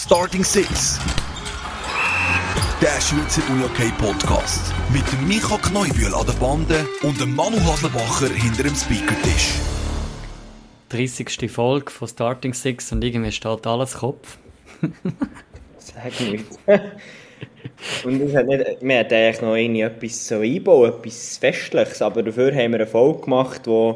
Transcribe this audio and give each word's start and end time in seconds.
Starting 0.00 0.44
Six. 0.44 1.00
Der 2.80 3.00
Schweizer 3.00 3.42
UJK 3.50 3.98
Podcast. 3.98 4.72
Mit 4.92 5.02
dem 5.10 5.26
Micha 5.26 5.58
Kneubühl 5.58 6.14
an 6.14 6.24
der 6.24 6.34
Bande 6.34 6.86
und 7.02 7.20
dem 7.20 7.34
Manu 7.34 7.56
Haslebacher 7.56 8.32
hinter 8.32 8.62
dem 8.62 8.76
Speakertisch. 8.76 9.54
30. 10.90 11.50
Folge 11.50 11.90
von 11.90 12.06
Starting 12.06 12.54
Six 12.54 12.92
und 12.92 13.02
irgendwie 13.02 13.32
steht 13.32 13.66
alles 13.66 13.94
Kopf. 13.94 14.38
Sag 15.78 16.20
nichts. 16.20 16.60
und 18.04 18.20
es 18.20 18.36
hat 18.36 18.46
nicht, 18.46 18.64
wir 18.80 18.96
hätten 18.96 19.14
eigentlich 19.14 19.42
noch 19.42 19.56
irgendwie 19.56 19.80
etwas 19.80 20.28
so 20.28 20.36
einbauen, 20.36 20.92
etwas 20.92 21.38
Festliches, 21.38 22.00
aber 22.02 22.22
dafür 22.22 22.54
haben 22.54 22.70
wir 22.70 22.78
eine 22.78 22.86
Folge 22.86 23.22
gemacht, 23.22 23.66
die 23.66 23.94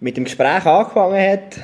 mit 0.00 0.16
dem 0.16 0.24
Gespräch 0.24 0.66
angefangen 0.66 1.32
hat. 1.32 1.60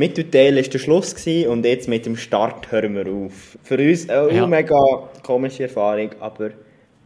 Mittelteil 0.00 0.56
war 0.56 0.62
der 0.62 0.78
Schluss 0.78 1.14
gewesen, 1.14 1.50
und 1.50 1.64
jetzt 1.64 1.88
mit 1.88 2.06
dem 2.06 2.16
Start 2.16 2.72
hören 2.72 2.94
wir 2.96 3.06
auf. 3.12 3.58
Für 3.62 3.78
uns 3.78 4.08
eine 4.08 4.32
Ja. 4.34 4.46
mega 4.46 4.78
komische 5.22 5.64
Erfahrung, 5.64 6.10
aber 6.20 6.50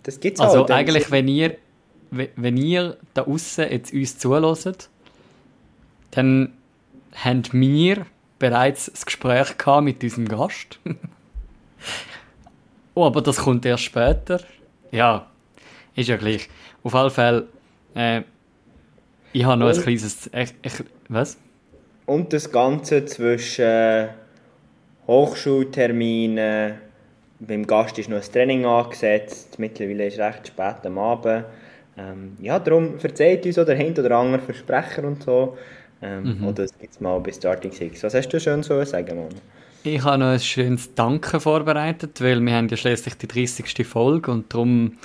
das 0.05 0.21
gibt 0.21 0.39
es 0.39 0.45
Also 0.45 0.59
halt. 0.61 0.71
eigentlich, 0.71 1.11
wenn 1.11 1.29
ihr, 1.29 1.57
we- 2.11 2.31
wenn 2.37 2.57
ihr 2.57 2.97
da 3.15 3.23
außen 3.23 3.71
jetzt 3.71 3.93
uns 3.93 4.19
zulässt, 4.19 4.91
dann 6.13 6.53
haben 7.15 7.43
wir 7.53 8.07
bereits 8.39 8.91
das 8.93 9.05
Gespräch 9.07 9.57
gehabt 9.59 9.85
mit 9.85 10.03
unserem 10.03 10.29
Gast. 10.29 10.79
oh, 12.95 13.05
aber 13.05 13.23
das 13.23 13.39
kommt 13.39 13.65
erst 13.67 13.85
später. 13.85 14.41
Ja, 14.91 15.27
ist 15.97 16.09
ja 16.09 16.17
gleich. 16.17 16.49
Auf 16.83 16.95
alle 16.95 17.11
Fälle, 17.11 17.47
äh, 17.95 18.23
ich 19.33 19.45
habe 19.45 19.57
noch 19.59 19.69
ein 19.69 19.77
Und- 19.77 19.83
kleines... 19.83 20.31
Ich, 20.33 20.55
ich, 20.63 20.73
was? 21.09 21.39
Und 22.07 22.33
das 22.33 22.51
Ganze 22.51 23.05
zwischen 23.07 24.09
Hochschulterminen, 25.07 26.75
beim 27.41 27.67
Gast 27.67 27.99
ist 27.99 28.09
noch 28.09 28.23
ein 28.23 28.33
Training 28.33 28.65
angesetzt, 28.65 29.59
mittlerweile 29.59 30.07
ist 30.07 30.15
es 30.15 30.21
recht 30.21 30.49
spät 30.49 30.85
am 30.85 30.99
Abend. 30.99 31.45
Ähm, 31.97 32.37
ja, 32.41 32.59
darum 32.59 32.99
verzeiht 32.99 33.47
uns 33.47 33.59
auch 33.59 33.65
der 33.65 33.77
Hint 33.77 33.99
oder 33.99 34.17
andere 34.17 34.43
Versprecher 34.43 35.05
und 35.05 35.23
so. 35.23 35.57
Ähm, 36.03 36.39
Mhm. 36.41 36.47
Oder 36.49 36.65
es 36.65 36.77
gibt 36.79 37.01
mal 37.01 37.19
bei 37.21 37.33
Starting 37.33 37.73
Six. 37.73 38.03
Was 38.03 38.15
hast 38.15 38.29
du 38.29 38.41
schön 38.41 38.63
so 38.63 38.83
sagen, 38.85 39.17
Mann? 39.17 39.29
Ich 39.85 40.03
habe 40.03 40.19
noch 40.19 40.27
ein 40.33 40.41
schönes 40.41 40.95
Danke 40.95 41.41
vorbereitet, 41.41 42.21
weil 42.21 42.41
wir 42.41 42.55
haben 42.55 42.69
ja 42.69 42.77
schließlich 42.77 43.15
die 43.15 43.29
30. 43.29 43.87
Folge 43.87 44.31
und 44.31 44.53
darum 44.53 44.99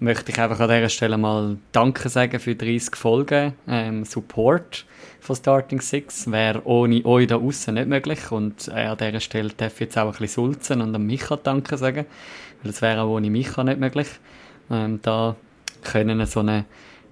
möchte 0.00 0.32
ich 0.32 0.38
einfach 0.40 0.60
an 0.60 0.70
dieser 0.70 0.88
Stelle 0.88 1.18
mal 1.18 1.58
Danke 1.70 2.08
sagen 2.08 2.40
für 2.40 2.54
30 2.54 2.96
Folgen 2.96 3.52
ähm, 3.68 4.04
Support 4.04 4.86
von 5.22 5.36
Starting 5.36 5.80
Six. 5.80 6.30
Wäre 6.30 6.66
ohne 6.66 7.04
euch 7.06 7.28
da 7.28 7.36
außen 7.36 7.74
nicht 7.74 7.86
möglich 7.86 8.30
und 8.30 8.68
äh, 8.68 8.86
an 8.86 8.98
dieser 8.98 9.20
Stelle 9.20 9.50
darf 9.56 9.74
ich 9.74 9.80
jetzt 9.80 9.96
auch 9.96 10.06
ein 10.06 10.18
bisschen 10.18 10.52
sulzen 10.52 10.80
und 10.80 10.94
an 10.94 11.06
Micha 11.06 11.36
Danke 11.36 11.78
sagen, 11.78 12.06
weil 12.62 12.70
es 12.70 12.82
wäre 12.82 13.02
auch 13.02 13.10
ohne 13.10 13.30
Micha 13.30 13.62
nicht 13.62 13.78
möglich. 13.78 14.08
Ähm, 14.70 14.98
da 15.02 15.36
können 15.84 16.26
so 16.26 16.40
eine 16.40 16.64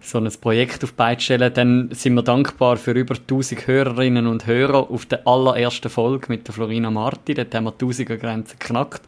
so 0.02 0.18
ein 0.18 0.30
Projekt 0.40 0.82
auf 0.82 0.90
die 0.90 0.96
Beine 0.96 1.20
stellen, 1.20 1.52
dann 1.52 1.90
sind 1.92 2.14
wir 2.14 2.22
dankbar 2.22 2.78
für 2.78 2.92
über 2.92 3.14
1000 3.14 3.66
Hörerinnen 3.66 4.26
und 4.26 4.46
Hörer 4.46 4.90
auf 4.90 5.04
der 5.04 5.26
allerersten 5.26 5.90
Folge 5.90 6.26
mit 6.30 6.48
der 6.48 6.54
Florina 6.54 6.90
Marti. 6.90 7.34
Dort 7.34 7.54
haben 7.54 7.64
wir 7.64 7.72
die 7.72 7.84
1000er 7.84 8.16
Grenze 8.16 8.56
geknackt. 8.56 9.02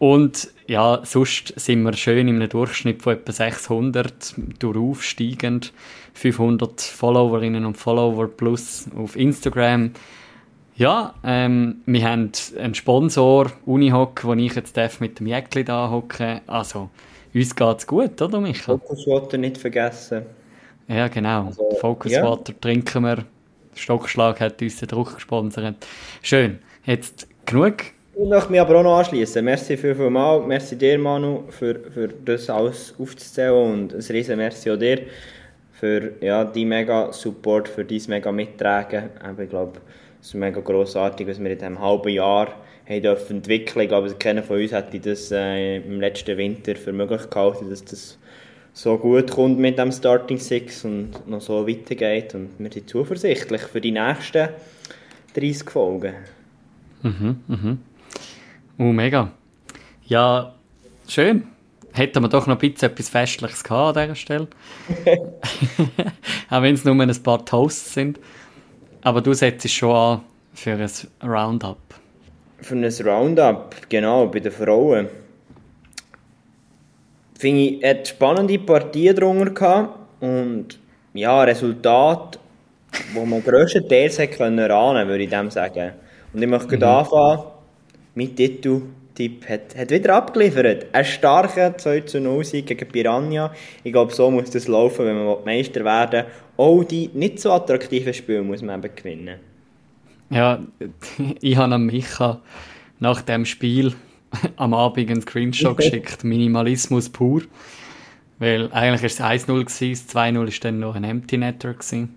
Und 0.00 0.48
ja, 0.66 1.02
sonst 1.04 1.52
sind 1.60 1.82
wir 1.82 1.92
schön 1.92 2.26
in 2.26 2.36
einem 2.36 2.48
Durchschnitt 2.48 3.02
von 3.02 3.12
etwa 3.12 3.32
600 3.32 4.34
durchaufsteigend. 4.58 5.74
500 6.14 6.80
Followerinnen 6.80 7.66
und 7.66 7.76
Follower 7.76 8.26
plus 8.26 8.86
auf 8.96 9.14
Instagram. 9.14 9.90
Ja, 10.74 11.14
ähm, 11.22 11.82
wir 11.84 12.08
haben 12.08 12.32
einen 12.58 12.74
Sponsor, 12.74 13.52
Unihock, 13.66 14.24
wo 14.24 14.32
ich 14.32 14.54
jetzt 14.54 14.74
darf 14.74 15.00
mit 15.00 15.20
dem 15.20 15.26
Jäckli 15.26 15.64
da 15.64 15.90
hocken. 15.90 16.40
Also, 16.46 16.88
uns 17.34 17.54
geht's 17.54 17.86
gut, 17.86 18.22
oder 18.22 18.40
Michael? 18.40 18.78
Fokuswater 18.78 19.36
nicht 19.36 19.58
vergessen. 19.58 20.22
Ja, 20.88 21.08
genau. 21.08 21.48
Also, 21.48 21.70
Focus 21.78 22.12
ja. 22.12 22.24
Water 22.24 22.58
trinken 22.58 23.04
wir. 23.04 23.26
Stockschlag 23.74 24.40
hat 24.40 24.62
uns 24.62 24.78
den 24.78 24.88
Druck 24.88 25.16
gesponsert. 25.16 25.86
Schön. 26.22 26.58
Jetzt 26.86 27.28
genug. 27.44 27.84
Ich 28.22 28.28
möchte 28.28 28.50
mich 28.50 28.60
aber 28.60 28.76
auch 28.76 28.82
noch 28.82 28.98
anschließen. 28.98 29.42
Merci 29.42 29.78
viel, 29.78 29.94
viel 29.94 30.10
mal. 30.10 30.40
Merci 30.40 30.76
dir, 30.76 30.98
Manu, 30.98 31.44
für, 31.48 31.80
für 31.90 32.08
das 32.08 32.50
alles 32.50 32.94
aufzuzählen 32.98 33.54
und 33.54 33.94
ein 33.94 34.00
riesen 34.10 34.36
Merci 34.36 34.70
auch 34.70 34.76
dir 34.76 35.06
für 35.72 36.12
ja, 36.20 36.44
deinen 36.44 36.68
mega 36.68 37.10
Support, 37.14 37.66
für 37.66 37.82
dein 37.82 38.02
mega 38.08 38.30
Mittragen. 38.30 39.08
Aber 39.24 39.42
ich 39.42 39.48
glaube, 39.48 39.80
es 40.20 40.28
ist 40.28 40.34
mega 40.34 40.60
grossartig, 40.60 41.26
was 41.28 41.42
wir 41.42 41.50
in 41.50 41.58
diesem 41.58 41.80
halben 41.80 42.10
Jahr 42.10 42.48
haben 42.86 43.02
dürfen 43.02 43.36
entwickeln. 43.36 43.84
Ich 43.84 43.88
glaube, 43.88 44.14
keiner 44.18 44.42
von 44.42 44.60
uns 44.60 44.72
hätte 44.72 45.00
das 45.00 45.32
äh, 45.32 45.78
im 45.78 45.98
letzten 45.98 46.36
Winter 46.36 46.76
für 46.76 46.92
möglich 46.92 47.30
gehalten, 47.30 47.70
dass 47.70 47.82
das 47.86 48.18
so 48.74 48.98
gut 48.98 49.30
kommt 49.30 49.58
mit 49.58 49.78
dem 49.78 49.92
Starting 49.92 50.38
Six 50.38 50.84
und 50.84 51.26
noch 51.26 51.40
so 51.40 51.66
weitergeht. 51.66 52.34
Und 52.34 52.50
wir 52.58 52.70
sind 52.70 52.86
zuversichtlich 52.86 53.62
für 53.62 53.80
die 53.80 53.92
nächsten 53.92 54.50
30 55.34 55.70
Folgen. 55.70 56.12
Oh, 58.80 58.92
mega. 58.94 59.30
Ja, 60.06 60.54
schön. 61.06 61.48
Hätten 61.92 62.22
wir 62.22 62.28
doch 62.30 62.46
noch 62.46 62.58
ein 62.58 62.72
bisschen 62.72 62.90
etwas 62.90 63.10
Festliches 63.10 63.62
gehabt 63.62 63.98
an 63.98 64.04
dieser 64.04 64.14
Stelle. 64.14 64.48
Auch 66.50 66.62
wenn 66.62 66.72
es 66.72 66.86
nur 66.86 66.98
ein 66.98 67.22
paar 67.22 67.44
Toasts 67.44 67.92
sind. 67.92 68.18
Aber 69.02 69.20
du 69.20 69.34
setzt 69.34 69.66
es 69.66 69.72
schon 69.72 69.94
an 69.94 70.20
für 70.54 70.70
ein 70.70 70.90
Roundup. 71.22 71.76
Für 72.62 72.74
ein 72.74 72.84
Roundup, 72.84 73.76
genau, 73.90 74.28
bei 74.28 74.40
den 74.40 74.50
Frauen. 74.50 75.08
Finde 77.38 77.60
ich, 77.60 77.84
hat 77.84 78.08
spannende 78.08 78.58
Partien 78.60 79.14
drunter 79.14 79.50
gehabt 79.50 79.98
und 80.20 80.78
ja, 81.12 81.42
Resultat, 81.42 82.38
wo 83.12 83.26
man 83.26 83.44
grösstenteils 83.44 84.18
hätte 84.18 84.38
können 84.38 84.58
erahnen, 84.58 85.06
würde 85.06 85.24
ich 85.24 85.28
dem 85.28 85.50
sagen. 85.50 85.92
Und 86.32 86.40
ich 86.40 86.48
möchte 86.48 86.78
mhm. 86.78 86.82
anfangen, 86.82 87.59
mein 88.14 88.34
Titeltipp 88.34 89.48
hat, 89.48 89.76
hat 89.76 89.90
wieder 89.90 90.14
abgeliefert. 90.14 90.86
Ein 90.92 91.04
starker 91.04 91.76
2 91.76 92.00
zu 92.02 92.20
0 92.20 92.44
Sieg 92.44 92.66
gegen 92.66 92.88
Piranha. 92.88 93.52
Ich 93.84 93.92
glaube, 93.92 94.12
so 94.12 94.30
muss 94.30 94.50
das 94.50 94.68
laufen, 94.68 95.06
wenn 95.06 95.24
man 95.24 95.44
Meister 95.44 95.84
werden 95.84 96.24
will. 96.24 96.32
Auch 96.56 96.84
die 96.84 97.10
nicht 97.14 97.40
so 97.40 97.52
attraktiven 97.52 98.12
Spiele 98.12 98.42
muss 98.42 98.62
man 98.62 98.82
eben 98.82 98.94
gewinnen. 98.94 99.38
Ja, 100.30 100.60
ich 101.40 101.56
habe 101.56 101.74
an 101.74 101.86
Micha 101.86 102.40
nach 102.98 103.22
dem 103.22 103.44
Spiel 103.44 103.94
am 104.56 104.74
Abend 104.74 105.10
einen 105.10 105.22
Screenshot 105.22 105.76
geschickt. 105.78 106.24
Minimalismus 106.24 107.08
pur. 107.08 107.42
Weil 108.38 108.72
eigentlich 108.72 109.18
war 109.20 109.34
es 109.34 109.44
1-0, 109.44 109.46
gewesen, 109.46 109.90
das 109.90 110.16
2-0 110.16 110.34
war 110.34 110.46
dann 110.60 110.80
noch 110.80 110.94
ein 110.94 111.04
Empty 111.04 111.36
Netter. 111.36 111.74
gewesen. 111.74 112.16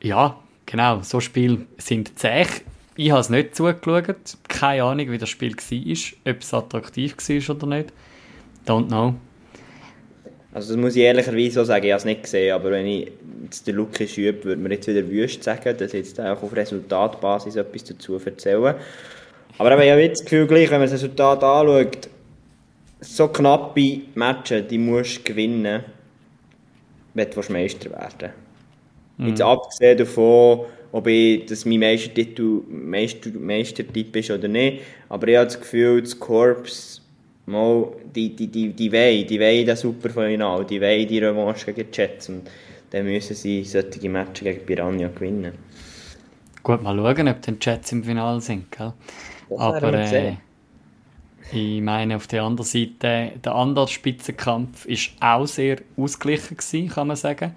Ja, 0.00 0.36
genau, 0.66 1.02
so 1.02 1.20
Spiele 1.20 1.66
sind 1.78 2.18
zäh. 2.18 2.46
Ich 2.96 3.10
habe 3.10 3.20
es 3.20 3.30
nicht 3.30 3.56
zugeschaut. 3.56 4.36
Keine 4.48 4.84
Ahnung, 4.84 5.10
wie 5.10 5.18
das 5.18 5.28
Spiel 5.28 5.56
war. 5.56 6.32
Ob 6.32 6.40
es 6.42 6.54
attraktiv 6.54 7.16
war 7.16 7.56
oder 7.56 7.66
nicht. 7.66 7.92
Don't 8.66 8.88
know. 8.88 9.14
Also 10.54 10.74
das 10.74 10.82
muss 10.82 10.96
ich 10.96 11.02
ehrlicherweise 11.02 11.52
so 11.52 11.64
sagen, 11.64 11.86
ich 11.86 11.92
habe 11.92 11.98
es 11.98 12.04
nicht 12.04 12.24
gesehen, 12.24 12.52
aber 12.52 12.72
wenn 12.72 12.86
ich 12.86 13.10
jetzt 13.44 13.66
den 13.66 13.76
Lukas 13.76 14.10
schübe, 14.10 14.44
würde 14.44 14.60
mir 14.60 14.74
jetzt 14.74 14.86
wieder 14.86 15.08
wüst 15.08 15.42
sagen, 15.42 15.74
dass 15.78 15.92
jetzt 15.92 16.20
auch 16.20 16.42
auf 16.42 16.54
Resultatbasis 16.54 17.56
etwas 17.56 17.84
dazu 17.84 18.20
erzählen. 18.22 18.74
Aber 19.56 19.72
eben, 19.72 19.82
ich 19.82 19.90
habe 19.90 20.02
jetzt 20.02 20.20
das 20.20 20.24
Gefühl, 20.24 20.46
gleich, 20.46 20.70
wenn 20.70 20.80
man 20.80 20.90
das 20.90 20.92
Resultat 20.92 21.42
anschaut, 21.42 22.08
so 23.00 23.28
knappe 23.28 24.02
Matches, 24.14 24.66
die 24.68 24.78
musst 24.78 25.18
du 25.18 25.22
gewinnen, 25.24 25.84
wenn 27.14 27.30
du 27.30 27.52
Meister 27.52 27.90
werden 27.90 28.30
mhm. 29.16 29.28
Jetzt 29.28 29.40
abgesehen 29.40 29.98
davon, 29.98 30.66
ob 30.92 31.06
ich, 31.06 31.46
das 31.46 31.64
mein 31.64 31.80
Meistertitel 31.80 32.60
Meister, 32.68 33.30
Meistertipp 33.30 34.14
ist 34.16 34.30
oder 34.30 34.48
nicht, 34.48 34.82
aber 35.08 35.28
ich 35.28 35.36
habe 35.36 35.46
das 35.46 35.58
Gefühl, 35.58 36.02
das 36.02 36.18
Korps 36.18 37.02
Mal, 37.44 37.88
die, 38.14 38.36
die, 38.36 38.46
die, 38.46 38.72
die 38.72 38.92
wollen, 38.92 39.26
die 39.26 39.40
wollen 39.40 39.66
das 39.66 39.80
Superfinal, 39.80 40.64
die 40.64 40.80
wollen 40.80 41.08
die 41.08 41.18
Revanche 41.18 41.72
gegen 41.72 41.90
die 41.90 41.96
Jets 42.00 42.28
und 42.28 42.48
dann 42.90 43.04
müssen 43.04 43.34
sie 43.34 43.64
solche 43.64 44.08
Matches 44.08 44.44
gegen 44.44 44.64
Piranha 44.64 45.08
gewinnen. 45.08 45.52
Gut, 46.62 46.82
mal 46.82 46.96
schauen, 46.96 47.28
ob 47.28 47.42
die 47.42 47.56
Jets 47.60 47.90
im 47.90 48.04
Finale 48.04 48.40
sind, 48.40 48.70
gell? 48.70 48.92
Aber 49.58 49.92
äh, 49.92 50.36
ich 51.50 51.82
meine, 51.82 52.14
auf 52.14 52.28
der 52.28 52.44
anderen 52.44 52.68
Seite, 52.68 53.32
der 53.44 53.54
andere 53.54 53.88
Spitzenkampf 53.88 54.86
war 54.86 55.40
auch 55.40 55.46
sehr 55.46 55.78
ausgeglichen 55.96 56.56
gewesen, 56.56 56.88
kann 56.88 57.08
man 57.08 57.16
sagen. 57.16 57.54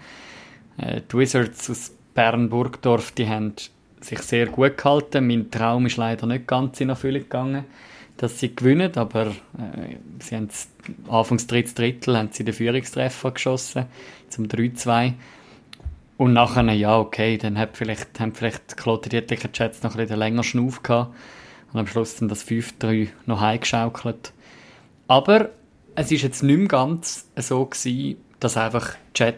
Äh, 0.78 1.02
die 1.10 1.18
Wizards 1.18 1.70
aus 1.70 1.95
Bern-Burgdorf, 2.16 3.12
die 3.12 3.30
haben 3.30 3.54
sich 4.02 4.20
sehr 4.20 4.48
gut 4.48 4.78
gehalten. 4.78 5.28
Mein 5.28 5.52
Traum 5.52 5.86
ist 5.86 5.98
leider 5.98 6.26
nicht 6.26 6.48
ganz 6.48 6.82
in 6.82 6.90
Erfüllung 6.90 7.22
gegangen 7.22 7.66
dass 8.18 8.40
sie 8.40 8.56
gewinnen, 8.56 8.96
aber 8.96 9.28
äh, 9.28 9.98
sie 10.20 10.36
haben 10.36 10.50
anfangs 11.10 11.48
drittes 11.48 11.76
Drittel 11.76 12.18
haben 12.18 12.30
sie 12.32 12.46
den 12.46 12.54
Führungstreffer 12.54 13.32
geschossen 13.32 13.86
zum 14.30 14.46
3-2 14.46 15.14
und 16.18 16.34
nachher, 16.34 16.64
ja 16.72 16.98
okay, 16.98 17.38
dann 17.38 17.58
hat 17.58 17.76
vielleicht, 17.76 18.20
haben 18.20 18.34
vielleicht 18.34 18.78
Claude 18.78 19.10
Dietrich 19.10 19.50
Jets 19.54 19.84
noch 19.84 19.96
ein 19.96 19.98
bisschen 19.98 20.20
länger 20.20 20.44
Schnuff 20.44 20.82
gehabt 20.82 21.14
und 21.74 21.80
am 21.80 21.88
Schluss 21.88 22.16
dann 22.16 22.30
das 22.30 22.48
5-3 22.48 23.10
noch 23.26 23.42
heimgeschaukelt. 23.42 24.32
Aber 25.08 25.50
es 25.96 26.12
ist 26.12 26.22
jetzt 26.22 26.42
nicht 26.42 26.58
mehr 26.58 26.68
ganz 26.68 27.28
so 27.36 27.66
gewesen, 27.66 28.18
dass 28.40 28.56
einfach 28.56 28.96
die 29.18 29.34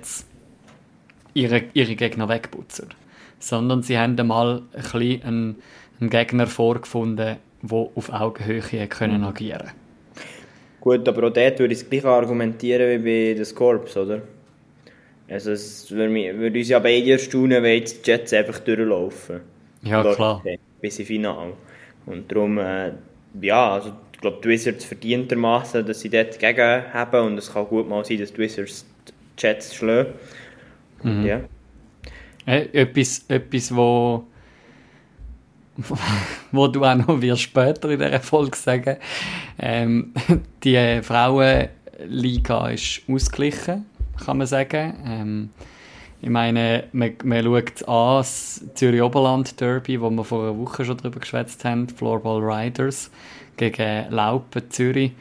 ihre, 1.38 1.64
ihre 1.74 1.96
Gegner 1.96 2.28
wegputzen. 2.28 2.90
Sondern 3.40 3.84
sie 3.84 3.98
haben 3.98 4.20
einmal 4.20 4.64
ein 4.74 4.82
bisschen 4.82 5.24
einen, 5.24 5.56
einen 6.00 6.10
Gegner 6.10 6.48
vorgefunden, 6.48 7.38
der 7.62 7.90
auf 7.96 8.12
Augenhöhe 8.12 8.88
können 8.88 9.22
mhm. 9.22 9.28
agieren 9.28 9.72
Gut, 10.80 11.08
aber 11.08 11.28
auch 11.28 11.34
dort 11.34 11.60
würde 11.60 11.74
ich 11.74 11.82
es 11.82 11.90
gleich 11.90 12.06
argumentieren 12.06 13.04
wie 13.04 13.32
bei 13.32 13.34
den 13.34 13.46
Scorps, 13.46 13.98
oder? 13.98 14.22
Also 15.28 15.52
es 15.52 15.92
würde, 15.92 16.14
würde 16.38 16.60
uns 16.60 16.70
ja 16.70 16.80
beide 16.80 17.12
erstaunen, 17.12 17.62
wenn 17.62 17.80
jetzt 17.80 18.06
die 18.06 18.12
Jets 18.12 18.34
einfach 18.34 18.60
durchlaufen. 18.60 19.42
Ja, 19.84 20.02
klar. 20.14 20.42
Bis 20.82 21.00
ins 21.00 21.08
Finale. 21.08 21.54
Und 22.06 22.32
darum, 22.32 22.58
äh, 22.58 22.94
ja, 23.42 23.74
also 23.74 23.92
ich 24.14 24.22
glaube, 24.22 24.38
die 24.44 24.50
Wizards 24.50 24.86
verdientermaßen, 24.86 25.86
dass 25.86 26.00
sie 26.00 26.10
dort 26.10 26.40
gegen 26.40 26.94
haben 26.94 27.26
und 27.26 27.38
es 27.38 27.52
kann 27.52 27.66
gut 27.68 27.90
mal 27.90 28.06
sein, 28.06 28.20
dass 28.20 28.32
die 28.32 28.40
Wizards 28.40 28.86
die 29.08 29.14
Jets 29.38 29.76
schlagen. 29.76 30.14
Mhm. 31.08 31.26
Ja. 31.26 31.40
Äh, 32.46 32.68
etwas, 32.74 33.26
etwas, 33.28 33.76
wo 33.76 34.26
wo 36.52 36.68
du 36.68 36.84
auch 36.84 36.96
noch 36.96 37.22
wirst 37.22 37.44
später 37.44 37.90
in 37.90 38.00
dieser 38.00 38.20
Folge 38.20 38.58
sagen 38.58 38.98
ähm, 39.60 40.14
die 40.64 41.02
Frauenliga 41.02 42.70
ist 42.70 43.02
ausgeglichen, 43.08 43.86
kann 44.24 44.38
man 44.38 44.48
sagen. 44.48 44.94
Ähm, 45.06 45.50
ich 46.20 46.30
meine, 46.30 46.86
man, 46.94 47.14
man 47.24 47.44
schaut 47.44 47.88
an, 47.88 48.18
das 48.18 48.64
Zürich 48.74 49.02
Oberland 49.02 49.60
Derby, 49.62 50.02
wo 50.02 50.10
wir 50.10 50.24
vor 50.24 50.44
einer 50.44 50.58
Woche 50.58 50.84
schon 50.84 50.98
darüber 50.98 51.20
geschwätzt 51.20 51.64
haben, 51.64 51.88
Floorball 51.88 52.42
Riders 52.42 53.12
gegen 53.56 54.12
Laupen 54.12 54.70
Zürich. 54.72 55.12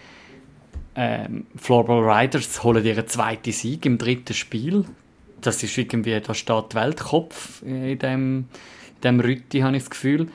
Ähm, 0.95 1.47
Floorball 1.57 2.03
Riders 2.03 2.63
holen 2.63 2.85
ihren 2.85 3.07
zweiten 3.07 3.53
Sieg 3.53 3.85
im 3.85 3.99
dritten 3.99 4.33
Spiel. 4.33 4.87
Das 5.41 5.63
ist 5.63 5.77
irgendwie, 5.77 6.19
da 6.21 6.35
steht 6.35 6.75
Weltkopf 6.75 7.63
in 7.63 7.99
dem, 7.99 8.49
dem 9.03 9.21
Rütti, 9.21 9.61
habe 9.61 9.77
ich 9.77 9.83
das 9.83 9.91
Gefühl. 9.91 10.29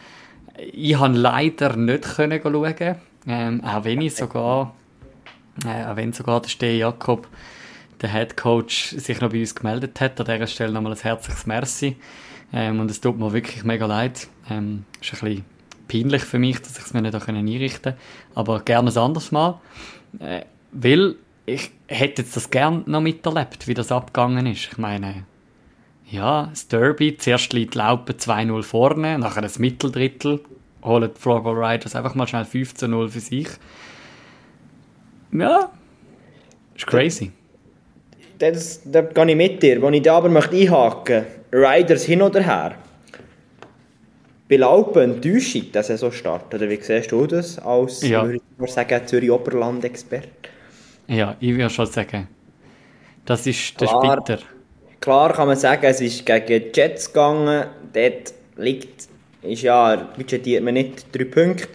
Ich 0.71 0.97
habe 0.97 1.17
leider 1.17 1.75
nicht 1.75 2.03
können 2.15 2.39
schauen, 2.41 2.95
ähm, 3.27 3.63
auch 3.63 3.83
wenn 3.83 4.01
ich 4.01 4.15
sogar, 4.15 4.75
äh, 5.65 5.85
auch 5.85 5.95
wenn 5.95 6.13
sogar 6.13 6.41
der 6.41 6.49
Steh 6.49 6.77
Jakob 6.77 7.27
der 8.01 8.11
Head 8.11 8.35
Coach 8.35 8.95
sich 8.97 9.21
noch 9.21 9.31
bei 9.31 9.39
uns 9.39 9.55
gemeldet 9.55 9.99
hat. 10.01 10.19
An 10.19 10.25
dieser 10.25 10.47
Stelle 10.47 10.71
nochmal 10.71 10.93
ein 10.93 10.99
herzliches 10.99 11.45
Merci. 11.45 11.97
Ähm, 12.53 12.79
und 12.79 12.91
es 12.91 12.99
tut 12.99 13.17
mir 13.17 13.31
wirklich 13.31 13.63
mega 13.63 13.85
leid. 13.85 14.27
Ähm, 14.49 14.85
ist 14.99 15.13
ein 15.13 15.19
bisschen 15.19 15.45
peinlich 15.87 16.23
für 16.23 16.39
mich, 16.39 16.59
dass 16.61 16.77
ich 16.77 16.85
es 16.85 16.93
mir 16.93 17.01
nicht 17.01 17.15
einrichten 17.15 17.93
konnte. 17.93 17.97
Aber 18.35 18.59
gerne 18.61 18.89
ein 18.89 18.97
anderes 18.97 19.31
Mal. 19.31 19.59
Äh, 20.19 20.41
weil 20.71 21.15
ich 21.53 21.71
hätte 21.87 22.21
jetzt 22.21 22.35
das 22.35 22.49
gerne 22.49 22.83
noch 22.85 23.01
miterlebt, 23.01 23.67
wie 23.67 23.73
das 23.73 23.91
abgegangen 23.91 24.45
ist. 24.45 24.69
Ich 24.71 24.77
meine, 24.77 25.25
ja, 26.09 26.47
das 26.47 26.67
Derby, 26.67 27.17
zuerst 27.17 27.53
liegt 27.53 27.75
Laupen 27.75 28.15
2-0 28.15 28.63
vorne, 28.63 29.17
nachher 29.19 29.41
das 29.41 29.59
Mitteldrittel, 29.59 30.41
holen 30.83 31.11
die 31.15 31.19
Floorball 31.19 31.55
Riders 31.55 31.95
einfach 31.95 32.15
mal 32.15 32.27
schnell 32.27 32.43
15-0 32.43 33.09
für 33.09 33.19
sich. 33.19 33.47
Ja, 35.31 35.71
ist 36.75 36.87
crazy 36.87 37.31
das, 38.41 38.81
da 38.85 39.01
gehe 39.01 39.29
ich 39.29 39.35
mit 39.35 39.63
dir. 39.63 39.81
Wo 39.81 39.89
ich 39.89 40.01
da 40.01 40.17
aber 40.17 40.29
möchte 40.29 40.55
einhaken 40.55 41.25
Riders 41.51 42.03
hin 42.05 42.21
oder 42.21 42.41
her. 42.41 42.75
Bei 44.49 44.57
Laupen 44.57 45.15
Enttäuschung, 45.15 45.71
dass 45.71 45.89
er 45.89 45.97
so 45.97 46.11
startet. 46.11 46.61
Oder 46.61 46.69
wie 46.69 46.81
siehst 46.81 47.11
du 47.11 47.25
das 47.25 47.59
als, 47.59 48.01
ja. 48.01 48.23
würde 48.23 48.39
ich 48.65 48.71
sagen, 48.71 49.07
Zürich-Oberland-Experte? 49.07 50.40
Ja, 51.07 51.35
ich 51.39 51.51
würde 51.51 51.69
schon 51.69 51.85
sagen. 51.85 52.27
Das 53.25 53.45
ist 53.47 53.79
der 53.79 53.87
Spitter. 53.87 54.39
Klar 54.99 55.33
kann 55.33 55.47
man 55.47 55.57
sagen, 55.57 55.85
es 55.85 56.01
ist 56.01 56.25
gegen 56.25 56.45
die 56.45 56.71
Jets 56.73 57.07
gegangen. 57.07 57.65
Dort 57.93 58.33
liegt, 58.57 59.07
ist 59.41 59.61
ja, 59.63 59.95
budgetiert 59.95 60.63
man 60.63 60.75
nicht 60.75 61.05
drei 61.15 61.25
Punkte. 61.25 61.67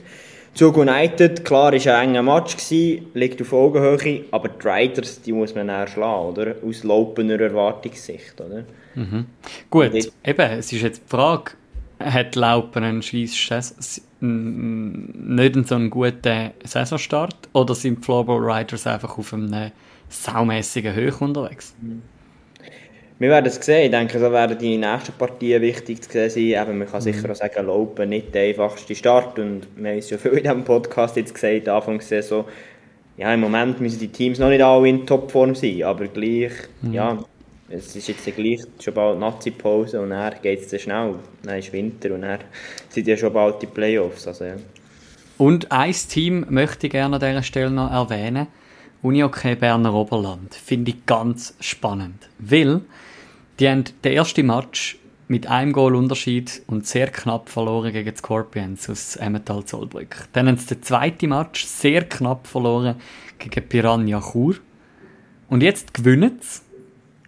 Zug 0.56 0.78
United, 0.78 1.44
klar, 1.44 1.72
war 1.72 1.94
ein 1.98 2.08
enger 2.08 2.22
Match, 2.22 2.56
gewesen, 2.56 3.08
liegt 3.12 3.42
auf 3.42 3.52
Augenhöhe, 3.52 4.24
aber 4.30 4.48
die 4.48 4.66
Riders, 4.66 5.20
die 5.20 5.32
muss 5.32 5.54
man 5.54 5.68
eher 5.68 5.86
schlagen, 5.86 6.28
oder? 6.28 6.54
Aus 6.66 6.82
laufender 6.82 7.38
Erwartungssicht, 7.38 8.40
oder? 8.40 8.64
Mhm. 8.94 9.26
Gut, 9.68 9.92
eben, 9.92 10.50
es 10.58 10.72
ist 10.72 10.80
jetzt 10.80 11.02
die 11.04 11.10
Frage, 11.10 11.52
hat 11.98 12.34
Laupen 12.36 12.84
einen 12.84 13.02
Scheiss 13.02 14.02
nicht 15.26 15.68
so 15.68 15.74
einen 15.74 15.90
guten 15.90 16.52
Saisonstart 16.64 17.48
oder 17.52 17.74
sind 17.74 17.98
die 17.98 18.02
Floorball 18.04 18.38
Riders 18.38 18.86
einfach 18.86 19.18
auf 19.18 19.34
einem 19.34 19.72
saumässigen 20.08 20.94
Höhe 20.94 21.14
unterwegs? 21.18 21.74
Mhm. 21.80 22.02
Wir 23.18 23.30
werden 23.30 23.46
es 23.46 23.54
sehen. 23.54 23.86
Ich 23.86 23.90
denke, 23.90 24.18
so 24.18 24.30
werden 24.30 24.58
die 24.58 24.76
nächsten 24.76 25.12
Partien 25.12 25.62
wichtig 25.62 26.02
zu 26.02 26.10
sehen 26.10 26.30
sein. 26.30 26.68
Eben, 26.68 26.78
man 26.78 26.86
kann 26.86 27.00
mhm. 27.00 27.04
sicher 27.04 27.30
auch 27.30 27.34
sagen, 27.34 27.66
Laupen 27.66 28.10
nicht 28.10 28.34
der 28.34 28.48
einfachste 28.48 28.94
Start. 28.94 29.38
Und 29.38 29.66
wir 29.74 29.90
haben 29.90 29.98
es 29.98 30.10
ja 30.10 30.18
viel 30.18 30.32
in 30.32 30.42
diesem 30.42 30.64
Podcast 30.64 31.16
jetzt 31.16 31.34
gesagt, 31.34 31.68
Anfang 31.68 31.98
der 31.98 32.06
Saison, 32.06 32.44
ja, 33.16 33.32
im 33.32 33.40
Moment 33.40 33.80
müssen 33.80 33.98
die 33.98 34.08
Teams 34.08 34.38
noch 34.38 34.50
nicht 34.50 34.62
alle 34.62 34.86
in 34.86 35.06
Topform 35.06 35.54
sein, 35.54 35.82
aber 35.84 36.06
gleich, 36.08 36.52
mhm. 36.82 36.92
ja, 36.92 37.18
es 37.70 37.96
ist 37.96 38.08
jetzt 38.08 38.36
gleich 38.36 38.60
schon 38.78 38.92
bald 38.92 39.18
Nazi-Pause 39.18 40.02
und 40.02 40.10
dann 40.10 40.34
geht 40.42 40.60
es 40.60 40.68
dann 40.68 40.80
schnell. 40.80 41.14
Dann 41.42 41.58
ist 41.58 41.72
Winter 41.72 42.14
und 42.14 42.20
dann 42.20 42.40
sind 42.90 43.08
ja 43.08 43.16
schon 43.16 43.32
bald 43.32 43.62
die 43.62 43.66
Playoffs. 43.66 44.28
Also, 44.28 44.44
ja. 44.44 44.56
Und 45.38 45.70
ein 45.70 45.92
Team 45.92 46.46
möchte 46.48 46.86
ich 46.86 46.92
gerne 46.92 47.16
an 47.16 47.20
dieser 47.20 47.42
Stelle 47.42 47.70
noch 47.70 47.90
erwähnen. 47.90 48.46
Unihockey 49.02 49.54
Berner 49.54 49.92
Oberland. 49.92 50.54
Finde 50.54 50.92
ich 50.92 51.04
ganz 51.04 51.54
spannend. 51.60 52.28
Weil 52.38 52.80
die 53.60 53.68
haben 53.68 53.84
den 54.02 54.12
ersten 54.12 54.46
Match 54.46 54.98
mit 55.28 55.46
einem 55.46 55.72
Goal 55.72 55.94
Unterschied 55.94 56.62
und 56.66 56.86
sehr 56.86 57.08
knapp 57.08 57.48
verloren 57.48 57.92
gegen 57.92 58.10
die 58.10 58.16
Scorpions 58.16 58.88
aus 58.88 59.16
Emmental 59.16 59.64
Zollbrück. 59.64 60.28
Dann 60.32 60.48
haben 60.48 60.56
sie 60.56 60.74
den 60.74 60.82
zweiten 60.82 61.30
Match 61.30 61.64
sehr 61.64 62.04
knapp 62.04 62.46
verloren 62.46 62.96
gegen 63.38 63.68
Piranha 63.68 64.20
Chur. 64.20 64.56
Und 65.48 65.62
jetzt 65.62 65.94
gewinnen 65.94 66.38
sie 66.40 66.60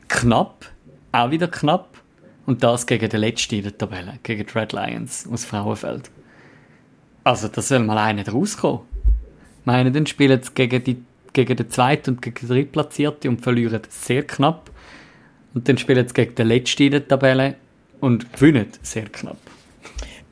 knapp, 0.08 0.66
auch 1.12 1.30
wieder 1.30 1.48
knapp, 1.48 1.98
und 2.46 2.62
das 2.62 2.86
gegen 2.86 3.10
den 3.10 3.20
letzten 3.20 3.56
in 3.56 3.62
der 3.64 3.76
Tabelle, 3.76 4.18
gegen 4.22 4.46
die 4.46 4.58
Red 4.58 4.72
Lions 4.72 5.28
aus 5.30 5.44
Frauenfeld. 5.44 6.10
Also, 7.28 7.48
da 7.48 7.60
soll 7.60 7.80
mal 7.80 7.98
einer 7.98 8.26
rauskommen. 8.26 8.86
Ich 9.60 9.66
meine, 9.66 9.92
dann 9.92 10.06
spielen 10.06 10.42
sie 10.42 10.50
gegen, 10.54 10.82
die, 10.82 11.04
gegen 11.34 11.58
den 11.58 11.68
zweiten 11.68 12.12
und 12.14 12.22
gegen 12.22 12.38
den 12.38 12.48
drittplatzierten 12.48 13.28
und 13.28 13.42
verlieren 13.42 13.82
sehr 13.90 14.22
knapp. 14.22 14.70
Und 15.52 15.68
dann 15.68 15.76
spielen 15.76 16.08
sie 16.08 16.14
gegen 16.14 16.34
den 16.36 16.48
Letzten 16.48 16.84
in 16.84 16.92
der 16.92 17.06
Tabelle 17.06 17.56
und 18.00 18.32
gewinnen 18.32 18.68
sehr 18.80 19.10
knapp. 19.10 19.36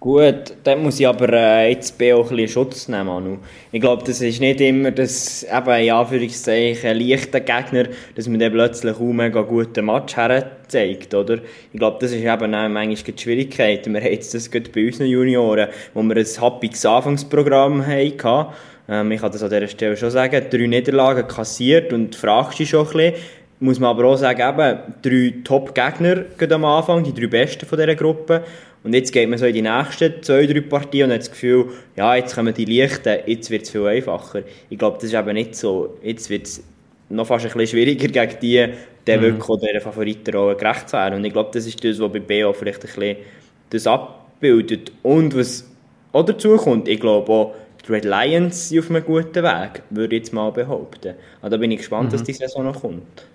Gut, 0.06 0.54
dann 0.62 0.84
muss 0.84 1.00
ich 1.00 1.08
aber 1.08 1.32
äh, 1.32 1.70
jetzt 1.70 2.00
auch 2.00 2.30
ein 2.30 2.36
bisschen 2.36 2.48
Schutz 2.48 2.86
nehmen, 2.86 3.06
Manu. 3.06 3.38
Ich 3.72 3.80
glaube, 3.80 4.04
das 4.04 4.20
ist 4.20 4.38
nicht 4.38 4.60
immer 4.60 4.92
das, 4.92 5.42
eben 5.42 5.80
in 5.80 5.90
Anführungszeichen, 5.90 6.96
leichte 6.96 7.40
Gegner, 7.40 7.88
dass 8.14 8.28
man 8.28 8.38
dann 8.38 8.52
plötzlich 8.52 8.94
auch 8.94 9.12
mega 9.12 9.40
guten 9.40 9.84
Match 9.84 10.14
herzeigt, 10.14 11.12
oder? 11.12 11.40
Ich 11.72 11.80
glaube, 11.80 11.96
das 12.00 12.12
ist 12.12 12.20
eben 12.20 12.54
auch 12.54 12.68
manchmal 12.68 12.94
die 12.94 13.20
Schwierigkeit. 13.20 13.84
Wir 13.92 14.00
haben 14.00 14.12
jetzt 14.12 14.32
das 14.32 14.48
gerade 14.48 14.70
bei 14.70 14.86
unseren 14.86 15.08
Junioren, 15.08 15.70
wo 15.92 16.04
wir 16.04 16.16
ein 16.16 16.40
happiges 16.40 16.86
Anfangsprogramm 16.86 17.84
hatten. 17.84 18.52
Ähm, 18.88 19.10
ich 19.10 19.20
kann 19.20 19.32
das 19.32 19.42
an 19.42 19.50
dieser 19.50 19.66
Stelle 19.66 19.96
schon 19.96 20.12
sagen, 20.12 20.46
drei 20.48 20.66
Niederlagen 20.68 21.26
kassiert 21.26 21.92
und 21.92 22.14
fragst 22.14 22.60
dich 22.60 22.70
schon 22.70 22.86
ein 22.86 22.92
bisschen, 22.92 23.14
muss 23.60 23.80
man 23.80 23.90
aber 23.90 24.04
auch 24.04 24.16
sagen, 24.16 24.40
eben, 24.40 24.78
drei 25.02 25.34
Top-Gegner 25.42 26.24
am 26.50 26.64
Anfang, 26.64 27.02
die 27.04 27.14
drei 27.14 27.26
besten 27.26 27.66
von 27.66 27.78
dieser 27.78 27.94
Gruppe. 27.94 28.44
Und 28.84 28.94
jetzt 28.94 29.12
geht 29.12 29.28
man 29.28 29.38
so 29.38 29.46
in 29.46 29.54
die 29.54 29.62
nächsten 29.62 30.22
zwei, 30.22 30.46
drei 30.46 30.60
Partien 30.60 31.06
und 31.06 31.14
hat 31.14 31.20
das 31.20 31.30
Gefühl, 31.30 31.66
ja, 31.96 32.14
jetzt 32.14 32.34
kommen 32.34 32.54
die 32.54 32.64
Leichten, 32.64 33.18
jetzt 33.26 33.50
wird 33.50 33.62
es 33.62 33.70
viel 33.70 33.86
einfacher. 33.86 34.42
Ich 34.70 34.78
glaube, 34.78 34.96
das 34.96 35.04
ist 35.04 35.14
eben 35.14 35.32
nicht 35.32 35.56
so. 35.56 35.96
Jetzt 36.02 36.30
wird 36.30 36.46
es 36.46 36.62
noch 37.08 37.26
fast 37.26 37.46
ein 37.46 37.52
bisschen 37.52 37.66
schwieriger 37.66 38.08
gegen 38.08 38.40
die, 38.40 38.68
die 39.06 39.16
mhm. 39.16 39.22
wirklich 39.22 39.60
dieser 39.60 39.80
Favoritenrolle 39.80 40.56
gerecht 40.56 40.88
zu 40.90 40.96
werden. 40.96 41.14
Und 41.14 41.24
ich 41.24 41.32
glaube, 41.32 41.50
das 41.52 41.66
ist 41.66 41.82
das, 41.82 41.98
was 41.98 42.12
bei 42.12 42.20
BO 42.20 42.52
vielleicht 42.52 42.84
ein 42.84 42.86
bisschen 42.86 43.16
das 43.70 43.86
abbildet. 43.86 44.92
Und 45.02 45.36
was 45.36 45.68
auch 46.12 46.24
dazu 46.24 46.56
kommt, 46.56 46.88
ich 46.88 47.00
glaube 47.00 47.32
auch, 47.32 47.54
die 47.86 47.92
Red 47.92 48.04
Lions 48.04 48.68
sind 48.68 48.80
auf 48.80 48.90
einem 48.90 49.04
guten 49.04 49.42
Weg, 49.42 49.82
würde 49.90 50.16
ich 50.16 50.22
jetzt 50.22 50.32
mal 50.32 50.50
behaupten. 50.50 51.14
Also 51.40 51.56
da 51.56 51.60
bin 51.60 51.70
ich 51.70 51.78
gespannt, 51.78 52.08
mhm. 52.08 52.12
dass 52.12 52.24
die 52.24 52.32
Saison 52.32 52.64
noch 52.64 52.80
kommt. 52.80 53.26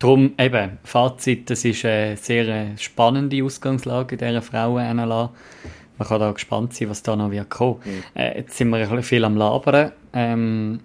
Darum 0.00 0.32
eben, 0.38 0.78
Fazit, 0.82 1.50
das 1.50 1.62
ist 1.66 1.84
eine 1.84 2.16
sehr 2.16 2.48
äh, 2.48 2.78
spannende 2.78 3.44
Ausgangslage 3.44 4.14
in 4.14 4.18
dieser 4.18 4.40
Frauen-NLA. 4.40 5.30
Man 5.98 6.08
kann 6.08 6.20
da 6.20 6.32
gespannt 6.32 6.72
sein, 6.72 6.88
was 6.88 7.02
da 7.02 7.14
noch 7.14 7.30
wird 7.30 7.50
kommen. 7.50 7.80
Mhm. 7.84 8.02
Äh, 8.14 8.38
jetzt 8.38 8.56
sind 8.56 8.70
wir 8.70 8.78
ein 8.78 8.82
bisschen 8.84 9.02
viel 9.02 9.24
am 9.26 9.36
Labern, 9.36 9.92
ähm, 10.14 10.80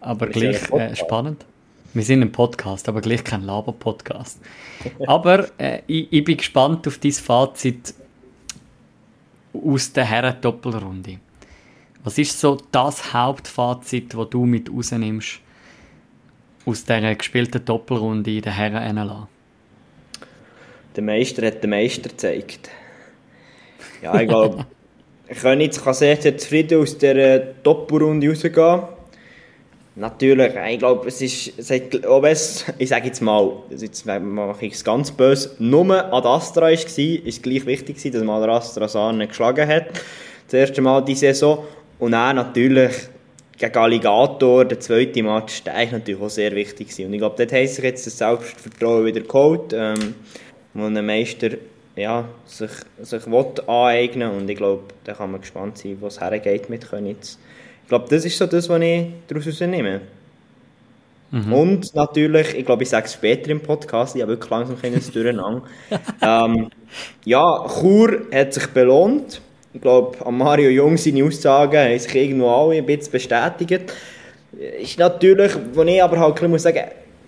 aber 0.00 0.26
gleich 0.26 0.70
äh, 0.70 0.94
spannend. 0.94 1.46
Wir 1.94 2.02
sind 2.02 2.20
ein 2.20 2.30
Podcast, 2.30 2.90
aber 2.90 3.00
gleich 3.00 3.24
kein 3.24 3.40
Laber-Podcast. 3.40 4.38
aber 5.06 5.48
äh, 5.58 5.80
ich, 5.86 6.12
ich, 6.12 6.22
bin 6.22 6.36
gespannt 6.36 6.86
auf 6.86 6.98
dein 6.98 7.12
Fazit 7.12 7.94
aus 9.54 9.94
der 9.94 10.04
Herren-Doppelrunde. 10.04 11.20
Was 12.04 12.18
ist 12.18 12.38
so 12.38 12.58
das 12.70 13.14
Hauptfazit, 13.14 14.12
das 14.12 14.28
du 14.28 14.44
mit 14.44 14.70
rausnimmst 14.70 15.40
aus 16.66 16.84
dieser 16.84 17.14
gespielten 17.14 17.64
Doppelrunde 17.64 18.30
in 18.30 18.42
der 18.42 18.52
Herren 18.52 18.94
NLA? 18.94 19.28
Der 20.96 21.02
Meister 21.02 21.46
hat 21.46 21.62
den 21.62 21.70
Meister 21.70 22.08
gezeigt. 22.08 22.70
Ja, 24.02 24.20
ich 24.20 24.28
glaube, 24.28 24.66
Königs 25.40 25.82
kann 25.82 25.94
sehr, 25.94 26.16
sehr 26.16 26.36
zufrieden 26.36 26.82
aus 26.82 26.98
dieser 26.98 27.38
Doppelrunde 27.38 28.28
rausgehen. 28.28 28.82
Natürlich, 29.98 30.52
ich 30.68 30.78
glaube, 30.78 31.08
es 31.08 31.22
ist, 31.22 31.58
es 31.58 31.70
hat, 31.70 32.04
auch 32.04 32.22
es, 32.24 32.66
ich 32.76 32.90
sage 32.90 33.06
jetzt 33.06 33.22
mal, 33.22 33.50
jetzt 33.70 34.04
mache 34.04 34.66
ich 34.66 34.74
es 34.74 34.84
ganz 34.84 35.10
böse, 35.10 35.56
nur 35.58 35.90
Ad 36.12 36.28
Astra 36.28 36.66
war, 36.66 36.72
ist 36.74 37.42
gleich 37.42 37.64
wichtig 37.64 38.02
dass 38.12 38.22
man 38.22 38.42
Ad 38.42 38.52
Astra 38.52 38.88
Sarne 38.88 39.26
geschlagen 39.26 39.66
hat. 39.66 39.86
Das 40.46 40.54
erste 40.54 40.82
Mal 40.82 41.02
diese 41.02 41.20
Saison. 41.20 41.64
Und 41.98 42.12
dann 42.12 42.36
natürlich 42.36 42.92
gegen 43.56 43.76
Alligator, 43.76 44.64
der 44.64 44.80
zweite 44.80 45.22
Match, 45.22 45.62
der 45.62 45.82
ist 45.82 45.92
natürlich 45.92 46.20
auch 46.20 46.28
sehr 46.28 46.52
wichtig 46.52 46.88
gewesen. 46.88 47.06
Und 47.06 47.14
ich 47.14 47.20
glaube, 47.20 47.36
dort 47.38 47.52
hat 47.52 47.68
sich 47.68 47.84
jetzt 47.84 48.06
das 48.06 48.18
Selbstvertrauen 48.18 49.04
wieder 49.06 49.20
geholt, 49.20 49.72
ähm, 49.72 50.14
wo 50.74 50.84
ein 50.84 51.06
Meister 51.06 51.50
ja, 51.96 52.28
sich, 52.44 52.70
sich 53.00 53.22
aneignen 53.26 54.30
will. 54.30 54.38
Und 54.38 54.50
ich 54.50 54.56
glaube, 54.56 54.84
da 55.04 55.14
kann 55.14 55.32
man 55.32 55.40
gespannt 55.40 55.78
sein, 55.78 55.96
wo 56.00 56.06
es 56.08 56.20
hergeht 56.20 56.68
mit 56.68 56.88
Königs. 56.88 57.38
Ich 57.82 57.88
glaube, 57.88 58.06
das 58.10 58.24
ist 58.24 58.36
so 58.36 58.46
das, 58.46 58.68
was 58.68 58.82
ich 58.82 59.06
daraus 59.28 59.60
nehme. 59.60 60.02
Mhm. 61.30 61.52
Und 61.52 61.94
natürlich, 61.94 62.54
ich 62.54 62.66
glaube, 62.66 62.82
ich 62.82 62.88
sage 62.88 63.06
es 63.06 63.14
später 63.14 63.50
im 63.50 63.60
Podcast, 63.60 64.14
ich 64.14 64.22
habe 64.22 64.32
wirklich 64.32 64.50
langsam 64.50 64.76
ein 64.82 64.92
Durcheinander. 64.92 65.62
ähm, 66.22 66.70
ja, 67.24 67.66
Chur 67.80 68.22
hat 68.32 68.54
sich 68.54 68.66
belohnt. 68.68 69.40
Ich 69.76 69.82
glaube, 69.82 70.24
an 70.24 70.38
Mario 70.38 70.70
Jung 70.70 70.96
seine 70.96 71.22
Aussagen 71.22 71.76
haben 71.76 71.98
sich 71.98 72.14
irgendwo 72.14 72.48
alle 72.48 72.78
ein 72.78 72.86
bisschen 72.86 73.12
bestätigt. 73.12 73.92
Ist 74.80 74.98
natürlich, 74.98 75.52
wo 75.74 75.82
ich 75.82 76.02
aber 76.02 76.18
halt 76.18 76.40
muss 76.48 76.62
sagen, 76.62 76.80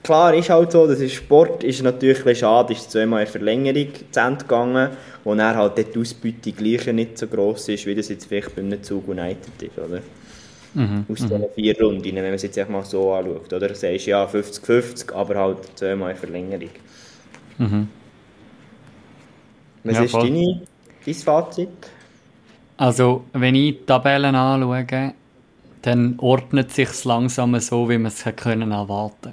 klar 0.03 0.33
ist 0.33 0.49
halt 0.49 0.73
so, 0.73 0.87
das 0.87 0.99
ist 1.01 1.13
Sport, 1.13 1.63
ist 1.63 1.83
natürlich 1.83 2.25
ein 2.25 2.35
schade, 2.35 2.73
ist 2.73 2.91
zweimal 2.91 3.21
eine 3.21 3.27
Verlängerung 3.27 3.89
zu 4.11 4.19
Ende 4.19 4.39
gegangen, 4.39 4.91
wo 5.25 5.35
dann 5.35 5.55
halt 5.55 5.77
die 5.77 6.01
Ausbeute 6.01 6.53
gleich 6.53 6.87
nicht 6.87 7.19
so 7.19 7.27
gross 7.27 7.69
ist, 7.69 7.85
wie 7.85 7.95
das 7.95 8.09
jetzt 8.09 8.25
vielleicht 8.25 8.57
bei 8.57 8.63
einem 8.63 8.83
Zug 8.83 9.07
United 9.09 9.63
ist, 9.63 9.79
oder? 9.79 10.01
Mhm. 10.73 11.05
Aus 11.07 11.21
mhm. 11.21 11.29
diesen 11.29 11.45
vier 11.55 11.79
Runden, 11.83 12.17
wenn 12.17 12.25
man 12.25 12.33
es 12.33 12.43
jetzt 12.45 12.71
mal 12.71 12.83
so 12.83 13.13
anschaut. 13.13 13.53
Oder 13.53 13.69
du 13.69 13.75
sagst 13.75 14.07
ja 14.07 14.25
50-50, 14.25 15.13
aber 15.13 15.35
halt 15.35 15.59
zweimal 15.75 16.15
Verlängerung. 16.15 16.71
Mhm. 17.59 17.89
Was 19.85 19.97
ja, 19.97 20.03
ist 20.05 20.15
deine, 20.15 20.63
dein 21.05 21.15
Fazit? 21.15 21.69
Also, 22.79 23.25
wenn 23.33 23.57
ich 23.57 23.81
die 23.81 23.87
Tabellen 23.87 24.37
anschaue, 24.37 25.15
dann 25.83 26.15
ordnet 26.19 26.71
sich 26.71 27.05
langsam 27.05 27.59
so, 27.59 27.91
wie 27.91 27.99
man 27.99 28.07
es 28.13 28.25
können 28.37 28.71
erwarten 28.71 29.33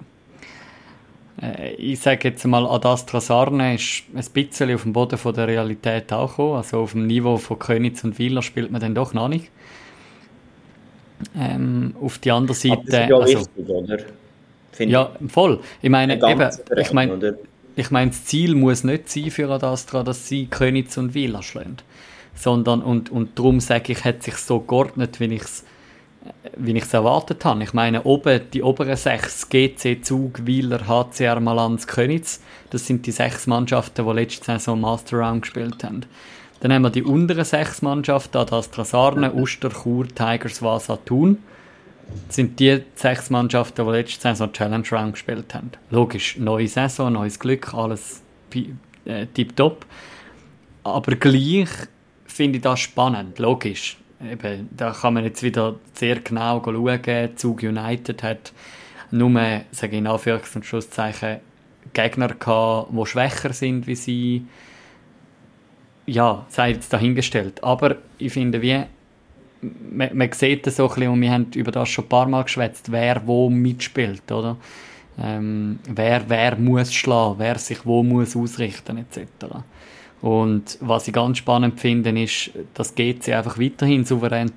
äh, 1.41 1.73
Ich 1.75 1.99
sage 1.99 2.29
jetzt 2.29 2.45
mal, 2.45 2.65
Adastra 2.65 3.21
Sarne 3.21 3.75
ist 3.75 4.03
ein 4.15 4.25
bisschen 4.33 4.73
auf 4.73 4.81
dem 4.81 4.93
Boden 4.93 5.17
von 5.17 5.33
der 5.33 5.47
Realität 5.47 6.11
auch 6.11 6.31
gekommen. 6.31 6.57
Also 6.57 6.79
auf 6.79 6.93
dem 6.93 7.05
Niveau 7.05 7.37
von 7.37 7.59
Königs 7.59 8.03
und 8.03 8.17
Wieler 8.17 8.41
spielt 8.41 8.71
man 8.71 8.81
dann 8.81 8.95
doch 8.95 9.13
noch 9.13 9.27
nicht. 9.27 9.51
Ähm, 11.37 11.95
auf 12.01 12.17
die 12.17 12.31
andere 12.31 12.55
Seite. 12.55 12.81
das 12.87 12.99
ist 12.99 13.09
ja 13.09 13.17
also, 13.17 13.39
wichtig, 13.39 13.69
oder? 13.69 13.97
Find 14.71 14.91
ja, 14.91 15.11
voll. 15.27 15.59
Ich 15.83 15.89
meine, 15.89 16.15
eben, 16.15 16.49
ich 16.77 16.93
meine, 16.93 17.37
ich 17.75 17.91
meine, 17.91 18.11
das 18.11 18.25
Ziel 18.25 18.55
muss 18.55 18.83
nicht 18.83 19.07
sein 19.07 19.29
für 19.29 19.49
Adastra, 19.49 20.01
dass 20.01 20.27
sie 20.27 20.47
Königs 20.47 20.97
und 20.97 21.13
Villa 21.13 21.43
schlagen. 21.43 21.77
Sondern, 22.35 22.81
und, 22.81 23.09
und 23.09 23.39
darum 23.39 23.59
sage 23.59 23.93
ich, 23.93 24.03
hat 24.03 24.23
sich 24.23 24.35
so 24.35 24.59
geordnet, 24.59 25.19
wie 25.19 25.33
ich 25.33 25.41
es 25.41 25.63
wie 26.57 26.75
ich 26.75 26.93
erwartet 26.93 27.45
habe. 27.45 27.63
Ich 27.63 27.73
meine, 27.73 28.03
oben, 28.03 28.41
die 28.53 28.63
oberen 28.63 28.95
sechs, 28.95 29.49
GC, 29.49 30.03
Zug, 30.03 30.45
Wieler, 30.45 30.87
HCR, 30.87 31.39
Malanz, 31.39 31.87
Königs, 31.87 32.41
das 32.69 32.87
sind 32.87 33.05
die 33.05 33.11
sechs 33.11 33.47
Mannschaften, 33.47 34.05
die 34.05 34.13
letzte 34.13 34.45
Saison 34.45 34.79
Master 34.79 35.17
Round 35.17 35.43
gespielt 35.43 35.83
haben. 35.83 36.01
Dann 36.59 36.73
haben 36.73 36.81
wir 36.83 36.89
die 36.89 37.03
unteren 37.03 37.43
sechs 37.43 37.81
Mannschaften, 37.81 38.45
das 38.49 38.71
Trasarne, 38.71 39.33
Uster, 39.33 39.69
Chur, 39.69 40.07
Tigers, 40.07 40.61
Vasa, 40.61 40.97
Thun. 40.97 41.37
Das 42.27 42.35
sind 42.35 42.59
die 42.59 42.81
sechs 42.95 43.29
Mannschaften, 43.29 43.85
die 43.85 43.91
letzte 43.91 44.21
Saison 44.21 44.51
Challenge 44.51 44.87
Round 44.91 45.13
gespielt 45.13 45.53
haben. 45.53 45.71
Logisch, 45.89 46.37
neue 46.37 46.67
Saison, 46.67 47.13
neues 47.13 47.39
Glück, 47.39 47.73
alles 47.73 48.21
äh, 49.05 49.25
tipptopp. 49.33 49.85
Aber 50.83 51.15
gleich 51.15 51.69
finde 52.35 52.57
ich 52.57 52.63
das 52.63 52.79
spannend, 52.79 53.39
logisch. 53.39 53.97
Eben, 54.21 54.69
da 54.75 54.91
kann 54.91 55.13
man 55.13 55.23
jetzt 55.23 55.43
wieder 55.43 55.75
sehr 55.93 56.19
genau 56.19 56.61
schauen. 56.63 57.37
Zug 57.37 57.63
United 57.63 58.23
hat 58.23 58.53
nur, 59.11 59.31
sage 59.71 59.93
ich 59.93 59.99
in 59.99 60.07
Anführungs- 60.07 60.55
und 60.55 60.65
Schlusszeichen, 60.65 61.37
Gegner 61.93 62.29
gehabt, 62.29 62.89
die 62.91 63.05
schwächer 63.05 63.53
sind 63.53 63.87
wie 63.87 63.95
sie 63.95 64.45
ja, 66.07 66.45
sei 66.49 66.71
jetzt 66.71 66.91
dahingestellt. 66.91 67.63
Aber 67.63 67.97
ich 68.17 68.33
finde, 68.33 68.61
wie, 68.61 68.83
man, 69.61 70.15
man 70.15 70.31
sieht 70.31 70.67
das 70.67 70.75
so 70.75 70.87
ein 70.87 70.95
bisschen, 70.95 71.11
und 71.11 71.21
wir 71.21 71.31
haben 71.31 71.47
über 71.55 71.71
das 71.71 71.89
schon 71.89 72.05
ein 72.05 72.09
paar 72.09 72.27
Mal 72.27 72.43
geschwätzt, 72.43 72.91
wer 72.91 73.25
wo 73.25 73.49
mitspielt, 73.49 74.31
oder? 74.31 74.57
Ähm, 75.17 75.79
wer, 75.87 76.23
wer 76.27 76.57
muss 76.57 76.93
schlagen, 76.93 77.35
wer 77.37 77.57
sich 77.57 77.85
wo 77.85 78.03
muss 78.03 78.35
ausrichten, 78.35 78.97
etc. 78.97 79.45
Und 80.21 80.77
was 80.81 81.07
ich 81.07 81.13
ganz 81.13 81.37
spannend 81.37 81.79
finde, 81.79 82.09
ist, 82.19 82.51
dass 82.73 82.95
GC 82.95 83.33
einfach 83.33 83.59
weiterhin 83.59 84.05
souverän 84.05 84.51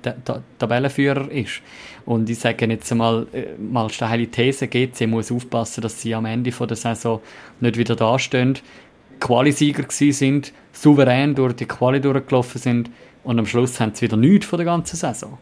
Tabellenführer 0.57 1.29
ist. 1.29 1.61
Und 2.05 2.29
ich 2.29 2.39
sage 2.39 2.65
jetzt 2.65 2.93
mal, 2.95 3.27
äh, 3.33 3.55
mal 3.59 3.89
steile 3.89 4.25
These, 4.27 4.67
GC 4.67 5.05
muss 5.05 5.31
aufpassen, 5.31 5.81
dass 5.81 6.01
sie 6.01 6.15
am 6.15 6.25
Ende 6.25 6.49
der 6.49 6.75
Saison 6.75 7.21
nicht 7.59 7.77
wieder 7.77 7.95
dastehen, 7.95 8.57
Qualisieger 9.19 9.85
sind, 9.89 10.53
souverän 10.71 11.35
durch 11.35 11.53
die 11.53 11.65
Quali 11.65 11.99
durchgelaufen 11.99 12.59
sind 12.59 12.89
und 13.23 13.37
am 13.37 13.45
Schluss 13.45 13.79
haben 13.79 13.91
sie 13.93 14.03
wieder 14.03 14.17
nichts 14.17 14.45
von 14.45 14.57
der 14.57 14.65
ganzen 14.65 14.95
Saison. 14.95 15.37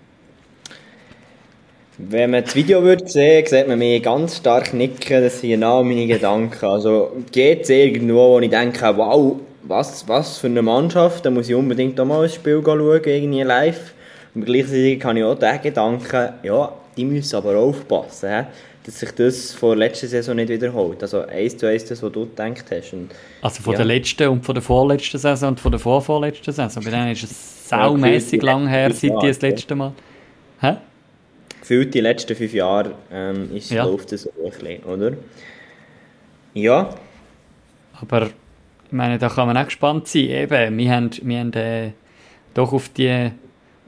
Wenn 1.99 2.31
man 2.31 2.43
das 2.43 2.55
Video 2.55 2.83
würde 2.83 3.07
sehen, 3.07 3.45
sieht 3.47 3.67
man 3.67 3.79
mich 3.79 4.03
ganz 4.03 4.37
stark 4.37 4.73
nicken, 4.73 5.23
das 5.23 5.41
sind 5.41 5.51
genau 5.51 5.83
meine 5.83 6.05
Gedanken. 6.05 6.65
Also 6.65 7.11
es 7.35 7.69
irgendwo, 7.69 8.35
wo 8.35 8.39
ich 8.39 8.49
denke, 8.49 8.95
wow, 8.97 9.37
was, 9.67 10.07
was 10.07 10.37
für 10.37 10.47
eine 10.47 10.61
Mannschaft, 10.61 11.25
da 11.25 11.29
muss 11.29 11.49
ich 11.49 11.55
unbedingt 11.55 11.99
auch 11.99 12.05
mal 12.05 12.23
ein 12.23 12.29
Spiel 12.29 12.61
schauen, 12.63 12.79
irgendwie 12.79 13.41
live. 13.41 13.93
Und 14.33 14.45
gleichzeitig 14.45 15.03
habe 15.03 15.19
ich 15.19 15.25
auch 15.25 15.37
den 15.37 15.61
Gedanken, 15.61 16.33
ja, 16.43 16.73
die 16.95 17.05
müssen 17.05 17.35
aber 17.35 17.57
aufpassen. 17.57 18.29
He? 18.29 18.45
dass 18.87 19.01
sich 19.01 19.11
das 19.11 19.53
von 19.53 19.77
der 19.77 19.89
letzten 19.89 20.07
Saison 20.07 20.37
nicht 20.37 20.47
wiederholt. 20.47 21.01
Also 21.03 21.25
eins 21.25 21.57
zu 21.57 21.67
eins 21.67 21.83
das, 21.83 22.01
was 22.01 22.09
du 22.09 22.21
gedacht 22.21 22.63
hast. 22.71 22.93
Und, 22.93 23.11
also 23.41 23.61
von 23.61 23.73
ja. 23.73 23.79
der 23.79 23.85
letzten 23.85 24.29
und 24.29 24.45
von 24.45 24.55
der 24.55 24.61
vorletzten 24.61 25.17
Saison 25.17 25.49
und 25.49 25.59
von 25.59 25.71
der 25.73 25.79
vorvorletzten 25.79 26.53
Saison. 26.53 26.81
Bei 26.85 26.89
denen 26.89 27.11
ist 27.11 27.23
es 27.23 27.67
saumässig 27.67 28.41
ja, 28.41 28.53
lang 28.53 28.65
her, 28.65 28.93
seit 28.93 29.21
die 29.21 29.27
das 29.27 29.41
letzte 29.41 29.75
Mal... 29.75 29.91
Hä? 30.61 30.77
Gefühlt 31.59 31.93
die 31.93 31.99
letzten 31.99 32.33
fünf 32.33 32.53
Jahre 32.53 32.93
ähm, 33.11 33.53
ist, 33.53 33.71
ja. 33.71 33.83
läuft 33.83 34.13
es 34.13 34.23
so 34.23 34.29
ein 34.29 34.51
bisschen, 34.51 34.83
oder? 34.83 35.17
Ja. 36.53 36.89
Aber 37.99 38.29
ich 38.87 38.93
meine, 38.93 39.17
da 39.17 39.29
kann 39.29 39.47
man 39.47 39.57
auch 39.57 39.65
gespannt 39.65 40.07
sein. 40.07 40.29
Eben, 40.29 40.77
wir 40.77 40.91
haben, 40.91 41.09
wir 41.21 41.39
haben 41.39 41.53
äh, 41.53 41.91
doch 42.53 42.73
auf 42.73 42.89
die, 42.89 43.31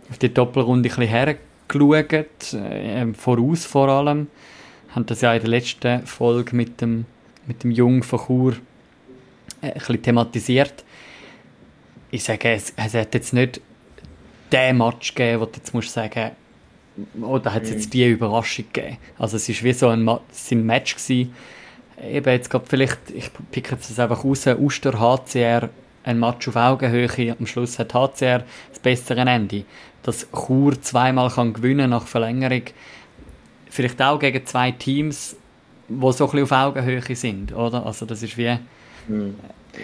auf 0.10 0.18
die 0.18 0.34
Doppelrunde 0.34 0.90
ein 0.90 0.96
bisschen 0.96 1.08
hergeschaut, 1.08 2.54
äh, 2.54 3.14
voraus 3.14 3.66
vor 3.66 3.88
allem 3.90 4.28
haben 4.90 5.06
das 5.06 5.22
ja 5.22 5.34
in 5.34 5.42
der 5.42 5.50
letzten 5.50 6.06
Folge 6.06 6.56
mit 6.56 6.82
dem, 6.82 7.06
mit 7.48 7.64
dem 7.64 7.72
Jungen 7.72 8.04
von 8.04 8.20
Chur 8.20 8.54
äh, 9.62 9.68
ein 9.68 9.74
bisschen 9.74 10.02
thematisiert. 10.02 10.84
Ich 12.12 12.24
sage, 12.24 12.50
es, 12.50 12.74
es 12.76 12.94
hat 12.94 13.14
jetzt 13.14 13.34
nicht 13.34 13.62
den 14.52 14.78
Match 14.78 15.14
gegeben, 15.14 15.42
wo 15.42 15.46
du 15.46 15.58
jetzt 15.58 15.74
musst 15.74 15.94
sagen, 15.94 16.32
oh, 17.22 17.38
da 17.38 17.54
hat 17.54 17.64
es 17.64 17.70
jetzt 17.70 17.94
die 17.94 18.10
Überraschung 18.10 18.66
gegeben. 18.74 18.98
Also 19.18 19.38
es 19.38 19.48
ist 19.48 19.64
wie 19.64 19.74
so 19.74 19.90
ein, 19.90 20.02
Ma 20.04 20.22
ein 20.52 20.66
Match 20.66 20.96
gewesen. 20.96 21.34
Eben 22.04 22.30
jetzt 22.32 22.50
gerade 22.50 22.66
vielleicht, 22.68 23.00
ich 23.14 23.30
picke 23.52 23.76
jetzt 23.76 23.90
das 23.90 24.00
einfach 24.00 24.24
raus, 24.24 24.48
Uster, 24.48 25.00
HCR, 25.00 25.70
ein 26.04 26.20
Match 26.20 26.48
auf 26.48 26.56
Augenhöhe, 26.56 27.36
am 27.38 27.46
Schluss 27.46 27.78
hat 27.80 27.94
HCR 27.94 28.44
das 28.70 28.80
bessere 28.82 29.22
Ende. 29.22 29.64
Dass 30.04 30.28
Chur 30.32 30.82
zweimal 30.82 31.30
kann 31.30 31.54
gewinnen 31.54 31.90
nach 31.90 32.08
Verlängerung, 32.08 32.64
vielleicht 33.70 34.02
auch 34.02 34.20
gegen 34.20 34.46
zwei 34.46 34.72
Teams, 34.72 35.36
die 35.88 36.00
so 36.00 36.26
ein 36.26 36.32
bisschen 36.32 36.44
auf 36.44 36.52
Augenhöhe 36.52 37.16
sind, 37.16 37.54
oder? 37.54 37.86
Also 37.86 38.06
das 38.06 38.24
ist 38.24 38.38
wie... 38.38 38.58
Mhm. 39.08 39.36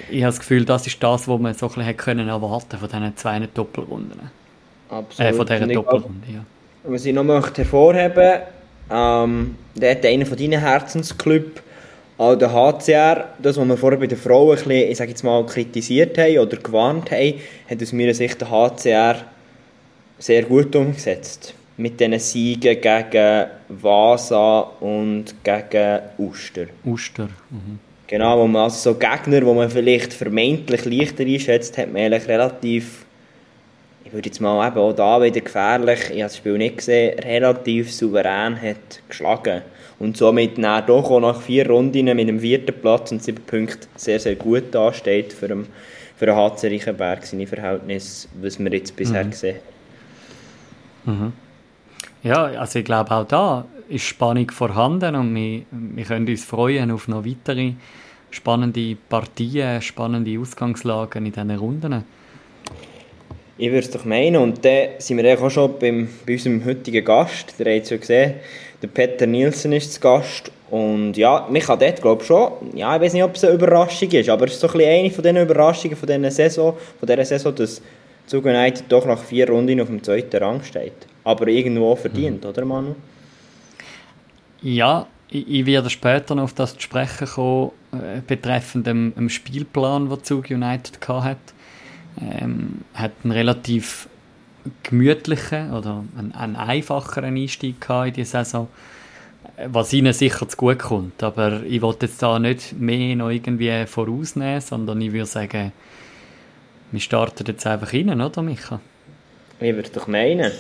Ich 0.10 0.24
habe 0.24 0.32
das 0.32 0.40
Gefühl, 0.40 0.66
das 0.66 0.88
ist 0.88 1.02
das, 1.02 1.28
was 1.28 1.40
man 1.40 1.54
so 1.54 1.68
ein 1.68 1.74
bisschen 1.74 1.98
können 1.98 2.28
erwarten 2.28 2.78
von 2.78 2.90
diesen 2.90 3.16
zwei 3.18 3.40
Doppelrunden. 3.40 4.32
Absolut. 4.90 5.32
Äh, 5.32 5.34
von 5.34 5.46
dieser 5.46 5.68
Doppelrunde, 5.68 6.28
ja. 6.34 6.46
Was 6.84 7.06
ich 7.06 7.14
noch 7.14 7.24
möchte 7.24 7.62
hervorheben 7.62 8.42
ähm, 8.90 9.56
der 9.76 9.92
hat 9.92 10.06
einen 10.06 10.26
von 10.26 10.38
deinen 10.38 10.60
Herzensclubs, 10.60 11.62
auch 12.18 12.36
der 12.36 12.54
HCR, 12.54 13.34
das, 13.40 13.58
was 13.58 13.68
wir 13.68 13.78
vorher 13.78 14.00
bei 14.00 14.08
den 14.08 14.18
Frauen 14.18 14.52
ein 14.52 14.64
bisschen, 14.64 14.92
ich 14.92 14.98
sage 14.98 15.12
jetzt 15.12 15.24
mal, 15.24 15.46
kritisiert 15.46 16.18
haben 16.18 16.40
oder 16.40 16.58
gewarnt 16.58 17.12
haben, 17.12 17.36
hat 17.70 17.82
aus 17.82 17.92
meiner 17.94 18.14
Sicht 18.14 18.40
der 18.40 18.50
HCR 18.50 19.16
sehr 20.18 20.44
gut 20.44 20.76
umgesetzt. 20.76 21.54
mit 21.78 22.00
diesen 22.00 22.20
Siegen 22.20 22.80
gegen 22.80 23.46
Vasa 23.68 24.60
und 24.80 25.36
gegen 25.44 26.00
Uster. 26.18 26.68
Uster. 26.86 27.28
Mhm. 27.50 27.80
Genau, 28.08 28.40
wo 28.40 28.48
man 28.48 28.64
also 28.64 28.92
so 28.92 29.00
Gegner, 29.00 29.46
wo 29.46 29.54
man 29.54 29.70
vielleicht 29.70 30.14
vermeintlich 30.14 30.86
leichter 30.86 31.24
einschätzt, 31.24 31.78
hat 31.78 31.92
man 31.92 32.04
eigentlich 32.04 32.28
relativ, 32.28 33.06
ich 34.06 34.14
würde 34.14 34.30
jetzt 34.30 34.40
mal 34.40 34.68
eben 34.68 34.78
auch 34.78 34.94
da 34.94 35.22
wieder 35.22 35.42
gefährlich, 35.42 36.00
ich 36.06 36.10
habe 36.12 36.22
das 36.22 36.38
Spiel 36.38 36.58
nicht 36.58 36.78
gesehen, 36.78 37.20
relativ 37.20 37.92
souverän 37.92 38.62
hat 38.62 39.02
geschlagen. 39.10 39.64
Und 39.98 40.18
somit 40.18 40.58
dann 40.58 40.86
doch 40.86 41.10
auch 41.10 41.20
nach 41.20 41.42
vier 41.42 41.70
Runden 41.70 42.06
mit 42.16 42.28
dem 42.28 42.40
vierten 42.40 42.74
Platz 42.82 43.12
und 43.12 43.24
sieben 43.24 43.44
Punkten 43.44 43.88
sehr, 43.96 44.20
sehr 44.20 44.36
gut 44.36 44.64
dasteht 44.72 45.32
für 45.32 45.48
den, 45.48 45.68
für 46.18 46.26
den 46.26 46.36
HC 46.36 46.68
Reichenberg, 46.68 47.26
seine 47.26 47.48
Verhältnisse, 47.48 48.28
was 48.42 48.60
wir 48.60 48.72
jetzt 48.74 48.96
bisher 48.96 49.24
mhm. 49.24 49.30
gesehen 49.32 49.58
mhm. 51.06 51.34
Ja, 52.24 52.44
also 52.46 52.80
ich 52.80 52.86
glaube 52.86 53.12
auch 53.12 53.26
da 53.26 53.66
ist 53.88 54.04
Spannung 54.04 54.50
vorhanden 54.50 55.16
und 55.16 55.36
wir, 55.36 55.62
wir 55.72 56.06
können 56.06 56.28
uns 56.28 56.44
freuen 56.44 56.92
auf 56.92 57.08
noch 57.08 57.26
weitere 57.26 57.74
spannende 58.32 58.98
Partien, 59.10 59.82
spannende 59.82 60.40
Ausgangslagen 60.40 61.26
in 61.26 61.32
diesen 61.32 61.52
Runden. 61.52 62.04
Ich 63.58 63.68
würde 63.70 63.80
es 63.80 63.92
doch 63.92 64.04
meinen. 64.04 64.36
Und 64.38 64.66
dann 64.66 64.90
sind 64.98 65.18
wir 65.18 65.42
auch 65.42 65.50
schon 65.50 65.80
beim, 65.80 66.10
bei 66.26 66.34
unserem 66.34 66.66
heutigen 66.66 67.06
Gast. 67.06 67.58
Der 67.58 67.74
habt 67.74 67.86
es 67.86 67.90
ja 67.90 67.98
gesehen. 67.98 68.34
Der 68.82 68.88
Peter 68.88 69.26
Nielsen 69.26 69.72
ist 69.74 69.94
zu 69.94 70.00
Gast. 70.00 70.52
Und 70.70 71.16
ja, 71.16 71.48
mich 71.50 71.68
hat 71.68 71.82
dort, 71.82 72.02
glaube 72.02 72.22
ich, 72.22 72.28
schon, 72.28 72.52
ja, 72.74 72.96
ich 72.96 73.02
weiß 73.02 73.14
nicht, 73.14 73.24
ob 73.24 73.36
es 73.36 73.44
eine 73.44 73.54
Überraschung 73.54 74.10
ist, 74.10 74.30
aber 74.30 74.46
es 74.46 74.54
ist 74.54 74.62
so 74.62 74.68
ein 74.68 74.82
eine 74.82 75.12
von 75.12 75.24
diesen 75.24 75.38
Überraschungen 75.38 75.96
von 75.96 76.08
dieser 76.08 76.32
Saison, 76.32 76.76
von 77.00 77.08
dieser 77.08 77.26
Saison, 77.26 77.54
dass 77.56 77.82
Zug 78.26 78.46
United 78.46 78.86
doch 78.90 79.06
nach 79.06 79.20
vier 79.20 79.48
Runden 79.50 79.80
auf 79.80 79.88
dem 79.88 80.02
zweiten 80.02 80.38
Rang 80.38 80.64
steht. 80.64 81.08
Aber 81.24 81.48
irgendwo 81.48 81.96
verdient, 81.96 82.44
mhm. 82.44 82.50
oder 82.50 82.66
Manu? 82.66 82.96
Ja, 84.62 85.08
ich, 85.30 85.48
ich 85.48 85.66
werde 85.66 85.90
später 85.90 86.34
noch 86.36 86.44
auf 86.44 86.54
das 86.54 86.74
zu 86.74 86.82
sprechen 86.82 87.28
kommen, 87.28 87.72
äh, 87.94 88.22
betreffend 88.26 88.88
dem, 88.88 89.14
dem, 89.16 89.30
Spielplan, 89.30 90.10
den 90.10 90.24
Zug 90.24 90.50
United 90.50 91.00
hat. 91.08 91.38
Ähm, 92.20 92.82
hat 92.94 93.12
einen 93.24 93.32
relativ 93.32 94.08
gemütlichen 94.84 95.74
oder 95.74 96.04
einen, 96.18 96.34
einen 96.34 96.56
einfacheren 96.56 97.36
Einstieg 97.36 97.76
in 97.90 98.14
die 98.14 98.26
Saison, 98.26 98.68
was 99.68 99.94
ihnen 99.94 100.14
sicher 100.14 100.48
zu 100.48 100.58
gut 100.58 100.80
kommt. 100.80 101.24
Aber 101.24 101.64
ich 101.64 101.82
wollte 101.82 102.08
jetzt 102.08 102.22
da 102.22 102.40
nicht 102.40 102.74
mehr 102.80 103.16
noch 103.16 103.30
irgendwie 103.30 103.86
vorausnehmen, 103.86 104.62
sondern 104.62 105.02
ich 105.02 105.12
würde 105.12 105.26
sagen, 105.26 105.72
wir 106.92 107.00
starten 107.00 107.46
jetzt 107.48 107.66
einfach 107.66 107.94
rein, 107.94 108.22
oder 108.22 108.42
Micha? 108.42 108.80
Ich 109.60 109.76
würde 109.76 109.90
doch 109.90 110.08
meinen. 110.08 110.52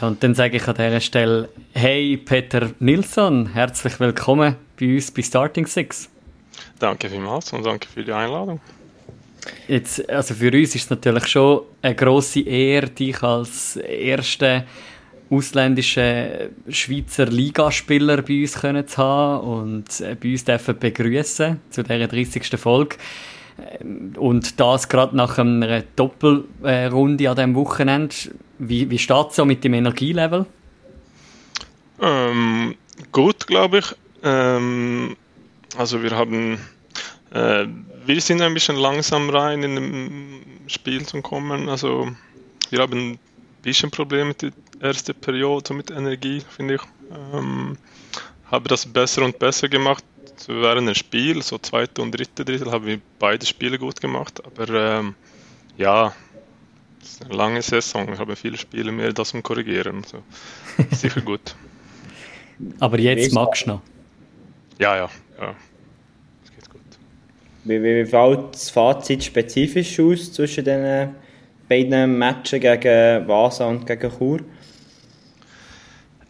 Ja, 0.00 0.08
und 0.08 0.22
dann 0.22 0.34
sage 0.34 0.56
ich 0.56 0.66
an 0.66 0.74
dieser 0.74 1.00
Stelle, 1.00 1.48
hey 1.72 2.16
Peter 2.16 2.70
Nilsson, 2.78 3.52
herzlich 3.52 4.00
willkommen 4.00 4.56
bei 4.78 4.94
uns 4.94 5.10
bei 5.10 5.22
Starting 5.22 5.66
Six. 5.66 6.08
Danke 6.78 7.08
vielmals 7.08 7.52
und 7.52 7.64
danke 7.64 7.88
für 7.88 8.02
die 8.02 8.12
Einladung. 8.12 8.60
Jetzt, 9.68 10.08
also 10.08 10.34
für 10.34 10.52
uns 10.52 10.74
ist 10.74 10.84
es 10.84 10.90
natürlich 10.90 11.26
schon 11.26 11.62
eine 11.82 11.94
grosse 11.94 12.40
Ehre, 12.40 12.90
dich 12.90 13.22
als 13.22 13.76
ersten 13.76 14.64
ausländischen 15.30 16.54
Schweizer 16.68 17.26
Ligaspieler 17.26 18.22
bei 18.22 18.42
uns 18.42 18.52
zu 18.52 18.98
haben 18.98 19.46
und 19.46 20.00
äh, 20.00 20.14
bei 20.14 20.32
uns 20.32 20.44
dürfen 20.44 20.78
begrüßen 20.78 21.60
zu 21.70 21.82
dieser 21.82 22.06
30. 22.06 22.60
Folge. 22.60 22.96
Ähm, 23.80 24.12
und 24.16 24.60
das 24.60 24.88
gerade 24.88 25.16
nach 25.16 25.38
einer 25.38 25.82
Doppelrunde 25.96 27.30
an 27.30 27.36
diesem 27.36 27.54
Wochenende. 27.54 28.14
Wie, 28.58 28.88
wie 28.90 28.98
steht 28.98 29.30
es 29.30 29.36
so 29.36 29.44
mit 29.44 29.64
dem 29.64 29.74
Energielevel? 29.74 30.46
Ähm, 32.00 32.74
gut, 33.10 33.46
glaube 33.46 33.78
ich. 33.78 33.86
Ähm, 34.22 35.16
also 35.76 36.02
wir 36.02 36.10
haben, 36.10 36.58
äh, 37.32 37.66
wir 38.06 38.20
sind 38.20 38.40
ein 38.40 38.54
bisschen 38.54 38.76
langsam 38.76 39.30
rein 39.30 39.62
in 39.62 39.74
dem 39.74 40.40
Spiel 40.66 41.06
zu 41.06 41.20
kommen. 41.22 41.68
Also 41.68 42.08
wir 42.70 42.80
haben 42.80 43.12
ein 43.12 43.18
bisschen 43.62 43.90
Probleme 43.90 44.26
mit 44.26 44.42
der 44.42 44.52
ersten 44.80 45.14
Periode 45.14 45.74
mit 45.74 45.90
Energie, 45.90 46.42
finde 46.56 46.74
ich. 46.74 46.82
Ähm, 47.34 47.76
habe 48.50 48.68
das 48.68 48.86
besser 48.86 49.24
und 49.24 49.38
besser 49.38 49.68
gemacht 49.68 50.04
während 50.46 50.88
dem 50.88 50.94
Spiel, 50.94 51.42
so 51.42 51.58
zweite 51.58 52.02
und 52.02 52.12
dritte 52.12 52.44
Drittel, 52.44 52.70
haben 52.72 52.86
wir 52.86 53.00
beide 53.18 53.46
Spiele 53.46 53.78
gut 53.78 54.00
gemacht. 54.00 54.42
Aber 54.44 54.68
ähm, 54.68 55.14
ja, 55.76 56.14
es 57.00 57.12
ist 57.12 57.24
eine 57.24 57.34
lange 57.34 57.62
Saison. 57.62 58.08
Wir 58.08 58.18
haben 58.18 58.36
viele 58.36 58.56
Spiele 58.56 58.92
mehr, 58.92 59.12
das 59.12 59.30
zum 59.30 59.42
Korrigieren. 59.42 60.04
So, 60.04 60.22
sicher 60.90 61.20
gut. 61.20 61.54
Aber 62.80 62.98
jetzt 62.98 63.32
magst 63.32 63.66
du 63.66 63.70
noch? 63.70 63.82
Ja, 64.78 64.96
ja, 64.96 65.10
ja. 65.40 65.54
Wie, 67.64 67.82
wie, 67.82 68.04
wie 68.04 68.06
fällt 68.06 68.54
das 68.54 68.70
Fazit 68.70 69.22
spezifisch 69.22 70.00
aus 70.00 70.32
zwischen 70.32 70.64
den 70.64 71.14
beiden 71.68 72.18
Matchen 72.18 72.60
gegen 72.60 73.28
Vasa 73.28 73.66
und 73.66 73.86
gegen 73.86 74.10
Chur? 74.10 74.40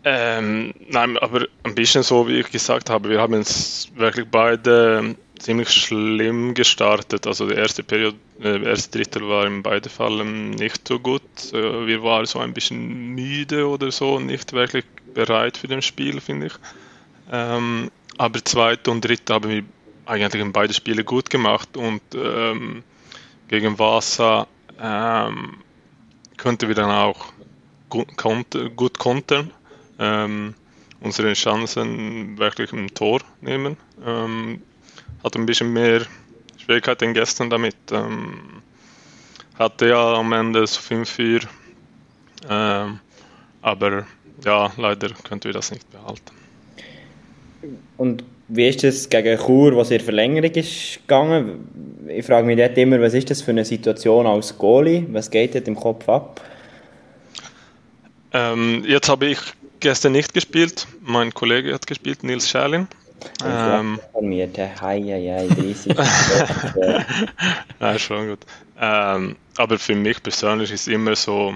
Ähm, 0.05 0.75
nein, 0.89 1.17
aber 1.19 1.47
ein 1.63 1.75
bisschen 1.75 2.03
so, 2.03 2.27
wie 2.27 2.41
ich 2.41 2.51
gesagt 2.51 2.91
habe, 2.91 3.09
wir 3.09 3.21
haben 3.21 3.35
es 3.35 3.89
wirklich 3.95 4.27
beide 4.31 5.15
ziemlich 5.39 5.71
schlimm 5.71 6.55
gestartet. 6.55 7.27
Also 7.27 7.49
die 7.49 7.55
erste 7.55 7.83
Periode, 7.83 8.17
äh, 8.43 8.63
erste 8.65 8.99
Drittel 8.99 9.29
war 9.29 9.47
in 9.47 9.63
beiden 9.63 9.91
Fällen 9.91 10.51
nicht 10.51 10.89
so 10.89 10.99
gut. 10.99 11.23
Äh, 11.53 11.87
wir 11.87 12.03
waren 12.03 12.27
so 12.27 12.41
ein 12.41 12.53
bisschen 12.53 13.15
müde 13.15 13.69
oder 13.69 13.91
so, 13.91 14.19
nicht 14.19 14.53
wirklich 14.53 14.85
bereit 15.15 15.57
für 15.57 15.69
das 15.69 15.85
Spiel, 15.85 16.21
finde 16.21 16.47
ich. 16.47 16.55
Ähm, 17.31 17.91
aber 18.19 18.45
zweite 18.45 18.91
und 18.91 19.05
dritte 19.05 19.35
haben 19.35 19.51
wir 19.51 19.63
eigentlich 20.07 20.43
in 20.43 20.53
beide 20.53 20.75
Spiele 20.75 21.05
gut 21.05 21.31
gemacht 21.31 21.77
und 21.77 22.03
ähm, 22.15 22.83
gegen 23.49 23.79
Vasa 23.79 24.47
ähm, 24.81 25.59
konnten 26.37 26.69
wir 26.69 26.75
dann 26.75 26.91
auch 26.91 27.33
gut, 27.89 28.09
gut 28.77 28.99
kontern 28.99 29.51
ähm, 29.99 30.55
unsere 31.01 31.33
Chancen 31.35 32.39
wirklich 32.39 32.73
im 32.73 32.93
Tor 32.95 33.21
nehmen. 33.41 33.77
Ähm, 34.05 34.63
hat 35.23 35.37
ein 35.37 35.47
bisschen 35.47 35.73
mehr 35.73 36.03
Schwierigkeiten 36.59 37.15
gestern 37.15 37.51
damit. 37.51 37.77
Ähm, 37.91 38.63
hatte 39.59 39.89
ja 39.89 40.15
am 40.15 40.33
Ende 40.33 40.67
so 40.67 40.81
5-4, 40.81 41.47
ähm, 42.49 43.01
aber 43.61 44.07
ja, 44.45 44.73
leider 44.77 45.11
könnten 45.11 45.45
wir 45.45 45.53
das 45.53 45.71
nicht 45.71 45.89
behalten. 45.91 46.33
Und 47.97 48.25
wie 48.49 48.69
ist 48.69 48.83
das 48.83 49.09
gegen 49.09 49.39
Chur, 49.39 49.77
was 49.77 49.91
in 49.91 50.01
Verlängerung 50.01 50.51
ist 50.51 51.01
gegangen? 51.01 52.07
Ich 52.09 52.27
frage 52.27 52.47
mich 52.47 52.59
dort 52.59 52.77
immer, 52.77 53.01
was 53.01 53.15
ist 53.15 53.31
das 53.31 53.43
für 53.43 53.53
eine 53.53 53.65
Situation 53.65 54.27
als 54.27 54.57
Goalie? 54.59 55.07
Was 55.11 55.31
geht 55.31 55.55
dort 55.55 55.69
im 55.69 55.77
Kopf 55.77 56.09
ab? 56.09 56.41
Ähm, 58.33 58.85
jetzt 58.87 59.09
habe 59.09 59.27
ich 59.27 59.39
gestern 59.81 60.13
nicht 60.13 60.35
gespielt. 60.35 60.87
Mein 61.03 61.33
Kollege 61.33 61.73
hat 61.75 61.87
gespielt, 61.87 62.23
Nils 62.23 62.49
Scherlin. 62.49 62.89
Ähm, 63.45 64.01
informiert, 64.07 64.59
hei, 64.59 65.01
hei, 65.01 65.49
30. 65.49 65.95
ja, 67.81 67.99
schon 67.99 68.29
gut. 68.29 68.41
Ähm, 68.81 69.37
aber 69.57 69.79
für 69.79 69.95
mich 69.95 70.23
persönlich 70.23 70.73
ist 70.73 70.83
es 70.83 70.89
immer 70.89 71.15
so, 71.15 71.55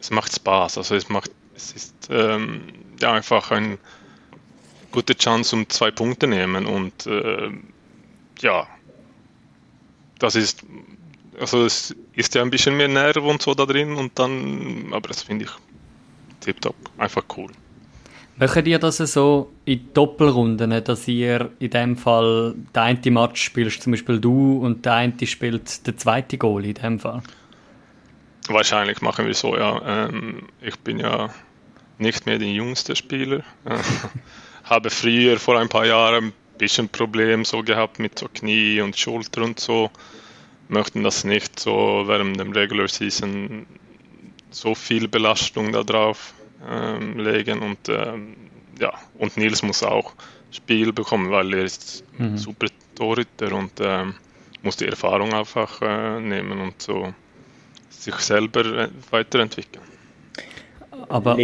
es 0.00 0.10
macht 0.10 0.34
Spaß. 0.34 0.78
Also 0.78 0.94
es 0.96 1.08
macht, 1.08 1.30
es 1.54 1.72
ist 1.72 1.94
ähm, 2.10 2.62
ja 3.00 3.12
einfach 3.12 3.50
eine 3.50 3.78
gute 4.92 5.16
Chance, 5.16 5.56
um 5.56 5.68
zwei 5.68 5.90
Punkte 5.90 6.26
nehmen 6.26 6.66
und 6.66 7.06
äh, 7.06 7.50
ja, 8.40 8.66
das 10.18 10.36
ist, 10.36 10.62
also 11.40 11.64
es 11.64 11.94
ist 12.14 12.34
ja 12.34 12.42
ein 12.42 12.50
bisschen 12.50 12.76
mehr 12.76 12.88
Nerv 12.88 13.16
und 13.16 13.42
so 13.42 13.54
da 13.54 13.66
drin 13.66 13.94
und 13.94 14.18
dann, 14.18 14.92
aber 14.92 15.08
das 15.08 15.22
finde 15.22 15.46
ich 15.46 15.50
tipptopp. 16.40 16.76
Einfach 16.98 17.24
cool. 17.36 17.50
Machen 18.36 18.66
ihr 18.66 18.78
das 18.78 18.96
so 18.96 19.52
in 19.64 19.92
Doppelrunden, 19.92 20.82
dass 20.84 21.06
ihr 21.06 21.50
in 21.58 21.70
dem 21.70 21.96
Fall 21.96 22.54
der 22.74 22.82
eine 22.82 23.10
Match 23.10 23.42
spielst, 23.42 23.82
zum 23.82 23.92
Beispiel 23.92 24.20
du, 24.20 24.58
und 24.58 24.84
der 24.84 24.94
eine 24.94 25.26
spielt 25.26 25.86
der 25.86 25.96
zweite 25.96 26.38
Goal 26.38 26.64
in 26.64 26.74
dem 26.74 26.98
Fall? 26.98 27.22
Wahrscheinlich 28.48 29.00
machen 29.02 29.26
wir 29.26 29.34
so, 29.34 29.56
ja. 29.56 30.06
Ähm, 30.08 30.48
ich 30.60 30.78
bin 30.78 30.98
ja 30.98 31.28
nicht 31.98 32.26
mehr 32.26 32.38
der 32.38 32.48
jüngste 32.48 32.96
Spieler. 32.96 33.42
Habe 34.64 34.90
früher 34.90 35.38
vor 35.38 35.58
ein 35.58 35.68
paar 35.68 35.86
Jahren 35.86 36.26
ein 36.26 36.32
bisschen 36.58 36.88
Problem 36.88 37.44
so 37.44 37.62
gehabt 37.62 37.98
mit 37.98 38.18
so 38.18 38.28
Knie 38.32 38.80
und 38.80 38.96
Schulter 38.96 39.42
und 39.42 39.60
so. 39.60 39.90
Möchten 40.68 41.02
das 41.02 41.24
nicht 41.24 41.58
so 41.58 42.04
während 42.06 42.38
dem 42.38 42.52
Regular 42.52 42.88
Season 42.88 43.66
so 44.50 44.74
viel 44.74 45.08
Belastung 45.08 45.72
da 45.72 45.82
drauf 45.82 46.34
ähm, 46.68 47.18
legen 47.18 47.60
und 47.60 47.88
ähm, 47.88 48.36
ja, 48.78 48.92
und 49.18 49.36
Nils 49.36 49.62
muss 49.62 49.82
auch 49.82 50.12
Spiel 50.50 50.92
bekommen, 50.92 51.30
weil 51.30 51.52
er 51.54 51.64
ist 51.64 52.04
mhm. 52.18 52.36
super 52.36 52.66
Torhüter 52.94 53.52
und 53.52 53.72
ähm, 53.80 54.14
muss 54.62 54.76
die 54.76 54.86
Erfahrung 54.86 55.32
einfach 55.32 55.80
äh, 55.82 56.20
nehmen 56.20 56.60
und 56.60 56.80
so 56.80 57.12
sich 57.90 58.14
selber 58.16 58.88
weiterentwickeln. 59.10 59.84
Aber 61.08 61.36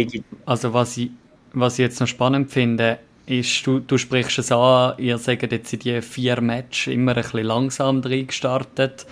also 0.45 0.73
was 0.73 0.97
ich, 0.97 1.11
was 1.53 1.73
ich 1.73 1.79
jetzt 1.79 1.99
noch 1.99 2.07
spannend 2.07 2.51
finde, 2.51 2.99
ist, 3.29 3.65
du, 3.65 3.79
du 3.79 3.97
sprichst 3.97 4.39
es 4.39 4.51
an, 4.51 4.93
ihr 4.97 5.17
sagt 5.17 5.51
jetzt 5.51 5.71
in 5.73 5.79
die 5.79 6.01
vier 6.01 6.41
Matches 6.41 6.93
immer 6.93 7.15
ein 7.15 7.21
bisschen 7.21 7.45
langsam 7.45 8.01
gestartet. 8.01 9.05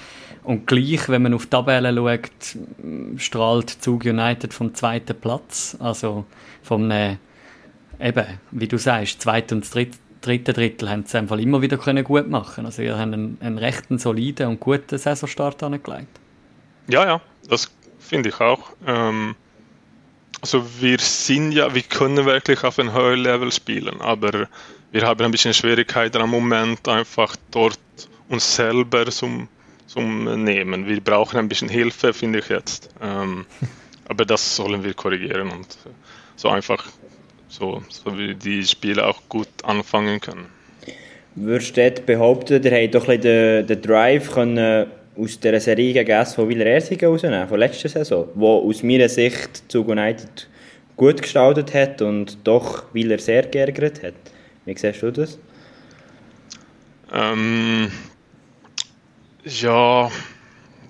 Und 0.43 0.65
gleich, 0.65 1.09
wenn 1.09 1.23
man 1.23 1.33
auf 1.33 1.43
die 1.43 1.49
Tabelle 1.49 1.93
schaut, 1.93 2.57
strahlt 3.17 3.69
Zug 3.69 4.05
United 4.05 4.53
vom 4.53 4.73
zweiten 4.73 5.19
Platz. 5.19 5.75
Also 5.79 6.25
vom 6.63 6.89
eben, 6.91 8.25
wie 8.51 8.67
du 8.67 8.77
sagst, 8.77 9.21
zweiten 9.21 9.55
und 9.55 9.73
dritte, 9.73 9.97
dritte 10.21 10.53
Drittel 10.53 10.89
haben 10.89 11.05
sie 11.05 11.17
einfach 11.17 11.37
immer 11.37 11.61
wieder 11.61 11.77
können 11.77 12.03
gut 12.03 12.29
machen. 12.29 12.65
Also 12.65 12.81
ihr 12.81 12.97
habt 12.97 13.13
einen, 13.13 13.37
einen 13.41 13.57
rechten 13.57 13.99
soliden 13.99 14.47
und 14.47 14.59
guten 14.59 14.97
Saisonstart 14.97 15.61
angelegt. 15.63 16.19
Ja, 16.87 17.05
ja, 17.05 17.21
das 17.49 17.69
finde 17.99 18.29
ich 18.29 18.39
auch. 18.39 18.69
Ähm, 18.85 19.35
also 20.41 20.63
wir 20.79 20.99
sind 20.99 21.51
ja, 21.51 21.73
wir 21.73 21.81
können 21.81 22.25
wirklich 22.25 22.63
auf 22.63 22.79
ein 22.79 22.93
höheres 22.93 23.19
Level 23.19 23.51
spielen, 23.51 24.01
aber 24.01 24.47
wir 24.91 25.01
haben 25.01 25.25
ein 25.25 25.31
bisschen 25.31 25.53
Schwierigkeiten 25.53 26.21
am 26.21 26.29
Moment 26.29 26.87
einfach 26.87 27.35
dort 27.51 27.79
uns 28.29 28.55
selber 28.55 29.05
zum, 29.07 29.47
zum 29.87 30.43
Nehmen. 30.43 30.87
Wir 30.87 31.01
brauchen 31.01 31.37
ein 31.37 31.49
bisschen 31.49 31.69
Hilfe, 31.69 32.13
finde 32.13 32.39
ich 32.39 32.49
jetzt. 32.49 32.89
Ähm, 33.01 33.45
aber 34.07 34.25
das 34.25 34.55
sollen 34.55 34.83
wir 34.83 34.93
korrigieren 34.93 35.51
und 35.51 35.77
so 36.35 36.49
einfach 36.49 36.85
so, 37.49 37.83
so 37.89 38.17
wie 38.17 38.35
die 38.35 38.63
Spiele 38.63 39.05
auch 39.05 39.21
gut 39.29 39.47
anfangen 39.63 40.19
können. 40.19 40.47
Würdest 41.35 41.77
du 41.77 41.91
behaupten, 42.05 42.63
ihr 42.63 42.71
habt 42.71 42.95
doch 42.95 43.07
ein 43.07 43.21
den, 43.21 43.67
den 43.67 43.81
Drive 43.81 44.31
können 44.31 44.87
aus 45.17 45.39
der 45.39 45.59
Serie 45.59 45.93
gegen 45.93 46.11
SV 46.11 46.49
Ersingen 46.49 47.09
rausnehmen, 47.09 47.47
von 47.47 47.59
letzter 47.59 47.89
Saison, 47.89 48.27
wo 48.35 48.67
aus 48.67 48.83
meiner 48.83 49.09
Sicht 49.09 49.71
Zug 49.71 49.87
United 49.87 50.47
gut 50.95 51.21
gestaltet 51.21 51.73
hat 51.73 52.01
und 52.01 52.37
doch 52.43 52.93
Wieler 52.93 53.19
sehr 53.19 53.43
geärgert 53.43 54.03
hat. 54.03 54.13
Wie 54.65 54.77
siehst 54.77 55.01
du 55.01 55.11
das? 55.11 55.39
Ähm, 57.13 57.91
ja, 59.43 60.11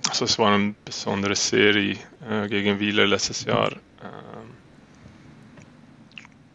also 0.10 0.26
es 0.26 0.40
war 0.40 0.56
eine 0.56 0.74
besondere 0.84 1.36
Serie 1.36 1.98
äh, 2.30 2.48
gegen 2.48 2.80
Wieler 2.80 3.06
letztes 3.06 3.46
Jahr. 3.46 3.72
Ähm, 3.72 4.50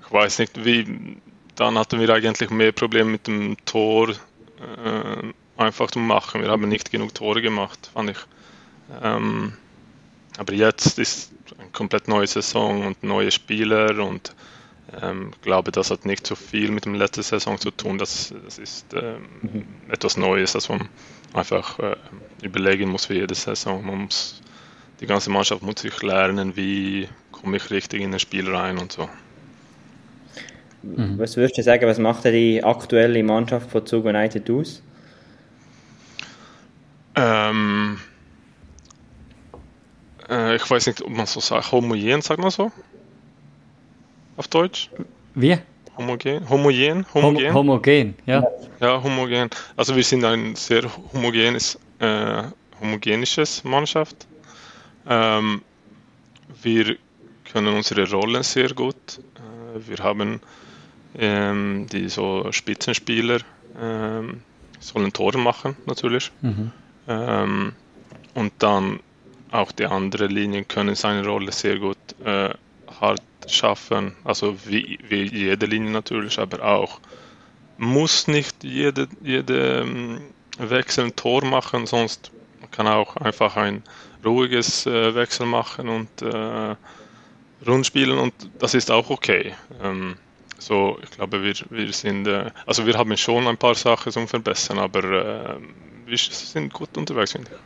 ich 0.05 0.13
weiß 0.13 0.41
nicht, 0.41 0.65
wie, 0.65 1.17
dann 1.55 1.79
hatten 1.79 2.01
wir 2.01 2.11
eigentlich 2.11 2.51
mehr 2.51 2.73
Probleme 2.73 3.11
mit 3.11 3.27
dem 3.27 3.57
Tor. 3.65 4.11
Äh, 4.11 5.33
einfach 5.57 5.91
zu 5.91 5.99
machen. 5.99 6.43
Wir 6.43 6.51
haben 6.51 6.69
nicht 6.69 6.91
genug 6.91 7.15
Tore 7.15 7.43
gemacht, 7.43 7.91
fand 7.93 8.11
ich. 8.11 8.19
Ähm, 9.03 9.55
aber 10.39 10.53
jetzt 10.55 10.99
ist 10.99 11.33
eine 11.59 11.69
komplett 11.71 12.09
neue 12.09 12.27
Saison 12.27 12.87
und 12.87 13.03
neue 13.03 13.31
Spieler 13.31 14.05
und 14.05 14.35
ähm, 15.01 15.33
glaube, 15.43 15.73
das 15.73 15.91
hat 15.91 16.05
nicht 16.05 16.27
so 16.27 16.35
viel 16.35 16.71
mit 16.71 16.85
der 16.85 16.93
letzten 16.93 17.23
Saison 17.23 17.59
zu 17.59 17.71
tun. 17.71 17.99
Das, 17.99 18.35
das 18.45 18.59
ist 18.59 18.93
ähm, 18.95 19.27
mhm. 19.43 19.65
etwas 19.89 20.17
Neues, 20.17 20.53
das 20.53 20.69
man 20.69 20.89
einfach 21.33 21.79
äh, 21.79 21.97
überlegen 22.43 22.91
muss 22.91 23.07
für 23.07 23.15
jede 23.15 23.35
Saison. 23.35 23.85
Man 23.85 24.05
muss, 24.05 24.41
die 25.01 25.07
ganze 25.07 25.31
Mannschaft 25.31 25.63
muss 25.63 25.81
sich 25.81 26.03
lernen, 26.03 26.57
wie 26.57 27.09
komme 27.31 27.57
ich 27.57 27.71
richtig 27.71 28.03
in 28.03 28.13
ein 28.13 28.21
Spiel 28.21 28.55
rein 28.55 28.79
und 28.79 28.93
so. 28.93 29.09
Mhm. 30.83 31.19
Was 31.19 31.37
würdest 31.37 31.59
du 31.59 31.63
sagen, 31.63 31.87
was 31.87 31.99
macht 31.99 32.25
die 32.25 32.63
aktuelle 32.63 33.23
Mannschaft 33.23 33.71
von 33.71 33.87
Zug 33.87 34.05
United 34.05 34.51
aus? 34.51 34.83
Ähm, 37.15 37.99
äh, 40.29 40.57
ich 40.57 40.71
weiß 40.71 40.87
nicht, 40.87 41.03
ob 41.03 41.11
man 41.11 41.27
so 41.27 41.41
sagt, 41.41 41.73
homogen, 41.73 42.23
sagt 42.23 42.41
man 42.41 42.51
so? 42.51 42.73
Auf 44.37 44.49
Deutsch? 44.49 44.91
Wie? 45.35 45.59
Homogen? 45.97 46.49
Homogen? 46.49 47.07
Homogen, 47.13 47.55
homogen 47.55 48.15
ja. 48.27 48.43
Ja, 48.81 49.03
homogen. 49.03 49.51
Also 49.77 49.95
wir 49.95 50.03
sind 50.03 50.25
ein 50.25 50.57
sehr 50.57 50.85
homogenes, 51.13 51.79
äh, 51.99 52.45
homogenisches 52.81 53.63
Mannschaft. 53.65 54.27
Ähm, 55.07 55.63
wir 56.63 56.97
können 57.53 57.75
unsere 57.75 58.11
Rollen 58.11 58.43
sehr 58.43 58.73
gut. 58.73 58.97
Äh, 59.37 59.89
wir 59.89 59.99
haben 60.03 60.41
ähm, 61.19 61.87
die 61.93 62.09
so 62.09 62.51
Spitzenspieler, 62.51 63.41
ähm, 63.81 64.41
sollen 64.81 65.13
Tore 65.13 65.39
machen 65.39 65.77
natürlich. 65.87 66.33
Mhm. 66.41 66.73
Ähm, 67.09 67.73
und 68.35 68.53
dann 68.59 69.01
auch 69.51 69.73
die 69.73 69.87
anderen 69.87 70.31
Linien 70.31 70.67
können 70.67 70.95
seine 70.95 71.27
Rolle 71.27 71.53
sehr 71.53 71.79
gut 71.79 71.99
äh, 72.25 72.51
hart 73.01 73.23
schaffen, 73.49 74.15
also 74.25 74.57
wie, 74.67 74.99
wie 75.09 75.25
jede 75.25 75.67
Linie 75.67 75.91
natürlich, 75.91 76.39
aber 76.39 76.65
auch 76.65 77.01
muss 77.77 78.29
nicht 78.29 78.63
jede, 78.65 79.09
jede 79.23 79.81
ähm, 79.81 80.21
Wechsel 80.59 81.07
ein 81.07 81.17
Tor 81.17 81.45
machen, 81.45 81.87
sonst 81.87 82.31
kann 82.71 82.87
auch 82.87 83.17
einfach 83.17 83.57
ein 83.57 83.83
ruhiges 84.25 84.87
äh, 84.87 85.15
Wechsel 85.15 85.47
machen 85.47 85.89
und 85.89 86.23
äh, 86.23 86.77
rund 87.67 87.87
spielen 87.87 88.19
und 88.19 88.33
das 88.59 88.75
ist 88.75 88.91
auch 88.91 89.11
okay. 89.11 89.55
Ähm, 89.83 90.17
so, 90.59 90.99
ich 91.03 91.11
glaube, 91.11 91.43
wir, 91.43 91.55
wir 91.71 91.93
sind, 91.93 92.27
äh, 92.29 92.51
also 92.67 92.87
wir 92.87 92.97
haben 92.97 93.17
schon 93.17 93.49
ein 93.49 93.57
paar 93.57 93.75
Sachen 93.75 94.13
zum 94.13 94.29
Verbessern, 94.29 94.79
aber 94.79 95.05
äh, 95.05 95.57
wir 96.07 96.19
sind 96.19 96.73
gut 96.73 96.97
unterwegs, 96.97 97.33
finde 97.33 97.51
ich. 97.53 97.59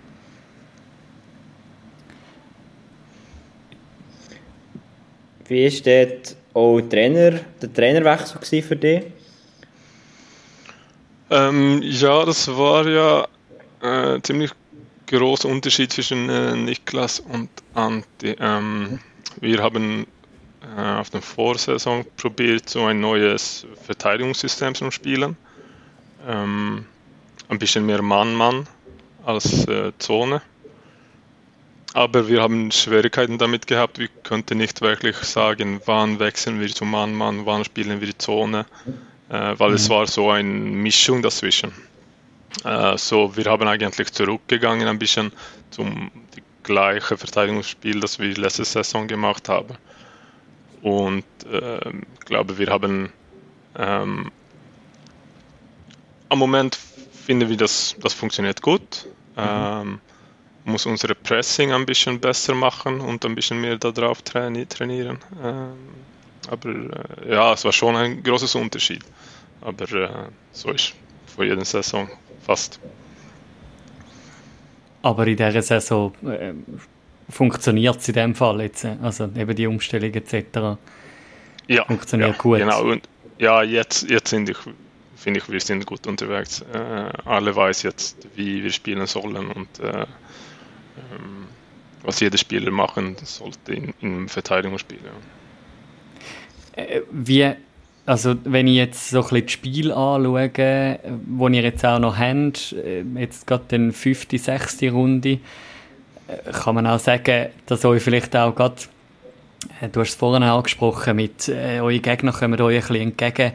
Wie 5.48 5.64
war 5.64 6.06
dort 6.06 6.36
auch 6.54 6.80
Trainer, 6.88 7.40
der 7.62 7.72
Trainerwechsel 7.72 8.62
für 8.62 8.76
dich? 8.76 9.04
Ähm, 11.30 11.82
ja, 11.82 12.24
das 12.24 12.48
war 12.48 12.86
ja 12.88 13.28
äh, 13.82 14.20
ziemlich 14.22 14.50
großer 15.06 15.48
Unterschied 15.48 15.92
zwischen 15.92 16.28
äh, 16.28 16.56
Niklas 16.56 17.20
und 17.20 17.48
Antti. 17.74 18.36
Ähm, 18.40 19.00
wir 19.40 19.62
haben 19.62 20.06
äh, 20.76 20.80
auf 20.80 21.10
der 21.10 21.22
Vorsaison 21.22 22.04
probiert, 22.16 22.68
so 22.68 22.84
ein 22.86 23.00
neues 23.00 23.66
Verteidigungssystem 23.84 24.74
zu 24.74 24.90
spielen. 24.90 25.36
Ähm, 26.26 26.86
ein 27.48 27.58
bisschen 27.58 27.86
mehr 27.86 28.02
Mann-Mann 28.02 28.66
als 29.24 29.66
äh, 29.68 29.92
Zone. 29.98 30.42
Aber 31.94 32.28
wir 32.28 32.42
haben 32.42 32.70
Schwierigkeiten 32.70 33.38
damit 33.38 33.66
gehabt. 33.66 33.98
Wir 33.98 34.08
konnten 34.22 34.58
nicht 34.58 34.82
wirklich 34.82 35.16
sagen, 35.16 35.80
wann 35.86 36.18
wechseln 36.18 36.60
wir 36.60 36.68
zu 36.68 36.84
Mann-Mann, 36.84 37.46
wann 37.46 37.64
spielen 37.64 38.00
wir 38.00 38.08
die 38.08 38.18
Zone, 38.18 38.66
äh, 39.30 39.54
weil 39.56 39.70
mhm. 39.70 39.76
es 39.76 39.88
war 39.88 40.06
so 40.06 40.30
eine 40.30 40.48
Mischung 40.48 41.22
dazwischen. 41.22 41.72
Äh, 42.64 42.98
so, 42.98 43.36
wir 43.36 43.46
haben 43.46 43.66
eigentlich 43.66 44.12
zurückgegangen 44.12 44.88
ein 44.88 44.98
bisschen 44.98 45.32
zum 45.70 46.10
gleichen 46.62 47.16
Verteidigungsspiel, 47.16 48.00
das 48.00 48.18
wir 48.18 48.34
letzte 48.34 48.64
Saison 48.64 49.06
gemacht 49.06 49.48
haben. 49.48 49.76
Und 50.82 51.24
äh, 51.50 51.88
ich 51.88 52.26
glaube, 52.26 52.58
wir 52.58 52.66
haben 52.68 53.10
ähm, 53.78 54.30
am 56.28 56.38
Moment 56.38 56.78
finden 57.26 57.48
wir, 57.48 57.56
das, 57.56 57.96
das 58.00 58.14
funktioniert 58.14 58.62
gut. 58.62 59.06
Mhm. 59.36 59.42
Ähm, 59.42 60.00
muss 60.64 60.86
unsere 60.86 61.14
Pressing 61.14 61.72
ein 61.72 61.86
bisschen 61.86 62.18
besser 62.20 62.54
machen 62.54 63.00
und 63.00 63.24
ein 63.24 63.34
bisschen 63.34 63.60
mehr 63.60 63.76
darauf 63.76 64.22
traini 64.22 64.66
trainieren. 64.66 65.18
Ähm, 65.42 65.76
aber 66.48 66.68
äh, 66.70 67.32
ja, 67.32 67.52
es 67.52 67.64
war 67.64 67.72
schon 67.72 67.96
ein 67.96 68.22
großes 68.22 68.54
Unterschied. 68.54 69.02
Aber 69.60 69.84
äh, 69.92 70.08
so 70.52 70.70
ist 70.70 70.94
vor 71.26 71.44
jeder 71.44 71.64
Saison 71.64 72.08
fast. 72.44 72.80
Aber 75.02 75.26
in 75.26 75.36
dieser 75.36 75.62
Saison 75.62 76.12
äh, 76.24 76.52
funktioniert 77.28 77.98
es 77.98 78.08
in 78.08 78.14
dem 78.14 78.34
Fall 78.34 78.60
jetzt, 78.62 78.84
äh, 78.84 78.96
also 79.02 79.24
eben 79.36 79.54
die 79.54 79.66
Umstellung 79.66 80.12
etc. 80.14 80.78
Ja, 81.68 81.84
funktioniert 81.84 82.36
ja, 82.36 82.42
gut. 82.42 82.58
Genau. 82.58 82.82
Und 82.82 83.08
ja, 83.38 83.62
jetzt, 83.62 84.08
jetzt 84.08 84.30
sind 84.30 84.48
ich 84.48 84.58
finde 85.26 85.40
ich, 85.40 85.50
wir 85.50 85.60
sind 85.60 85.84
gut 85.86 86.06
unterwegs. 86.06 86.64
Äh, 86.72 87.10
alle 87.24 87.56
weiß 87.56 87.82
jetzt, 87.82 88.28
wie 88.36 88.62
wir 88.62 88.70
spielen 88.70 89.04
sollen 89.08 89.50
und 89.50 89.80
äh, 89.80 90.02
ähm, 90.02 91.48
was 92.04 92.20
jeder 92.20 92.38
Spieler 92.38 92.70
machen 92.70 93.16
sollte 93.24 93.72
in, 93.72 93.92
im 94.00 94.28
Verteidigungsspiel. 94.28 95.00
Äh, 96.76 97.00
wie, 97.10 97.54
also 98.06 98.36
wenn 98.44 98.68
ich 98.68 98.76
jetzt 98.76 99.10
so 99.10 99.18
ein 99.18 99.22
bisschen 99.24 99.42
das 99.46 99.52
Spiel 99.52 99.90
anschaue, 99.90 101.00
wo 101.26 101.48
ihr 101.48 101.62
jetzt 101.62 101.84
auch 101.84 101.98
noch 101.98 102.16
habt, 102.16 102.74
äh, 102.74 103.02
jetzt 103.16 103.48
gerade 103.48 103.64
den 103.64 103.90
fünfte, 103.90 104.38
sechste 104.38 104.92
Runde, 104.92 105.40
äh, 106.28 106.52
kann 106.52 106.76
man 106.76 106.86
auch 106.86 107.00
sagen, 107.00 107.48
dass 107.66 107.84
euch 107.84 108.00
vielleicht 108.00 108.36
auch 108.36 108.54
gerade 108.54 108.76
Du 109.92 110.00
hast 110.00 110.10
es 110.10 110.14
vorhin 110.14 110.44
angesprochen, 110.44 111.16
mit 111.16 111.48
äh, 111.48 111.80
eure 111.80 111.98
Gegner 111.98 112.30
kommen 112.30 112.60
euch 112.60 112.76
ein 112.76 112.80
bisschen 112.80 113.02
entgegen 113.08 113.52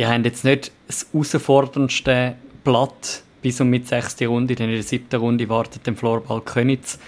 ihr 0.00 0.08
habt 0.08 0.24
jetzt 0.24 0.46
nicht 0.46 0.72
das 0.86 1.06
herausforderndste 1.12 2.34
Blatt 2.64 3.22
bis 3.42 3.60
und 3.60 3.68
mit 3.68 3.86
sechste 3.86 4.28
Runde, 4.28 4.54
denn 4.54 4.70
in 4.70 4.76
der 4.76 4.82
siebten 4.82 5.16
Runde 5.16 5.46
wartet 5.50 5.86
der 5.86 5.94
Floorball 5.94 6.40
Könitz. 6.40 6.98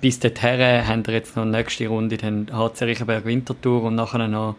bis 0.00 0.18
dorthin 0.18 0.86
haben 0.88 1.06
wir 1.06 1.14
jetzt 1.14 1.36
noch 1.36 1.44
nächste 1.44 1.86
Runde 1.86 2.16
den 2.16 2.48
HC 2.52 2.84
Riechenberg 2.84 3.24
Winterthur 3.24 3.84
und 3.84 3.94
nachher 3.94 4.26
noch 4.26 4.56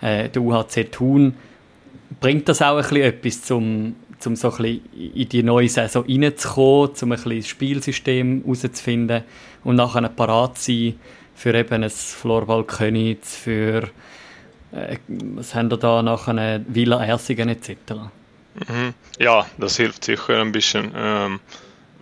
äh, 0.00 0.30
der 0.30 0.40
UHC 0.40 0.84
Thun. 0.90 1.34
Bringt 2.20 2.48
das 2.48 2.62
auch 2.62 2.78
ein 2.78 2.96
etwas, 2.96 3.50
um 3.50 3.96
so 4.18 4.30
ein 4.30 4.34
bisschen 4.34 4.80
in 4.94 5.28
die 5.28 5.42
neue 5.42 5.68
Saison 5.68 6.06
reinzukommen, 6.08 6.90
um 7.02 7.12
ein 7.12 7.16
bisschen 7.16 7.36
das 7.36 7.48
Spielsystem 7.48 8.42
herauszufinden 8.44 9.24
und 9.62 9.76
nachher 9.76 10.08
parat 10.08 10.56
zu 10.56 10.72
sein 10.72 10.94
für 11.34 11.54
eben 11.54 11.84
ein 11.84 11.90
Floorball 11.90 12.64
Königs, 12.64 13.36
für 13.36 13.90
äh, 14.72 14.96
was 15.08 15.54
haben 15.54 15.70
wir 15.70 15.76
da 15.76 16.02
nachher 16.02 16.60
Villa 16.66 17.04
Ersingen 17.04 17.48
etc. 17.48 17.76
Mhm. 18.54 18.94
Ja, 19.18 19.46
das 19.58 19.76
hilft 19.76 20.04
sicher 20.04 20.40
ein 20.40 20.52
bisschen. 20.52 20.92
Ähm, 20.94 21.40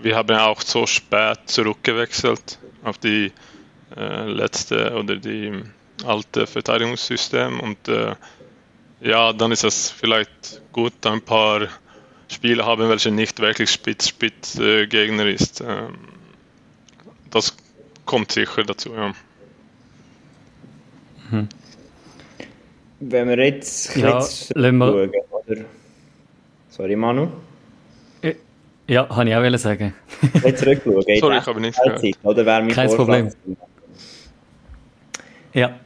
wir 0.01 0.17
haben 0.17 0.37
auch 0.37 0.61
so 0.61 0.87
spät 0.87 1.39
zurückgewechselt 1.47 2.59
auf 2.85 2.99
die 2.99 3.33
äh, 3.97 4.25
letzte 4.31 4.95
oder 4.95 5.17
die 5.17 5.63
alte 6.05 6.47
Verteidigungssystem 6.47 7.61
und 7.61 7.89
äh, 7.89 8.15
ja, 9.01 9.33
dann 9.33 9.53
ist 9.53 9.65
es 9.65 9.91
vielleicht 9.91 10.63
gut, 10.73 11.07
ein 11.07 11.23
paar 11.23 11.69
Spiele 12.29 12.65
haben, 12.65 12.89
welche 12.89 13.11
nicht 13.11 13.41
wirklich 13.41 13.71
Spitz-Spitz-Gegner 13.71 15.25
äh, 15.25 15.33
ist. 15.35 15.61
Ähm, 15.61 15.99
das 17.31 17.57
kommt 18.05 18.33
sicher 18.33 18.65
dazu, 18.65 18.95
ja. 18.95 19.13
Hm. 21.31 21.49
Wenn 23.01 23.29
wir 23.29 23.39
jetzt 23.39 23.97
ja, 23.97 24.21
schauen, 24.21 24.83
oder? 24.83 25.09
Sorry, 26.69 26.97
Manu. 26.97 27.29
Ja, 28.89 29.07
habe 29.11 29.29
ich 29.29 29.37
auch 29.37 29.59
sagen. 29.59 29.93
Jetzt 30.43 30.61
zurückschauen. 30.61 31.03
Sorry, 31.21 31.39
ich 31.39 31.47
habe 31.47 31.61
nicht 31.61 31.79
gehört. 31.79 32.03
Oder 32.23 32.47
wäre 32.47 32.63
mein 32.63 32.71
Kein 32.71 32.89
Problem. 32.89 33.31
Ja. 35.53 35.79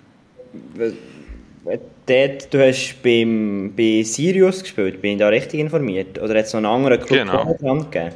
Dort, 2.06 2.54
du 2.54 2.66
hast 2.66 3.02
beim, 3.02 3.72
bei 3.76 4.02
Sirius 4.04 4.62
gespielt, 4.62 5.00
bin 5.02 5.12
ich 5.12 5.18
da 5.18 5.28
richtig 5.28 5.60
informiert? 5.60 6.18
Oder 6.20 6.38
hat 6.38 6.46
es 6.46 6.52
noch 6.52 6.58
einen 6.58 6.66
anderen 6.66 7.00
Club 7.00 7.20
genau. 7.20 7.54
gegeben? 7.54 8.14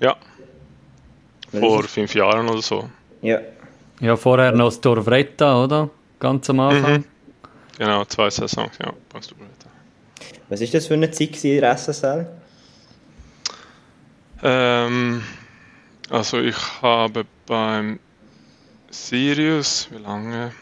Ja. 0.00 0.16
Vor 1.52 1.82
fünf 1.84 2.14
Jahren 2.14 2.48
oder 2.48 2.62
so. 2.62 2.88
Ja. 3.22 3.40
Ja, 4.00 4.16
vorher 4.16 4.52
noch 4.52 4.66
das 4.66 4.80
Dorvretta, 4.80 5.64
oder? 5.64 5.90
Ganz 6.20 6.48
am 6.50 6.60
Anfang. 6.60 6.98
Mhm. 6.98 7.04
Genau, 7.80 8.04
zwei 8.04 8.28
Saisons, 8.28 8.76
ja. 8.78 8.92
Was 9.14 9.30
war 10.60 10.66
das 10.66 10.86
für 10.86 10.92
eine 10.92 11.10
Zeit 11.10 11.42
in 11.42 11.62
der 11.62 11.74
SSL? 11.78 12.26
Ähm, 14.42 15.24
also 16.10 16.40
ich 16.40 16.56
habe 16.82 17.24
beim 17.46 17.98
Sirius, 18.90 19.88
wie 19.90 19.96
lange? 19.96 20.52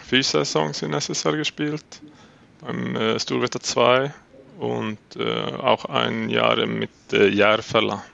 Vier 0.00 0.22
Saisons 0.22 0.80
in 0.82 0.92
SSL 0.92 1.38
gespielt, 1.38 1.84
beim 2.60 2.94
äh, 2.94 3.18
Sturwetter 3.18 3.58
2 3.58 4.14
und 4.60 4.98
äh, 5.16 5.54
auch 5.56 5.86
ein 5.86 6.28
Jahr 6.28 6.64
mit 6.66 6.90
äh, 7.12 7.26
Järfälla. 7.30 8.04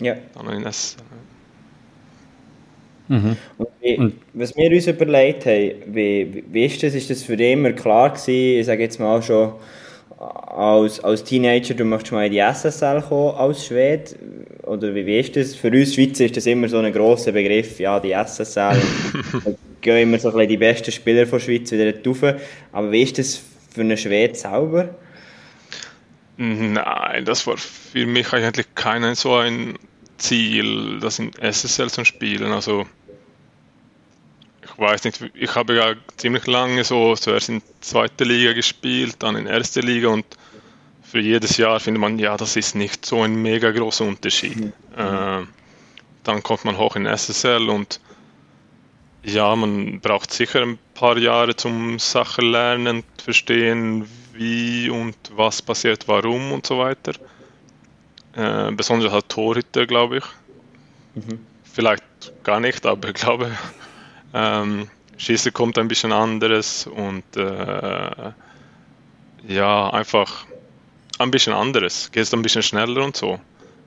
Ja. 0.00 0.16
Dann 0.32 0.48
in 0.48 0.64
SSL. 0.64 1.02
Mhm. 3.12 3.36
Wie, 3.82 4.12
was 4.32 4.56
wir 4.56 4.70
uns 4.70 4.86
überlegt 4.86 5.44
haben, 5.44 5.72
wie, 5.88 6.44
wie 6.50 6.64
ist 6.64 6.82
das? 6.82 6.94
Ist 6.94 7.10
das 7.10 7.22
für 7.22 7.36
dich 7.36 7.52
immer 7.52 7.72
klar 7.72 8.08
gewesen? 8.08 8.60
Ich 8.60 8.66
sage 8.66 8.82
jetzt 8.82 8.98
mal 8.98 9.20
schon, 9.22 9.52
als, 10.18 11.00
als 11.00 11.22
Teenager, 11.22 11.74
du 11.74 11.84
möchtest 11.84 12.12
mal 12.12 12.24
in 12.24 12.32
die 12.32 12.38
SSL 12.38 13.02
kommen 13.02 13.36
als 13.36 13.66
Schwede? 13.66 14.14
Oder 14.62 14.94
wie, 14.94 15.04
wie 15.04 15.18
ist 15.18 15.36
das? 15.36 15.54
Für 15.54 15.68
uns 15.68 15.94
Schweizer 15.94 16.24
ist 16.24 16.36
das 16.38 16.46
immer 16.46 16.70
so 16.70 16.78
ein 16.78 16.90
grosser 16.90 17.32
Begriff, 17.32 17.78
ja, 17.80 18.00
die 18.00 18.12
SSL. 18.12 18.80
da 19.44 19.50
gehen 19.82 20.08
immer 20.08 20.18
so 20.18 20.28
ein 20.28 20.34
bisschen 20.34 20.48
die 20.48 20.56
besten 20.56 20.92
Spieler 20.92 21.26
von 21.26 21.38
der 21.38 21.44
Schweiz 21.44 21.70
wieder 21.70 21.92
rauf. 22.06 22.40
Aber 22.72 22.92
wie 22.92 23.02
ist 23.02 23.18
das 23.18 23.42
für 23.74 23.82
einen 23.82 23.98
Schwede 23.98 24.34
selber? 24.34 24.88
Nein, 26.38 27.26
das 27.26 27.46
war 27.46 27.58
für 27.58 28.06
mich 28.06 28.32
eigentlich 28.32 28.66
kein 28.74 29.14
so 29.14 29.34
ein 29.34 29.74
Ziel, 30.22 31.00
das 31.00 31.18
in 31.18 31.32
SSL 31.34 31.90
zu 31.90 32.04
spielen. 32.04 32.52
Also 32.52 32.86
ich 34.64 34.78
weiß 34.78 35.04
nicht, 35.04 35.24
ich 35.34 35.54
habe 35.54 35.74
ja 35.74 35.94
ziemlich 36.16 36.46
lange 36.46 36.84
so 36.84 37.14
zuerst 37.16 37.48
in 37.48 37.62
zweiter 37.80 38.24
Liga 38.24 38.52
gespielt, 38.52 39.16
dann 39.18 39.36
in 39.36 39.46
erster 39.46 39.82
Liga 39.82 40.08
und 40.08 40.24
für 41.02 41.20
jedes 41.20 41.56
Jahr 41.56 41.78
findet 41.80 42.00
man, 42.00 42.18
ja, 42.18 42.36
das 42.36 42.56
ist 42.56 42.74
nicht 42.74 43.04
so 43.04 43.22
ein 43.22 43.34
mega 43.34 43.70
großer 43.70 44.04
Unterschied. 44.04 44.56
Mhm. 44.56 44.72
Äh, 44.96 45.42
dann 46.24 46.42
kommt 46.42 46.64
man 46.64 46.78
hoch 46.78 46.96
in 46.96 47.06
SSL 47.06 47.68
und 47.68 48.00
ja, 49.24 49.54
man 49.54 50.00
braucht 50.00 50.32
sicher 50.32 50.62
ein 50.62 50.78
paar 50.94 51.18
Jahre 51.18 51.54
zum 51.54 51.98
Sachen 51.98 52.50
lernen, 52.50 53.04
verstehen, 53.22 54.08
wie 54.32 54.88
und 54.88 55.16
was 55.34 55.62
passiert, 55.62 56.08
warum 56.08 56.52
und 56.52 56.66
so 56.66 56.78
weiter. 56.78 57.12
Äh, 58.34 58.72
besonders 58.72 59.12
als 59.12 59.28
Torhüter, 59.28 59.86
glaube 59.86 60.18
ich. 60.18 60.24
Mhm. 61.14 61.46
Vielleicht 61.64 62.04
gar 62.42 62.60
nicht, 62.60 62.86
aber 62.86 63.08
ich 63.08 63.14
glaube, 63.14 63.50
ähm, 64.34 64.88
Schießen 65.16 65.52
kommt 65.52 65.78
ein 65.78 65.88
bisschen 65.88 66.12
anderes 66.12 66.86
und 66.86 67.24
äh, 67.36 68.32
ja, 69.46 69.90
einfach 69.90 70.46
ein 71.18 71.30
bisschen 71.30 71.52
anderes. 71.52 72.10
Geht 72.12 72.32
ein 72.32 72.42
bisschen 72.42 72.62
schneller 72.62 73.04
und 73.04 73.16
so. 73.16 73.38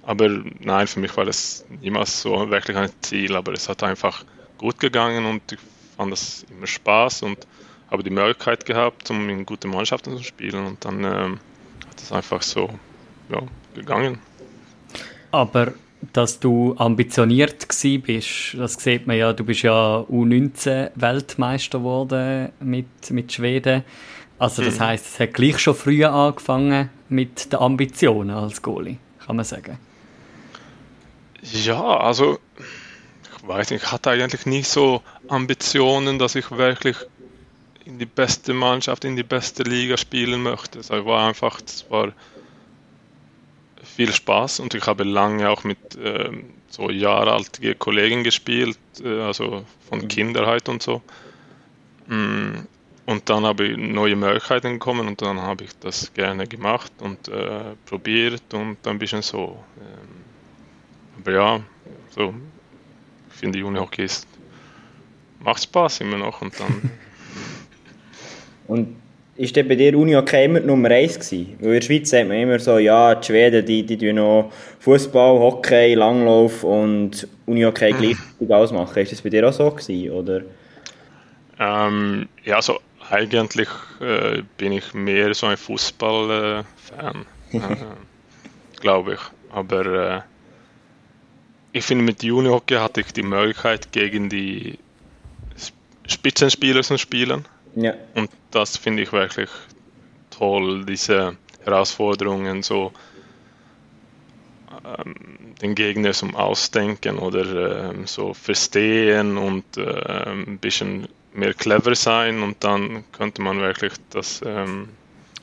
Aber 0.03 0.29
nein, 0.60 0.88
für 0.88 0.99
mich 0.99 1.15
war 1.17 1.25
das 1.25 1.65
niemals 1.81 2.21
so 2.21 2.49
wirklich 2.49 2.77
ein 2.77 2.91
Ziel, 3.01 3.36
aber 3.36 3.53
es 3.53 3.67
hat 3.67 3.84
einfach 3.84 4.23
gut 4.58 4.79
gegangen 4.79 5.25
und 5.25 5.51
ich 5.51 5.60
fand 5.97 6.12
das 6.12 6.45
immer 6.49 6.67
Spaß 6.67 7.23
und 7.23 7.47
habe 7.89 8.03
die 8.03 8.12
Möglichkeit 8.12 8.65
gehabt, 8.65 9.10
um 9.10 9.29
in 9.29 9.45
gute 9.45 9.67
Mannschaften 9.67 10.15
zu 10.17 10.23
spielen 10.23 10.65
und 10.65 10.86
dann 10.86 11.03
ähm, 11.03 11.39
hat 11.89 12.01
es 12.01 12.12
einfach 12.12 12.41
so 12.41 12.69
ja, 13.29 13.41
gegangen. 13.73 14.19
Aber 15.31 15.73
dass 16.13 16.39
du 16.39 16.76
ambitioniert 16.78 17.68
bist, 18.04 18.56
das 18.58 18.74
sieht 18.74 19.08
man 19.08 19.18
ja, 19.18 19.34
du 19.34 19.44
bist 19.44 19.62
ja 19.63 20.00
U19 20.02 20.91
Weltmeister 20.96 21.80
geworden 21.80 22.52
mit, 22.60 22.88
mit 23.12 23.32
Schweden. 23.32 23.84
Also 24.38 24.63
das 24.63 24.80
mhm. 24.80 24.84
heißt, 24.84 25.06
es 25.06 25.20
hat 25.20 25.34
gleich 25.34 25.60
schon 25.60 25.76
früh 25.76 26.04
angefangen 26.04 26.89
mit 27.10 27.52
den 27.52 27.60
Ambitionen 27.60 28.32
als 28.32 28.62
Goalie, 28.62 28.98
kann 29.26 29.36
man 29.36 29.46
sagen. 29.46 29.78
Ja, 31.41 31.98
also 31.98 32.39
ich 33.24 33.48
weiß 33.48 33.70
nicht, 33.70 33.84
ich 33.84 33.91
hatte 33.91 34.10
eigentlich 34.10 34.46
nicht 34.46 34.68
so 34.68 35.02
Ambitionen, 35.28 36.20
dass 36.20 36.36
ich 36.36 36.52
wirklich 36.52 36.98
in 37.86 38.00
die 38.00 38.06
beste 38.06 38.54
Mannschaft, 38.54 39.06
in 39.06 39.15
die 39.15 39.24
beste 39.24 39.63
Liga 39.63 39.96
spielen 39.98 40.41
möchte. 40.41 40.80
Also 40.80 40.98
ich 40.98 41.06
war 41.06 41.28
einfach, 41.28 41.62
es 41.65 41.86
war 41.89 42.12
viel 43.95 44.12
Spaß 44.12 44.60
und 44.60 44.73
ich 44.73 44.86
habe 44.88 45.03
lange 45.03 45.49
auch 45.49 45.63
mit 45.63 45.95
äh, 45.95 46.31
so 46.69 46.89
jahraltigen 46.89 47.79
Kollegen 47.79 48.23
gespielt, 48.23 48.77
äh, 49.01 49.21
also 49.21 49.65
von 49.89 49.99
mhm. 49.99 50.08
Kinderheit 50.10 50.67
und 50.67 50.84
so. 50.84 51.01
Mm, 52.08 52.65
und 53.05 53.29
dann 53.29 53.45
habe 53.45 53.67
ich 53.67 53.77
neue 53.77 54.15
Möglichkeiten 54.15 54.73
bekommen 54.73 55.08
und 55.08 55.21
dann 55.21 55.39
habe 55.39 55.63
ich 55.63 55.71
das 55.79 56.13
gerne 56.13 56.47
gemacht 56.47 56.91
und 56.99 57.27
äh, 57.27 57.75
probiert 57.86 58.53
und 58.53 58.86
ein 58.86 58.99
bisschen 58.99 59.21
so. 59.21 59.63
Ähm, 59.79 61.21
aber 61.21 61.31
ja, 61.31 61.60
so, 62.10 62.34
ich 63.29 63.36
finde 63.36 63.65
Unihockey 63.65 64.03
ist, 64.03 64.27
macht 65.39 65.63
Spaß 65.63 66.01
immer 66.01 66.17
noch 66.17 66.41
und 66.41 66.60
dann. 66.60 66.91
und 68.67 69.05
ist 69.38 69.56
denn 69.56 69.67
bei 69.67 69.76
dir 69.76 69.98
Uni 69.98 70.15
okay 70.15 70.45
immer 70.45 70.60
Nummer 70.60 70.89
1 70.89 71.15
gewesen? 71.15 71.56
Weil 71.60 71.67
in 71.67 71.74
der 71.74 71.82
Schweiz 71.82 72.10
sagt 72.10 72.28
man 72.28 72.38
immer 72.38 72.60
so, 72.60 72.78
ja, 72.78 73.15
die 73.15 73.26
Schweden, 73.26 73.65
die, 73.65 73.86
die 73.86 73.98
tun 73.98 74.15
noch 74.15 74.52
Fußball, 74.80 75.39
Hockey, 75.39 75.93
Langlauf 75.93 76.63
und 76.63 77.28
Uni 77.45 77.63
Hockey 77.63 77.93
mhm. 77.93 77.98
gleichzeitig 77.98 78.50
ausmachen. 78.50 79.04
Ist 79.04 79.12
das 79.12 79.21
bei 79.21 79.30
dir 79.30 79.48
auch 79.48 79.54
so 79.54 79.69
gewesen, 79.71 80.12
oder? 80.12 80.41
Ähm, 81.60 82.30
ja, 82.43 82.62
so 82.62 82.80
eigentlich 83.10 83.69
äh, 84.00 84.41
bin 84.58 84.71
ich 84.71 84.93
mehr 84.93 85.34
so 85.34 85.48
ein 85.48 85.58
Fußball-Fan, 85.58 87.26
äh, 87.54 87.60
glaube 88.80 89.13
ich. 89.13 89.19
Aber 89.52 89.86
äh, 89.86 90.21
ich 91.71 91.84
finde, 91.84 92.06
mit 92.06 92.24
Junihockey 92.24 92.76
hatte 92.76 93.02
ich 93.02 93.12
die 93.12 93.24
Möglichkeit, 93.24 93.91
gegen 93.91 94.30
die 94.30 94.80
Spitzenspieler 96.08 96.84
zu 96.84 96.98
spielen. 96.98 97.45
Ja. 97.75 97.93
Und 98.15 98.29
das 98.51 98.77
finde 98.77 99.03
ich 99.03 99.11
wirklich 99.11 99.49
toll, 100.29 100.85
diese 100.85 101.38
Herausforderungen 101.63 102.63
so 102.63 102.91
ähm, 104.85 105.15
den 105.61 105.75
Gegner 105.75 106.11
zum 106.11 106.35
Ausdenken 106.35 107.17
oder 107.17 107.89
ähm, 107.91 108.07
so 108.07 108.33
verstehen 108.33 109.38
und 109.38 109.77
äh, 109.77 110.29
ein 110.29 110.57
bisschen 110.59 111.07
mehr 111.33 111.53
clever 111.53 111.95
sein 111.95 112.41
und 112.41 112.63
dann 112.63 113.03
könnte 113.11 113.41
man 113.41 113.59
wirklich 113.59 113.93
das 114.09 114.41
ähm, 114.45 114.89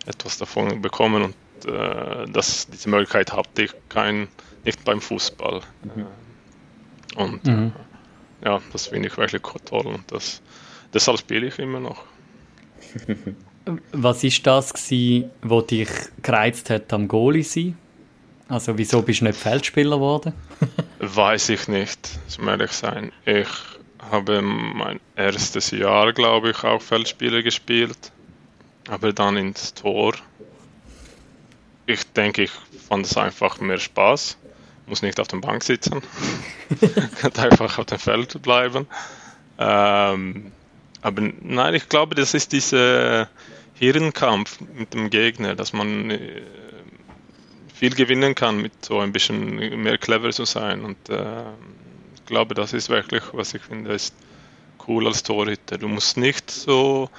etwas 0.06 0.38
davon 0.38 0.80
bekommen 0.80 1.22
und 1.22 1.34
äh, 1.66 2.26
das, 2.30 2.66
diese 2.68 2.88
Möglichkeit 2.88 3.32
hatte 3.32 3.62
ich 3.62 3.74
kein, 3.88 4.28
nicht 4.64 4.84
beim 4.84 5.00
Fußball. 5.00 5.60
Mhm. 5.82 6.06
Und 7.16 7.44
mhm. 7.44 7.72
ja, 8.44 8.60
das 8.72 8.86
finde 8.88 9.08
ich 9.08 9.18
wirklich 9.18 9.42
toll 9.64 9.86
und 9.86 10.10
das, 10.10 10.40
deshalb 10.94 11.18
spiele 11.18 11.46
ich 11.46 11.58
immer 11.58 11.80
noch. 11.80 12.04
Was 13.92 14.24
ist 14.24 14.44
das 14.46 14.72
was 15.42 15.66
dich 15.66 15.88
gereizt 16.20 16.68
hat 16.68 16.92
am 16.92 17.06
Goalie 17.06 17.44
sein? 17.44 17.78
Also 18.48 18.76
wieso 18.76 19.02
bist 19.02 19.20
du 19.20 19.26
nicht 19.26 19.38
Feldspieler 19.38 19.96
geworden? 19.96 20.32
Weiß 20.98 21.48
ich 21.48 21.68
nicht, 21.68 22.18
um 22.38 22.48
ehrlich 22.48 22.72
sein. 22.72 23.12
Ich 23.24 23.48
habe 24.10 24.42
mein 24.42 25.00
erstes 25.14 25.70
Jahr, 25.70 26.12
glaube 26.12 26.50
ich, 26.50 26.64
auch 26.64 26.82
Feldspieler 26.82 27.42
gespielt, 27.42 28.12
aber 28.88 29.12
dann 29.12 29.36
ins 29.36 29.74
Tor. 29.74 30.14
Ich 31.86 32.04
denke, 32.12 32.42
ich 32.42 32.50
fand 32.88 33.06
es 33.06 33.16
einfach 33.16 33.60
mehr 33.60 33.78
Spaß. 33.78 34.36
Muss 34.86 35.02
nicht 35.02 35.20
auf 35.20 35.28
der 35.28 35.38
Bank 35.38 35.62
sitzen. 35.62 36.02
Kann 37.20 37.32
einfach 37.36 37.78
auf 37.78 37.86
dem 37.86 37.98
Feld 37.98 38.42
bleiben. 38.42 38.86
Ähm, 39.58 40.52
aber 41.02 41.22
nein, 41.40 41.74
ich 41.74 41.88
glaube, 41.88 42.14
das 42.14 42.32
ist 42.32 42.52
dieser 42.52 43.28
Hirnkampf 43.74 44.60
mit 44.60 44.94
dem 44.94 45.10
Gegner, 45.10 45.56
dass 45.56 45.72
man 45.72 46.10
äh, 46.10 46.42
viel 47.74 47.94
gewinnen 47.94 48.36
kann, 48.36 48.62
mit 48.62 48.84
so 48.84 49.00
ein 49.00 49.12
bisschen 49.12 49.56
mehr 49.82 49.98
clever 49.98 50.30
zu 50.30 50.44
sein. 50.44 50.84
Und 50.84 51.08
äh, 51.08 51.42
ich 52.14 52.24
glaube, 52.26 52.54
das 52.54 52.72
ist 52.72 52.88
wirklich, 52.88 53.22
was 53.32 53.54
ich 53.54 53.62
finde, 53.62 53.92
ist 53.92 54.14
cool 54.86 55.08
als 55.08 55.24
Torhüter. 55.24 55.78
Du 55.78 55.88
musst 55.88 56.16
nicht 56.16 56.50
so 56.50 57.10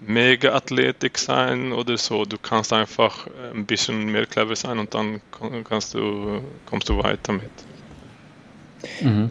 mega 0.00 0.54
Athletik 0.54 1.18
sein 1.18 1.72
oder 1.72 1.96
so. 1.96 2.24
Du 2.24 2.38
kannst 2.38 2.72
einfach 2.72 3.26
ein 3.52 3.66
bisschen 3.66 4.06
mehr 4.12 4.26
clever 4.26 4.54
sein 4.54 4.78
und 4.78 4.94
dann 4.94 5.20
kannst 5.64 5.94
du, 5.94 6.42
kommst 6.66 6.88
du 6.88 7.02
weiter 7.02 7.32
mit. 7.32 7.50
Mhm. 9.00 9.30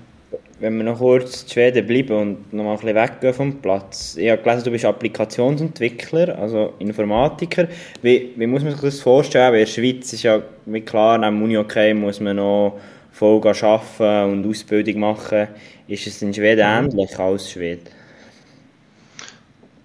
Wenn 0.61 0.77
wir 0.77 0.83
noch 0.83 0.99
kurz 0.99 1.41
in 1.41 1.49
Schweden 1.49 1.87
bleiben 1.87 2.13
und 2.13 2.53
noch 2.53 2.63
mal 2.63 2.73
ein 2.73 2.77
bisschen 2.77 2.95
weggehen 2.95 3.33
vom 3.33 3.61
Platz. 3.63 4.15
Ich 4.15 4.29
habe 4.29 4.43
gelesen, 4.43 4.63
du 4.63 4.69
bist 4.69 4.85
Applikationsentwickler, 4.85 6.37
also 6.37 6.75
Informatiker. 6.77 7.67
Wie, 8.03 8.31
wie 8.35 8.45
muss 8.45 8.61
man 8.61 8.73
sich 8.73 8.81
das 8.81 8.99
vorstellen? 9.01 9.55
in 9.55 9.59
der 9.61 9.65
Schweiz 9.65 10.13
ist 10.13 10.21
ja 10.21 10.39
wie 10.67 10.81
klar, 10.81 11.17
neben 11.17 11.41
Uni 11.41 11.57
okay 11.57 11.95
muss 11.95 12.19
man 12.19 12.35
noch 12.35 12.79
voll 13.11 13.41
arbeiten 13.45 14.31
und 14.31 14.47
Ausbildung 14.47 14.99
machen. 14.99 15.47
Ist 15.87 16.05
es 16.05 16.21
in 16.21 16.31
Schweden 16.31 16.67
mhm. 16.67 16.91
ähnlich 16.91 17.17
als 17.17 17.51
Schweden? 17.51 17.89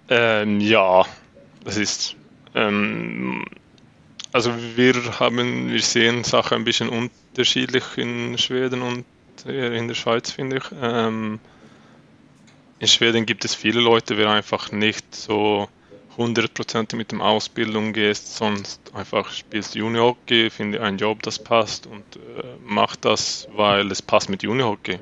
Ähm, 0.09 0.59
ja, 0.59 1.03
das 1.65 1.77
ist. 1.77 2.15
Ähm, 2.53 3.43
also 4.31 4.51
wir 4.75 4.93
haben, 5.19 5.71
wir 5.71 5.81
sehen 5.81 6.23
Sachen 6.23 6.59
ein 6.59 6.63
bisschen 6.63 6.89
unterschiedlich 6.89 7.83
in 7.97 8.37
Schweden 8.37 8.83
und 8.83 9.05
in 9.45 9.87
der 9.87 9.95
Schweiz, 9.95 10.31
finde 10.31 10.57
ich. 10.57 10.63
Ähm, 10.81 11.39
in 12.79 12.87
Schweden 12.87 13.25
gibt 13.25 13.45
es 13.45 13.55
viele 13.55 13.81
Leute, 13.81 14.15
die 14.15 14.25
einfach 14.25 14.71
nicht 14.71 15.15
so 15.15 15.67
100% 16.17 16.95
mit 16.95 17.11
der 17.11 17.21
Ausbildung 17.21 17.93
gehst, 17.93 18.35
sonst 18.35 18.81
einfach 18.93 19.31
spielst 19.31 19.75
Juniorhockey, 19.75 20.49
finde 20.49 20.81
einen 20.81 20.97
Job, 20.97 21.21
das 21.23 21.39
passt 21.39 21.85
und 21.87 22.03
äh, 22.15 22.43
mach 22.65 22.95
das, 22.95 23.47
weil 23.55 23.91
es 23.91 24.01
passt 24.01 24.29
mit 24.29 24.43
Juniorhockey. 24.43 24.99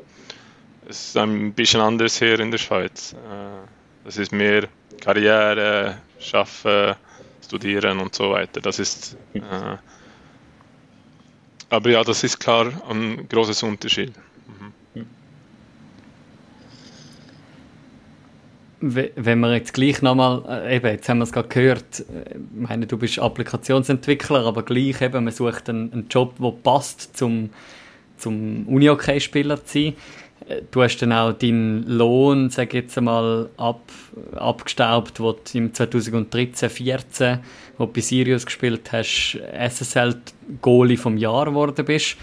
Es 0.88 1.08
ist 1.08 1.18
ein 1.18 1.54
bisschen 1.54 1.82
anders 1.82 2.20
hier 2.20 2.40
in 2.40 2.52
der 2.52 2.58
Schweiz. 2.58 3.14
Äh, 3.14 3.68
das 4.04 4.18
ist 4.18 4.32
mehr 4.32 4.68
Karriere, 5.02 5.98
Schaffen, 6.20 6.96
Studieren 7.44 8.00
und 8.00 8.14
so 8.14 8.32
weiter. 8.32 8.60
Das 8.62 8.80
ist, 8.80 9.18
äh, 9.34 9.78
aber 11.70 11.90
ja, 11.90 12.04
das 12.04 12.24
ist 12.24 12.40
klar 12.40 12.72
ein 12.90 13.28
großes 13.28 13.64
Unterschied. 13.64 14.14
Mhm. 14.94 15.06
Wenn 18.82 19.40
wir 19.40 19.54
jetzt 19.54 19.74
gleich 19.74 20.02
nochmal, 20.02 20.44
äh, 20.48 20.76
eben, 20.76 20.88
jetzt 20.88 21.10
haben 21.10 21.18
wir 21.20 21.24
es 21.24 21.32
gerade 21.32 21.48
gehört, 21.48 22.02
äh, 22.02 22.36
ich 22.36 22.68
meine, 22.68 22.86
du 22.86 22.98
bist 22.98 23.18
Applikationsentwickler, 23.20 24.46
aber 24.46 24.64
gleich 24.64 25.02
eben, 25.02 25.24
man 25.24 25.34
sucht 25.34 25.70
einen, 25.70 25.92
einen 25.92 26.08
Job, 26.10 26.36
der 26.40 26.52
passt 26.64 27.18
zum, 27.18 27.50
zum 28.18 28.68
Uni-OK-Spieler 28.68 29.66
zu 29.66 29.74
sein. 29.80 29.94
Du 30.70 30.84
hast 30.84 30.98
dann 30.98 31.12
auch 31.12 31.34
deinen 31.34 31.84
Lohn, 31.88 32.50
sag 32.52 32.74
jetzt 32.74 32.98
einmal, 32.98 33.50
ab, 33.58 33.82
abgestaubt, 34.36 35.20
wo 35.20 35.32
du 35.32 35.40
im 35.58 35.74
2013, 35.74 36.70
14, 36.70 37.40
wo 37.78 37.86
du 37.86 37.94
bei 37.94 38.02
Sirius 38.02 38.46
gespielt 38.46 38.92
hast, 38.92 39.40
SSL-Goalie 39.54 40.98
vom 40.98 41.18
Jahr 41.18 41.46
geworden 41.46 41.84
bist. 41.84 42.18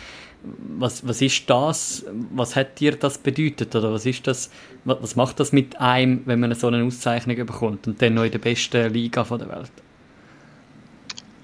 Was, 0.79 1.07
was 1.07 1.23
ist 1.23 1.49
das? 1.51 2.05
Was 2.33 2.55
hat 2.55 2.79
dir 2.79 2.97
das 2.97 3.19
bedeutet? 3.19 3.75
Oder 3.75 3.93
was 3.93 4.07
ist 4.07 4.27
das? 4.27 4.51
Was 4.85 5.17
macht 5.17 5.41
das 5.41 5.53
mit 5.53 5.81
einem, 5.81 6.23
wenn 6.27 6.41
man 6.41 6.55
so 6.55 6.69
eine 6.69 6.85
Auszeichnung 6.85 7.37
bekommt 7.37 7.87
und 7.87 8.03
dann 8.03 8.15
noch 8.15 8.25
in 8.25 8.33
der 8.33 8.39
besten 8.41 8.93
Liga 8.93 9.25
der 9.25 9.49
Welt? 9.49 9.73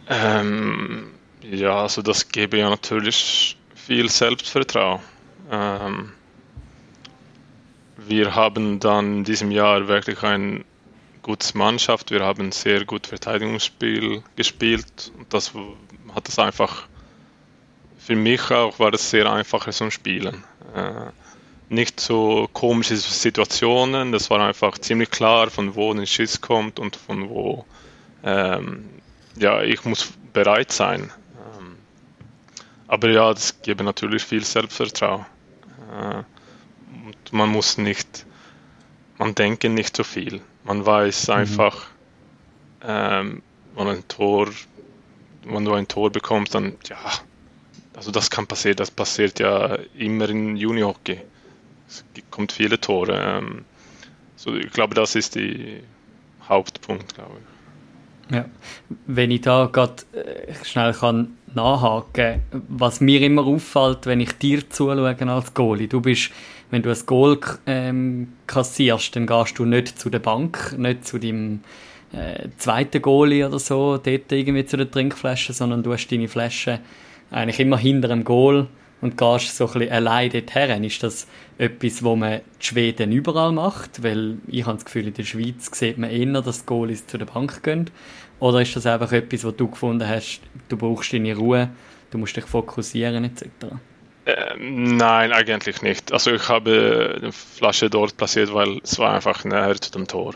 Ähm, 0.08 1.08
ja, 1.42 1.82
also 1.82 2.02
das 2.02 2.28
gebe 2.28 2.58
ja 2.58 2.70
natürlich 2.70 3.56
viel 3.74 4.08
Selbstvertrauen. 4.08 5.00
Ähm, 5.50 6.12
wir 8.08 8.34
haben 8.34 8.80
dann 8.80 9.18
in 9.18 9.24
diesem 9.24 9.50
Jahr 9.50 9.88
wirklich 9.88 10.22
ein 10.22 10.64
gutes 11.22 11.54
Mannschaft. 11.54 12.10
Wir 12.10 12.24
haben 12.24 12.52
sehr 12.52 12.84
gut 12.84 13.06
Verteidigungsspiel 13.06 14.22
gespielt 14.36 15.12
das 15.28 15.52
hat 16.14 16.28
es 16.28 16.38
einfach 16.38 16.88
für 18.08 18.16
mich 18.16 18.50
auch 18.50 18.78
war 18.78 18.94
es 18.94 19.10
sehr 19.10 19.30
einfacher 19.30 19.70
zum 19.70 19.90
Spielen. 19.90 20.42
Äh, 20.74 21.10
nicht 21.68 22.00
so 22.00 22.48
komische 22.54 22.96
Situationen, 22.96 24.12
das 24.12 24.30
war 24.30 24.40
einfach 24.40 24.78
ziemlich 24.78 25.10
klar, 25.10 25.50
von 25.50 25.74
wo 25.74 25.92
ein 25.92 26.06
Schiss 26.06 26.40
kommt 26.40 26.78
und 26.78 26.96
von 26.96 27.28
wo 27.28 27.66
ähm, 28.24 28.88
ja, 29.36 29.62
ich 29.62 29.84
muss 29.84 30.10
bereit 30.32 30.72
sein. 30.72 31.12
Ähm, 31.58 31.76
aber 32.86 33.10
ja, 33.10 33.30
das 33.34 33.60
gibt 33.60 33.82
natürlich 33.82 34.22
viel 34.22 34.42
Selbstvertrauen. 34.42 35.26
Äh, 35.92 36.22
man 37.32 37.48
muss 37.48 37.78
nicht, 37.78 38.26
man 39.18 39.34
denkt 39.34 39.64
nicht 39.64 39.96
so 39.96 40.04
viel. 40.04 40.40
Man 40.64 40.84
weiß 40.84 41.28
mhm. 41.28 41.34
einfach, 41.34 41.86
ähm, 42.82 43.42
wenn 43.74 43.88
ein 43.88 44.08
Tor, 44.08 44.48
wenn 45.44 45.64
du 45.64 45.74
ein 45.74 45.88
Tor 45.88 46.10
bekommst, 46.10 46.54
dann 46.54 46.74
ja, 46.88 46.98
also 47.94 48.10
das 48.10 48.30
kann 48.30 48.46
passieren, 48.46 48.76
das 48.76 48.90
passiert 48.90 49.40
ja 49.40 49.76
immer 49.96 50.28
in 50.28 50.56
Junihockey. 50.56 51.20
Es 51.88 52.04
kommt 52.30 52.52
viele 52.52 52.80
Tore. 52.80 53.20
Ähm, 53.20 53.64
so, 54.36 54.54
ich 54.54 54.70
glaube, 54.70 54.94
das 54.94 55.14
ist 55.14 55.34
der 55.34 55.80
Hauptpunkt, 56.48 57.14
glaube 57.14 57.38
ich. 57.40 58.34
Ja, 58.34 58.44
wenn 59.06 59.30
ich 59.30 59.40
da 59.40 59.66
gerade 59.72 60.02
äh, 60.12 60.54
schnell 60.62 60.92
kann 60.92 61.38
nachhaken, 61.54 62.42
was 62.68 63.00
mir 63.00 63.22
immer 63.22 63.44
auffällt, 63.44 64.04
wenn 64.06 64.20
ich 64.20 64.32
dir 64.34 64.68
zuschaue 64.68 65.16
als 65.18 65.54
Goalie, 65.54 65.88
du 65.88 66.00
bist 66.00 66.30
wenn 66.70 66.82
du 66.82 66.90
ein 66.90 67.06
Goal 67.06 67.38
ähm, 67.66 68.32
kassierst, 68.46 69.16
dann 69.16 69.26
gehst 69.26 69.58
du 69.58 69.64
nicht 69.64 69.98
zu 69.98 70.10
der 70.10 70.18
Bank, 70.18 70.74
nicht 70.76 71.06
zu 71.06 71.18
deinem 71.18 71.60
äh, 72.12 72.48
zweiten 72.58 73.02
Goalie 73.02 73.46
oder 73.46 73.58
so, 73.58 73.98
dort 73.98 74.32
irgendwie 74.32 74.64
zu 74.64 74.76
der 74.76 74.90
Trinkflasche, 74.90 75.52
sondern 75.52 75.82
du 75.82 75.92
hast 75.92 76.08
deine 76.08 76.28
Flasche 76.28 76.80
eigentlich 77.30 77.60
immer 77.60 77.78
hinter 77.78 78.08
dem 78.08 78.24
Goal 78.24 78.68
und 79.00 79.16
gehst 79.16 79.56
so 79.56 79.66
ein 79.66 79.72
bisschen 79.72 79.92
allein 79.92 80.30
dort 80.30 80.54
her. 80.54 80.82
Ist 80.82 81.02
das 81.02 81.26
etwas, 81.56 82.02
wo 82.02 82.16
man 82.16 82.40
die 82.60 82.66
Schweden 82.66 83.12
überall 83.12 83.52
macht? 83.52 84.02
Weil 84.02 84.38
ich 84.46 84.66
habe 84.66 84.76
das 84.76 84.84
Gefühl, 84.84 85.06
in 85.06 85.14
der 85.14 85.24
Schweiz 85.24 85.70
sieht 85.72 85.98
man 85.98 86.10
eher, 86.10 86.42
dass 86.42 86.66
Goalies 86.66 87.06
zu 87.06 87.18
der 87.18 87.26
Bank 87.26 87.62
gehen. 87.62 87.90
Oder 88.40 88.62
ist 88.62 88.74
das 88.76 88.86
einfach 88.86 89.12
etwas, 89.12 89.44
wo 89.44 89.50
du 89.50 89.68
gefunden 89.68 90.08
hast, 90.08 90.40
du 90.68 90.76
brauchst 90.76 91.12
deine 91.12 91.36
Ruhe, 91.36 91.70
du 92.10 92.18
musst 92.18 92.36
dich 92.36 92.44
fokussieren 92.44 93.24
etc.? 93.24 93.46
Ähm, 94.28 94.98
nein, 94.98 95.32
eigentlich 95.32 95.80
nicht. 95.80 96.12
Also 96.12 96.32
ich 96.32 96.48
habe 96.50 97.20
die 97.22 97.32
Flasche 97.32 97.88
dort 97.88 98.14
platziert, 98.18 98.52
weil 98.52 98.78
es 98.82 98.98
war 98.98 99.14
einfach 99.14 99.42
näher 99.44 99.80
zu 99.80 99.90
dem 99.90 100.06
Tor. 100.06 100.34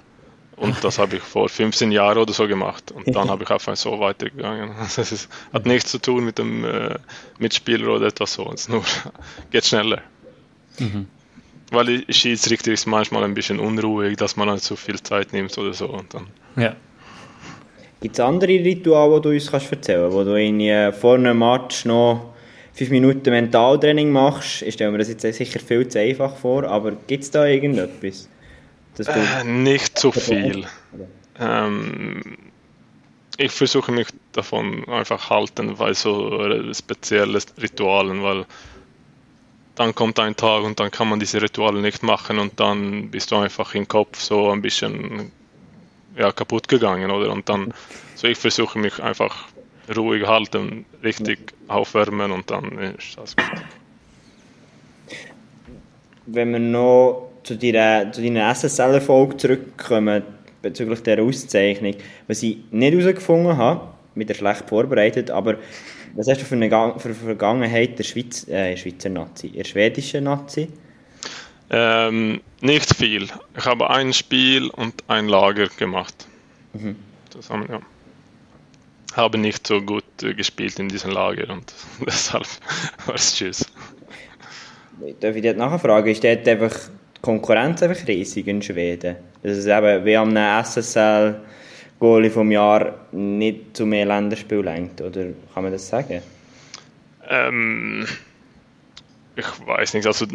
Und 0.57 0.83
das 0.83 0.99
habe 0.99 1.17
ich 1.17 1.23
vor 1.23 1.49
15 1.49 1.93
Jahren 1.93 2.17
oder 2.17 2.33
so 2.33 2.49
gemacht. 2.49 2.91
Und 2.91 3.15
dann 3.15 3.29
habe 3.29 3.43
ich 3.43 3.51
einfach 3.51 3.77
so 3.77 4.01
weitergegangen. 4.01 4.71
Also 4.79 5.03
es 5.03 5.29
hat 5.53 5.67
nichts 5.67 5.91
zu 5.91 5.99
tun 5.99 6.25
mit 6.25 6.39
dem 6.39 6.65
äh, 6.65 6.95
Mitspieler 7.39 7.89
oder 7.89 8.07
etwas 8.07 8.33
so. 8.33 8.51
Es 8.51 8.69
nur 8.69 8.83
geht 9.51 9.67
schneller. 9.67 10.01
Mhm. 10.79 11.07
Weil 11.71 12.05
Schiedsrichter 12.09 12.73
ist 12.73 12.87
manchmal 12.87 13.25
ein 13.25 13.35
bisschen 13.35 13.61
unruhig, 13.61 14.17
dass 14.17 14.37
man 14.37 14.49
halt 14.49 14.63
zu 14.63 14.77
viel 14.77 15.03
Zeit 15.03 15.35
nimmt 15.35 15.57
oder 15.59 15.75
so. 15.75 15.87
Und 15.89 16.15
dann 16.15 16.29
ja. 16.57 16.77
Gibt 18.01 18.15
es 18.15 18.21
andere 18.21 18.53
Rituale, 18.53 19.17
die 19.17 19.23
du 19.23 19.35
uns 19.35 19.51
kannst 19.51 19.71
erzählen 19.71 20.03
kannst, 20.03 20.17
wo 20.17 20.25
du 20.25 20.35
in, 20.41 20.93
vor 20.95 21.17
einem 21.17 21.39
Match 21.39 21.85
noch 21.85 22.32
fünf 22.73 22.91
Minuten 22.91 23.31
Mentaltraining 23.31 24.11
machst, 24.11 24.63
ich 24.63 24.75
stelle 24.75 24.91
mir 24.91 24.99
das 24.99 25.09
jetzt 25.09 25.23
sicher 25.23 25.61
viel 25.61 25.87
zu 25.89 26.01
einfach 26.01 26.37
vor, 26.37 26.65
aber 26.65 26.93
gibt 26.93 27.25
es 27.25 27.31
da 27.31 27.47
irgendetwas? 27.47 28.29
Äh, 28.99 29.45
nicht 29.45 29.99
so 29.99 30.13
viel. 30.13 30.67
Ähm, 31.39 32.21
ich 33.39 33.53
versuche 33.53 33.93
mich 33.93 34.09
davon 34.33 34.87
einfach 34.89 35.31
halten, 35.31 35.79
weil 35.79 35.95
so 35.95 36.73
spezielle 36.73 37.39
Ritualen, 37.61 38.23
weil 38.23 38.45
dann 39.75 39.95
kommt 39.95 40.19
ein 40.19 40.37
Tag 40.37 40.63
und 40.65 40.79
dann 40.79 40.91
kann 40.91 41.09
man 41.09 41.19
diese 41.19 41.41
Rituale 41.41 41.81
nicht 41.81 42.03
machen 42.03 42.39
und 42.39 42.61
dann 42.61 43.11
bist 43.11 43.31
du 43.31 43.37
einfach 43.37 43.75
im 43.75 43.89
Kopf 43.89 44.21
so 44.21 44.51
ein 44.51 44.61
bisschen 44.61 45.33
ja, 46.17 46.31
kaputt 46.31 46.69
gegangen, 46.69 47.11
oder? 47.11 47.33
Und 47.33 47.49
dann, 47.49 47.73
so 48.15 48.29
ich 48.29 48.37
versuche 48.37 48.79
mich 48.79 49.03
einfach 49.03 49.47
ruhig 49.95 50.27
halten, 50.27 50.85
richtig 51.03 51.53
aufwärmen 51.69 52.33
und 52.33 52.51
dann 52.51 52.79
ist 52.79 53.19
das 53.19 53.37
gut. 53.37 53.47
Wenn 56.27 56.53
wir 56.53 56.59
noch 56.59 57.31
zu 57.43 57.57
deiner, 57.57 58.13
zu 58.13 58.23
deiner 58.23 58.55
SSL-Erfolg 58.55 59.41
zurückkommen, 59.41 60.23
bezüglich 60.63 61.03
der 61.03 61.23
Auszeichnung, 61.23 61.95
was 62.29 62.43
ich 62.43 62.59
nicht 62.71 62.95
herausgefunden 62.95 63.57
habe, 63.57 63.89
wieder 64.15 64.35
schlecht 64.35 64.69
vorbereitet, 64.69 65.31
aber 65.31 65.59
was 66.15 66.29
hast 66.29 66.43
du 66.43 66.45
für 66.45 66.55
eine, 66.55 66.69
für 66.71 67.09
eine 67.09 67.15
Vergangenheit 67.15 67.99
der 67.99 68.05
Schweiz, 68.05 68.47
äh, 68.49 68.77
Schweizer 68.77 69.09
Nazi, 69.09 69.51
der 69.51 69.65
schwedischen 69.65 70.25
Nazi? 70.25 70.69
Ähm, 71.71 72.41
nicht 72.61 72.95
viel. 72.95 73.29
Ich 73.57 73.65
habe 73.65 73.89
ein 73.89 74.13
Spiel 74.13 74.69
und 74.69 74.95
ein 75.09 75.27
Lager 75.27 75.69
gemacht. 75.69 76.27
Mhm. 76.75 76.97
Zusammen, 77.31 77.67
ja. 77.71 77.81
Habe 79.15 79.39
nicht 79.39 79.67
so 79.67 79.81
gut 79.81 80.05
äh, 80.23 80.35
gespielt 80.35 80.79
in 80.79 80.89
diesem 80.89 81.11
Lager 81.11 81.53
und 81.53 81.73
deshalb 82.07 82.47
war 83.07 83.15
es 83.15 83.35
tschüss. 83.35 83.67
Darf 85.21 85.37
ich 85.37 85.43
dir 85.43 85.55
nachfragen? 85.55 86.09
Ist 86.09 86.23
dort 86.23 86.47
einfach 86.47 86.73
die 87.17 87.21
Konkurrenz 87.21 87.83
einfach 87.83 88.07
riesig 88.07 88.47
in 88.47 88.63
Schweden? 88.63 89.17
Dass 89.43 89.57
es 89.59 89.67
eben 89.67 90.05
wie 90.05 90.17
am 90.17 90.37
SSL 90.65 91.41
Goalie 91.99 92.31
vom 92.31 92.51
Jahr 92.51 92.95
nicht 93.13 93.77
zu 93.77 93.85
mehr 93.87 94.07
Länderspielen 94.07 94.65
lenkt? 94.65 95.01
Oder 95.01 95.27
kann 95.53 95.65
man 95.65 95.73
das 95.73 95.89
sagen? 95.89 96.23
Ähm, 97.29 98.07
ich 99.37 99.67
weiß 99.67 99.95
nicht. 99.95 100.07
Also 100.07 100.27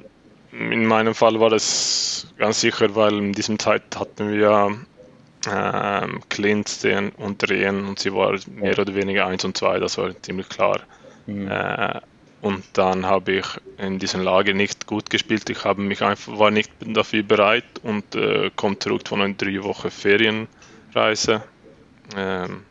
in 0.52 0.86
meinem 0.86 1.14
Fall 1.14 1.40
war 1.40 1.50
das 1.50 2.28
ganz 2.38 2.62
sicher, 2.62 2.96
weil 2.96 3.18
in 3.18 3.34
diesem 3.34 3.60
Zeit 3.60 3.84
hatten 3.96 4.32
wir 4.32 4.78
ähm, 5.50 6.22
Clint 6.30 6.84
den 6.84 7.10
und 7.10 7.48
Drehen 7.48 7.86
und 7.86 8.00
sie 8.00 8.14
war 8.14 8.38
mehr 8.48 8.78
oder 8.78 8.96
weniger 8.96 9.28
1 9.28 9.46
und 9.46 9.58
2, 9.58 9.80
das 9.80 9.98
war 9.98 10.20
ziemlich 10.22 10.50
klar. 10.50 10.82
Mhm. 11.26 11.48
Äh, 11.50 12.00
und 12.42 12.64
dann 12.74 13.06
habe 13.06 13.34
ich 13.34 13.46
in 13.78 14.00
diesem 14.00 14.22
Lager 14.22 14.54
nicht 14.54 14.86
gut 14.86 15.10
gespielt. 15.10 15.50
Ich 15.50 15.66
habe 15.66 15.82
mich 15.82 16.02
einfach, 16.02 16.38
war 16.38 16.52
nicht 16.52 16.72
dafür 16.80 17.24
bereit 17.24 17.66
und 17.84 18.16
äh, 18.16 18.52
komme 18.56 18.78
zurück 18.80 19.08
von 19.08 19.22
einer 19.22 19.34
drei 19.34 19.64
Wochen 19.64 19.90
Ferienreise. 19.90 21.44
Ähm, 22.16 22.64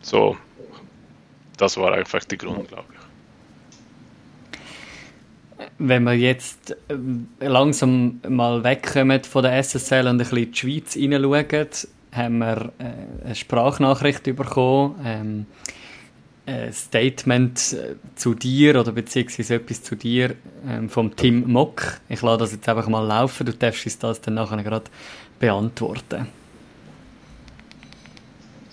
so, 0.00 0.36
das 1.58 1.76
war 1.76 1.92
einfach 1.92 2.24
der 2.24 2.38
Grund, 2.38 2.68
glaube 2.68 2.86
ich. 2.92 2.97
Wenn 5.78 6.04
wir 6.04 6.14
jetzt 6.14 6.76
äh, 6.88 7.46
langsam 7.46 8.20
mal 8.28 8.64
wegkommen 8.64 9.22
von 9.24 9.44
der 9.44 9.62
SSL 9.62 10.06
und 10.08 10.14
ein 10.14 10.18
bisschen 10.18 10.38
in 10.38 10.52
die 10.52 10.58
Schweiz 10.58 10.94
hineinschauen, 10.94 11.68
haben 12.12 12.38
wir 12.38 12.72
äh, 12.78 13.24
eine 13.24 13.34
Sprachnachricht 13.34 14.24
bekommen. 14.24 14.96
Ähm, 15.04 15.46
ein 16.46 16.72
Statement 16.72 17.74
äh, 17.74 17.96
zu 18.16 18.34
dir 18.34 18.80
oder 18.80 18.92
beziehungsweise 18.92 19.56
etwas 19.56 19.82
zu 19.82 19.94
dir 19.94 20.34
ähm, 20.66 20.88
vom 20.88 21.14
Tim 21.14 21.50
Mock. 21.52 22.00
Ich 22.08 22.22
lade 22.22 22.38
das 22.38 22.52
jetzt 22.52 22.68
einfach 22.68 22.88
mal 22.88 23.06
laufen. 23.06 23.46
Du 23.46 23.52
darfst 23.52 23.84
uns 23.84 23.98
das 23.98 24.20
dann 24.20 24.34
nachher 24.34 24.62
gerade 24.62 24.90
beantworten. 25.38 26.26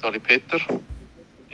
Sali 0.02 0.20
Peter. 0.20 0.60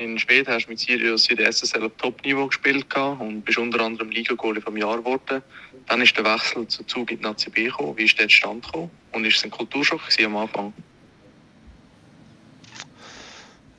In 0.01 0.17
Schweden 0.17 0.51
hast 0.51 0.65
du 0.65 0.71
mit 0.71 0.79
Sirius 0.79 1.29
in 1.29 1.37
der 1.37 1.51
SSL 1.51 1.85
auf 1.85 1.91
Top-Niveau 1.99 2.47
gespielt 2.47 2.87
und 3.19 3.43
bist 3.43 3.59
unter 3.59 3.81
anderem 3.81 4.09
Liga-Goalie 4.09 4.59
vom 4.59 4.75
Jahr 4.75 4.97
geworden. 4.97 5.43
Dann 5.87 6.01
ist 6.01 6.17
der 6.17 6.25
Wechsel 6.25 6.67
zu 6.67 6.83
Zug 6.85 7.11
in 7.11 7.19
die 7.19 7.23
Nazi 7.23 7.51
B 7.51 7.65
gekommen. 7.65 7.95
Wie 7.95 8.05
ist 8.05 8.17
der 8.17 8.27
zustande 8.27 8.65
gekommen? 8.65 8.89
Und 9.11 9.25
ist 9.25 9.37
es 9.37 9.43
ein 9.43 9.51
Kulturschock 9.51 10.01
am 10.25 10.37
Anfang? 10.37 10.73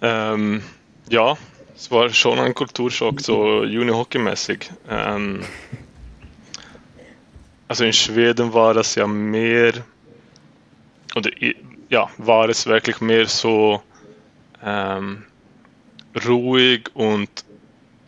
Ähm, 0.00 0.62
ja, 1.10 1.36
es 1.74 1.90
war 1.90 2.08
schon 2.10 2.38
ein 2.38 2.54
Kulturschock, 2.54 3.20
so 3.20 3.64
Juni-Hockey-mäßig. 3.64 4.70
Ähm, 4.88 5.44
also 7.66 7.84
in 7.84 7.92
Schweden 7.92 8.52
war 8.52 8.74
das 8.74 8.94
ja 8.94 9.08
mehr, 9.08 9.84
oder 11.16 11.30
ja, 11.88 12.08
war 12.18 12.48
es 12.48 12.66
wirklich 12.66 13.00
mehr 13.00 13.26
so 13.26 13.82
ähm, 14.64 15.24
ruhig 16.26 16.90
und 16.94 17.28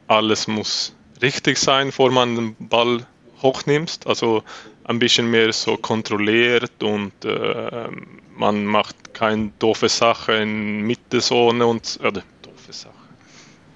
alles 0.07 0.47
muss 0.47 0.95
richtig 1.23 1.59
sein, 1.59 1.89
bevor 1.89 2.11
man 2.11 2.35
den 2.37 2.57
Ball 2.69 3.07
hochnimmst. 3.43 4.07
Also 4.07 4.43
ein 4.85 4.99
bisschen 4.99 5.31
mehr 5.31 5.53
so 5.53 5.77
kontrolliert 5.77 6.83
und 6.83 7.13
äh, 7.25 7.89
man 8.37 8.65
macht 8.65 9.15
keine 9.15 9.53
doofe 9.59 9.89
Sache 9.89 10.35
in 10.35 10.83
Mittezone 10.83 11.67
und 11.67 11.99
oder 12.01 12.23
doofe 12.43 12.73
Sache. 12.73 12.93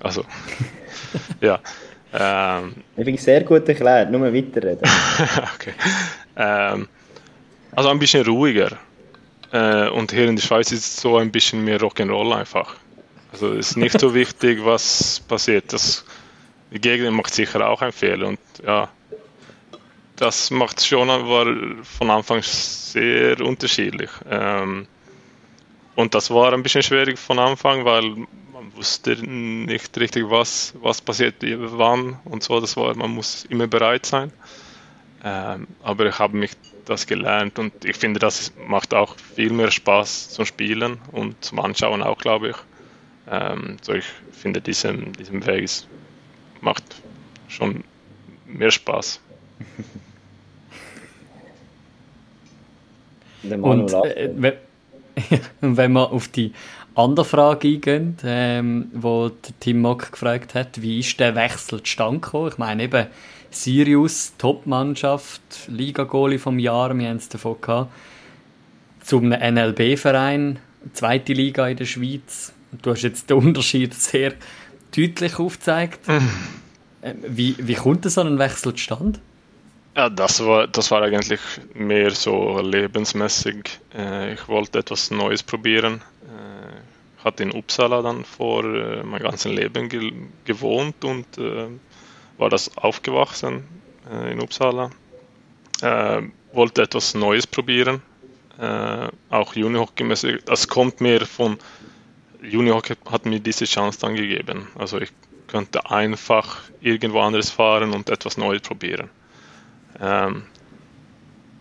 Also, 0.01 0.25
ja. 1.41 1.59
Ähm, 2.13 2.77
ich 2.97 3.23
sehr 3.23 3.45
gut 3.45 3.69
erklärt, 3.69 4.11
nur 4.11 4.33
weiterreden. 4.33 4.83
okay. 5.55 5.75
Ähm, 6.37 6.89
also 7.73 7.91
ein 7.91 7.99
bisschen 7.99 8.27
ruhiger. 8.27 8.79
Äh, 9.53 9.89
und 9.89 10.13
hier 10.13 10.29
in 10.29 10.37
der 10.37 10.43
Schweiz 10.43 10.73
ist 10.73 10.87
es 10.87 10.97
so 10.97 11.17
ein 11.17 11.31
bisschen 11.31 11.65
mehr 11.65 11.79
Rock'n'Roll 11.79 12.35
einfach. 12.35 12.77
Also 13.33 13.53
ist 13.53 13.77
nicht 13.77 14.01
so 14.01 14.15
wichtig, 14.15 14.65
was 14.65 15.21
passiert. 15.29 15.73
Das, 15.73 16.05
die 16.71 16.81
Gegner 16.81 17.11
macht 17.11 17.35
sicher 17.35 17.69
auch 17.69 17.83
einen 17.83 17.93
Fehler 17.93 18.29
und 18.29 18.39
ja, 18.65 18.89
das 20.17 20.51
macht 20.51 20.85
schon 20.85 21.09
war 21.09 21.47
von 21.85 22.11
Anfang 22.11 22.43
sehr 22.43 23.41
unterschiedlich. 23.41 24.11
Ähm, 24.29 24.87
und 25.95 26.15
das 26.15 26.31
war 26.31 26.53
ein 26.53 26.63
bisschen 26.63 26.83
schwierig 26.83 27.19
von 27.19 27.39
Anfang, 27.39 27.85
weil 27.85 28.03
man 28.53 28.75
wusste 28.77 29.15
nicht 29.17 29.97
richtig, 29.99 30.29
was, 30.29 30.75
was 30.81 31.01
passiert, 31.01 31.37
wann 31.41 32.19
und 32.25 32.43
so. 32.43 32.61
Das 32.61 32.77
war, 32.77 32.97
man 32.97 33.11
muss 33.11 33.45
immer 33.47 33.67
bereit 33.67 34.07
sein. 34.07 34.33
Ähm, 35.25 35.67
aber 35.83 36.07
ich 36.07 36.19
habe 36.19 36.37
mich 36.37 36.53
das 36.85 37.07
gelernt 37.07 37.59
und 37.59 37.85
ich 37.85 37.97
finde, 37.97 38.21
das 38.21 38.53
macht 38.67 38.95
auch 38.95 39.17
viel 39.35 39.51
mehr 39.51 39.71
Spaß 39.71 40.31
zum 40.31 40.47
Spielen 40.47 40.99
und 41.13 41.45
zum 41.45 41.61
Anschauen 41.61 42.03
auch, 42.03 42.19
glaube 42.19 42.51
ich. 42.51 42.57
Ähm, 43.31 43.77
so 43.83 43.93
ich 43.93 44.07
finde, 44.33 44.61
diesem, 44.61 45.13
diesem 45.13 45.45
Weg 45.47 45.65
ist, 45.65 45.87
macht 46.61 47.03
schon 47.49 47.85
mehr 48.47 48.71
Spaß. 48.71 49.21
und 53.61 53.93
äh, 53.93 54.31
wenn, 54.37 54.55
wenn 55.61 55.93
wir 55.93 56.11
auf 56.11 56.29
die 56.29 56.53
andere 56.95 57.25
Frage 57.25 57.69
eingehen, 57.69 58.17
ähm, 58.25 58.91
wo 58.93 59.31
Tim 59.61 59.81
Mock 59.81 60.13
gefragt 60.13 60.55
hat, 60.55 60.83
wie 60.83 61.01
ist 61.01 61.21
der 61.21 61.35
Wechsel 61.35 61.83
zustande 61.83 62.21
gekommen? 62.21 62.49
Ich 62.49 62.59
meine 62.59 62.85
eben 62.85 63.07
Sirius, 63.51 64.35
Top-Mannschaft, 64.37 65.69
Liga-Goalie 65.69 66.39
vom 66.39 66.59
Jahr, 66.59 66.97
wir 66.99 67.09
haben 67.09 67.17
es 67.17 67.29
davon 67.29 67.61
gehabt, 67.61 67.93
zum 69.03 69.29
NLB-Verein, 69.29 70.59
zweite 70.93 71.33
Liga 71.33 71.69
in 71.69 71.77
der 71.77 71.87
Schweiz. 71.87 72.53
Du 72.73 72.91
hast 72.91 73.03
jetzt 73.03 73.31
den 73.31 73.39
Unterschied 73.39 73.95
sehr 73.95 74.35
deutlich 74.95 75.39
aufgezeigt. 75.39 76.07
Mhm. 76.09 76.31
Wie, 77.27 77.57
wie 77.59 77.75
kommt 77.75 78.05
so 78.11 78.21
ein 78.21 78.39
Wechsel 78.39 78.75
zustande? 78.75 79.21
Ja, 79.97 80.09
das 80.09 80.45
war, 80.45 80.67
das 80.67 80.91
war 80.91 81.03
eigentlich 81.03 81.41
mehr 81.75 82.11
so 82.11 82.61
lebensmäßig. 82.61 83.81
Äh, 83.97 84.35
ich 84.35 84.49
wollte 84.49 84.81
etwas 84.81 85.11
Neues 85.11 85.43
probieren. 85.43 86.03
Ich 87.19 87.25
hatte 87.25 87.43
in 87.43 87.53
Uppsala 87.53 88.03
dann 88.03 88.25
vor 88.25 88.65
äh, 88.65 89.03
mein 89.03 89.23
ganzes 89.23 89.51
Leben 89.51 89.89
ge 89.89 90.13
gewohnt 90.45 91.05
und 91.05 91.27
äh, 91.39 91.67
war 92.39 92.49
das 92.49 92.77
aufgewachsen 92.77 93.65
äh, 94.11 94.33
in 94.33 94.41
Uppsala. 94.41 94.91
Äh, 95.83 96.23
wollte 96.53 96.83
etwas 96.83 97.15
Neues 97.15 97.47
probieren, 97.47 98.03
äh, 98.59 99.09
auch 99.31 99.55
Junihockey. 99.55 100.39
Das 100.45 100.69
kommt 100.69 101.01
mir 101.01 101.27
von 101.27 101.59
Junihockey 102.43 102.97
hat 103.11 103.27
mir 103.27 103.41
diese 103.41 103.65
Chance 103.65 103.99
dann 104.01 104.15
gegeben. 104.15 104.69
Also 104.77 105.01
ich 105.01 105.11
könnte 105.47 105.91
einfach 105.91 106.59
irgendwo 106.81 107.21
anderes 107.21 107.51
fahren 107.51 107.93
und 107.93 108.11
etwas 108.11 108.37
Neues 108.37 108.63
probieren. 108.63 109.11
Ähm, 110.01 110.45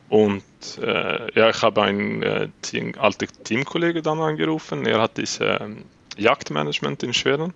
und 0.09 0.43
äh, 0.81 1.39
ja, 1.39 1.49
ich 1.49 1.61
habe 1.61 1.81
einen 1.83 2.23
äh, 2.23 2.49
Team, 2.61 2.93
alten 2.97 3.27
Teamkollege 3.43 4.01
dann 4.01 4.19
angerufen. 4.19 4.85
Er 4.85 5.01
hat 5.01 5.17
diese 5.17 5.45
ähm, 5.45 5.85
Jagdmanagement 6.17 7.03
in 7.03 7.13
Schweden. 7.13 7.53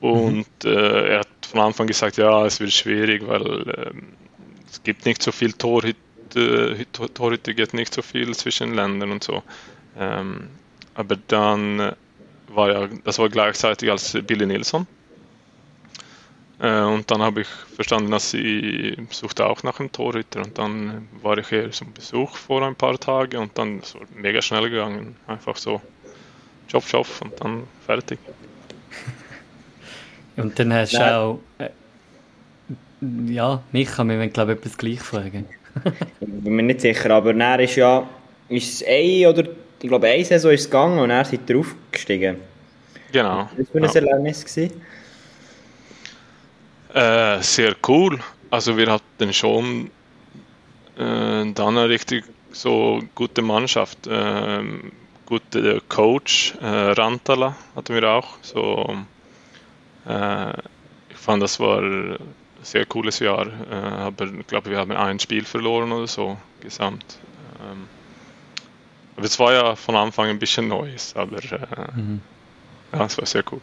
Und 0.00 0.46
mhm. 0.64 0.70
äh, 0.70 1.08
er 1.10 1.18
hat 1.20 1.28
von 1.48 1.60
Anfang 1.60 1.86
gesagt, 1.86 2.16
ja, 2.16 2.46
es 2.46 2.60
wird 2.60 2.72
schwierig, 2.72 3.26
weil 3.26 3.90
ähm, 3.90 4.12
es 4.70 4.82
gibt 4.82 5.04
nicht 5.06 5.22
so 5.22 5.32
viel 5.32 5.52
Torhüter, 5.52 5.98
äh, 6.36 6.84
Torhüter 6.92 7.54
geht 7.54 7.74
nicht 7.74 7.94
so 7.94 8.02
viel 8.02 8.34
zwischen 8.34 8.74
Ländern 8.74 9.10
und 9.10 9.24
so. 9.24 9.42
Ähm, 9.98 10.50
aber 10.98 11.16
dann 11.28 11.92
war 12.48 12.72
ja, 12.72 12.88
das 13.04 13.20
war 13.20 13.28
gleichzeitig 13.28 13.88
als 13.88 14.18
Billy 14.26 14.46
Nilsson. 14.46 14.84
Äh, 16.60 16.80
und 16.80 17.08
dann 17.08 17.22
habe 17.22 17.42
ich 17.42 17.46
verstanden, 17.46 18.10
dass 18.10 18.32
sie 18.32 18.96
suchte 19.10 19.46
auch 19.46 19.62
nach 19.62 19.78
einem 19.78 19.92
Torhüter. 19.92 20.40
Und 20.40 20.58
dann 20.58 21.06
war 21.22 21.38
ich 21.38 21.48
hier 21.48 21.70
zum 21.70 21.92
Besuch 21.92 22.36
vor 22.36 22.66
ein 22.66 22.74
paar 22.74 22.98
Tagen 22.98 23.36
und 23.36 23.56
dann 23.56 23.78
ist 23.78 23.94
es 23.94 24.00
mega 24.16 24.42
schnell 24.42 24.70
gegangen. 24.70 25.14
Einfach 25.28 25.56
so, 25.56 25.80
Job, 26.68 26.82
Job 26.88 27.06
und 27.20 27.40
dann 27.40 27.62
fertig. 27.86 28.18
Und 30.36 30.56
dann 30.56 30.72
hast 30.72 30.92
du 30.92 31.00
auch. 31.00 31.40
Äh, 31.58 31.70
ja, 33.26 33.60
mich 33.72 33.90
kann 33.90 34.06
mir, 34.06 34.28
glaube 34.28 34.52
ich, 34.52 34.58
etwas 34.58 34.78
gleich 34.78 35.00
fragen. 35.00 35.46
ich 36.20 36.28
bin 36.28 36.54
mir 36.54 36.62
nicht 36.62 36.80
sicher, 36.80 37.10
aber 37.10 37.34
er 37.34 37.60
ist 37.60 37.74
ja. 37.74 38.08
Ist 38.48 38.82
es 38.82 38.86
ein 38.86 39.26
oder. 39.26 39.48
Ich 39.80 39.88
glaube, 39.88 40.08
eine 40.08 40.24
Saison 40.24 40.50
ist 40.50 40.60
es 40.62 40.66
gegangen 40.66 40.98
und 40.98 41.10
er 41.10 41.22
ist 41.22 41.48
drauf 41.48 41.74
gestiegen. 41.92 42.38
Genau. 43.12 43.48
Was 43.56 43.68
für 43.70 43.78
ein 43.78 43.84
ja. 43.84 43.94
Erlebnis? 43.94 44.56
Äh, 46.94 47.42
sehr 47.42 47.76
cool. 47.86 48.18
Also 48.50 48.76
wir 48.76 48.90
hatten 48.90 49.32
schon 49.32 49.90
äh, 50.96 51.52
dann 51.52 51.56
eine 51.56 51.88
richtig 51.88 52.24
so 52.50 53.00
gute 53.14 53.42
Mannschaft. 53.42 54.06
Äh, 54.06 54.62
gute 55.26 55.82
Coach, 55.88 56.54
äh, 56.60 56.66
Rantala 56.66 57.54
hatten 57.76 57.94
wir 57.94 58.08
auch. 58.08 58.38
So, 58.42 58.96
äh, 60.08 60.52
ich 61.10 61.16
fand, 61.16 61.42
das 61.42 61.60
war 61.60 61.82
ein 61.82 62.16
sehr 62.62 62.86
cooles 62.86 63.18
Jahr. 63.18 63.46
Äh, 63.46 63.74
aber 63.74 64.24
ich 64.24 64.46
glaube, 64.46 64.70
wir 64.70 64.78
haben 64.78 64.92
ein 64.92 65.20
Spiel 65.20 65.44
verloren 65.44 65.92
oder 65.92 66.06
so 66.06 66.38
gesamt. 66.60 67.18
Ähm, 67.60 67.88
aber 69.18 69.26
es 69.26 69.36
war 69.40 69.52
ja 69.52 69.74
von 69.74 69.96
Anfang 69.96 70.28
ein 70.28 70.38
bisschen 70.38 70.68
Neues, 70.68 71.12
aber 71.16 71.38
mhm. 71.96 72.20
ja, 72.92 73.04
es 73.04 73.18
war 73.18 73.26
sehr 73.26 73.42
cool. 73.50 73.60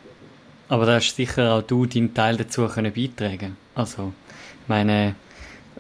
Aber 0.68 0.86
da 0.86 0.95
hast 0.95 1.16
sicher 1.16 1.53
auch 1.53 1.62
du 1.62 1.86
deinen 1.86 2.14
Teil 2.14 2.36
dazu 2.36 2.68
können 2.68 2.91
beitragen 2.91 3.56
Also, 3.74 4.12
ich 4.64 4.68
meine, 4.68 5.16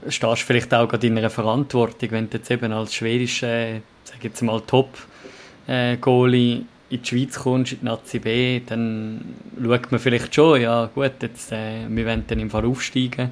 stehst 0.07 0.43
vielleicht 0.43 0.73
auch 0.73 0.87
gerade 0.87 1.07
in 1.07 1.17
einer 1.17 1.29
Verantwortung, 1.29 2.11
wenn 2.11 2.29
du 2.29 2.37
jetzt 2.37 2.49
eben 2.49 2.71
als 2.71 2.93
schwedischer, 2.93 3.81
sag 4.05 4.23
jetzt 4.23 4.41
mal 4.43 4.61
Top-Goalie 4.61 6.63
in 6.89 7.01
die 7.01 7.05
Schweiz 7.05 7.37
kommst, 7.37 7.73
in 7.73 7.79
die 7.79 7.85
Nazi 7.85 8.19
B, 8.19 8.61
dann 8.65 9.35
schaut 9.61 9.91
man 9.91 9.99
vielleicht 9.99 10.33
schon, 10.33 10.61
ja 10.61 10.85
gut, 10.85 11.21
jetzt, 11.21 11.51
äh, 11.51 11.85
wir 11.89 12.05
wollen 12.05 12.23
dann 12.27 12.39
im 12.39 12.49
Fall 12.49 12.65
aufsteigen, 12.65 13.31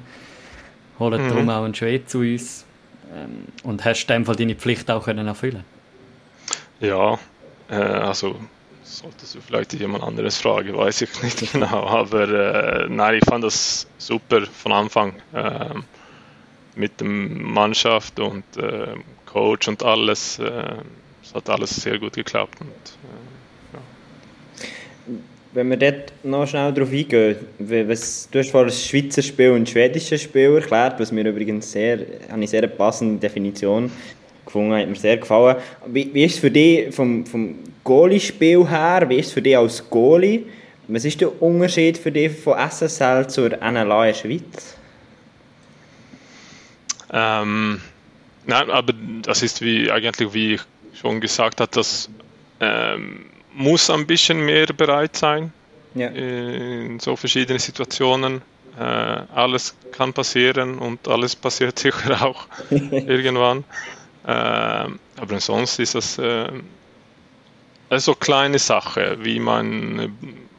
holen 0.98 1.24
mhm. 1.24 1.28
darum 1.30 1.48
auch 1.48 1.64
einen 1.64 1.74
Schwede 1.74 2.04
zu 2.04 2.18
uns 2.18 2.66
ähm, 3.14 3.46
und 3.62 3.82
hast 3.86 4.02
in 4.02 4.08
dem 4.08 4.26
Fall 4.26 4.36
deine 4.36 4.56
Pflicht 4.56 4.90
auch 4.90 5.06
können 5.06 5.26
erfüllen 5.26 5.64
Ja, 6.80 7.18
äh, 7.70 7.74
also 7.74 8.36
solltest 8.82 9.34
du 9.34 9.40
vielleicht 9.40 9.72
jemand 9.74 10.04
anderes 10.04 10.36
fragen, 10.36 10.76
weiß 10.76 11.02
ich 11.02 11.22
nicht 11.22 11.52
genau. 11.52 11.86
Aber 11.86 12.28
äh, 12.28 12.86
nein, 12.88 13.16
ich 13.16 13.24
fand 13.28 13.44
das 13.44 13.86
super 13.98 14.42
von 14.46 14.72
Anfang 14.72 15.14
äh, 15.32 15.74
mit 16.76 17.00
der 17.00 17.08
Mannschaft 17.08 18.18
und 18.20 18.44
äh, 18.56 18.94
Coach 19.26 19.68
und 19.68 19.82
alles. 19.82 20.38
Äh, 20.38 20.76
es 21.22 21.34
hat 21.34 21.48
alles 21.48 21.74
sehr 21.76 21.98
gut 21.98 22.14
geklappt. 22.14 22.60
Und, 22.60 22.68
äh, 22.68 23.76
ja. 23.76 23.80
Wenn 25.54 25.70
wir 25.70 25.76
dort 25.76 26.12
noch 26.22 26.46
schnell 26.46 26.72
darauf 26.72 26.92
eingehen, 26.92 27.36
was, 27.58 28.28
du 28.30 28.38
hast 28.40 28.50
vorhin 28.50 28.68
das 28.68 28.84
Schweizer 28.84 29.22
Spiel 29.22 29.50
und 29.52 29.62
das 29.62 29.70
schwedische 29.70 30.18
Spiel 30.18 30.56
erklärt, 30.56 31.00
was 31.00 31.12
mir 31.12 31.26
übrigens 31.26 31.72
sehr, 31.72 32.00
eine 32.30 32.46
sehr 32.46 32.66
passende 32.66 33.20
Definition 33.20 33.90
gefunden, 34.54 34.76
hat 34.76 34.88
mir 34.88 34.94
sehr 34.94 35.16
gefallen. 35.16 35.56
Wie, 35.86 36.12
wie 36.12 36.24
ist 36.24 36.34
es 36.34 36.40
für 36.40 36.50
dich 36.50 36.94
vom, 36.94 37.26
vom 37.26 37.56
Goalie-Spiel 37.82 38.68
her, 38.68 39.04
wie 39.08 39.16
ist 39.16 39.28
es 39.28 39.32
für 39.32 39.42
dich 39.42 39.56
als 39.56 39.88
Goalie? 39.90 40.44
Was 40.86 41.04
ist 41.04 41.20
der 41.20 41.42
Unterschied 41.42 41.98
für 41.98 42.12
dich 42.12 42.32
von 42.32 42.58
SSL 42.58 43.26
zur 43.28 43.50
NLA 43.50 44.08
in 44.08 44.14
Schweiz? 44.14 44.76
Ähm, 47.12 47.80
nein, 48.46 48.70
aber 48.70 48.92
das 49.22 49.42
ist 49.42 49.62
wie 49.62 49.90
eigentlich, 49.90 50.32
wie 50.34 50.54
ich 50.54 50.60
schon 50.94 51.20
gesagt 51.20 51.60
habe, 51.60 51.70
das 51.72 52.10
ähm, 52.60 53.26
muss 53.54 53.88
ein 53.90 54.06
bisschen 54.06 54.44
mehr 54.44 54.66
bereit 54.66 55.16
sein 55.16 55.52
ja. 55.94 56.08
in 56.08 57.00
so 57.00 57.16
verschiedenen 57.16 57.58
Situationen. 57.58 58.42
Äh, 58.78 58.82
alles 58.82 59.76
kann 59.92 60.12
passieren 60.12 60.78
und 60.78 61.06
alles 61.06 61.36
passiert 61.36 61.78
sicher 61.78 62.24
auch 62.24 62.46
irgendwann. 62.70 63.64
Äh, 64.24 64.28
aber 64.28 65.40
sonst 65.40 65.78
ist 65.78 65.94
das 65.94 66.18
äh, 66.18 66.48
also 67.90 68.14
kleine 68.14 68.58
Sache, 68.58 69.18
wie 69.20 69.38
man 69.38 69.98
äh, 69.98 70.08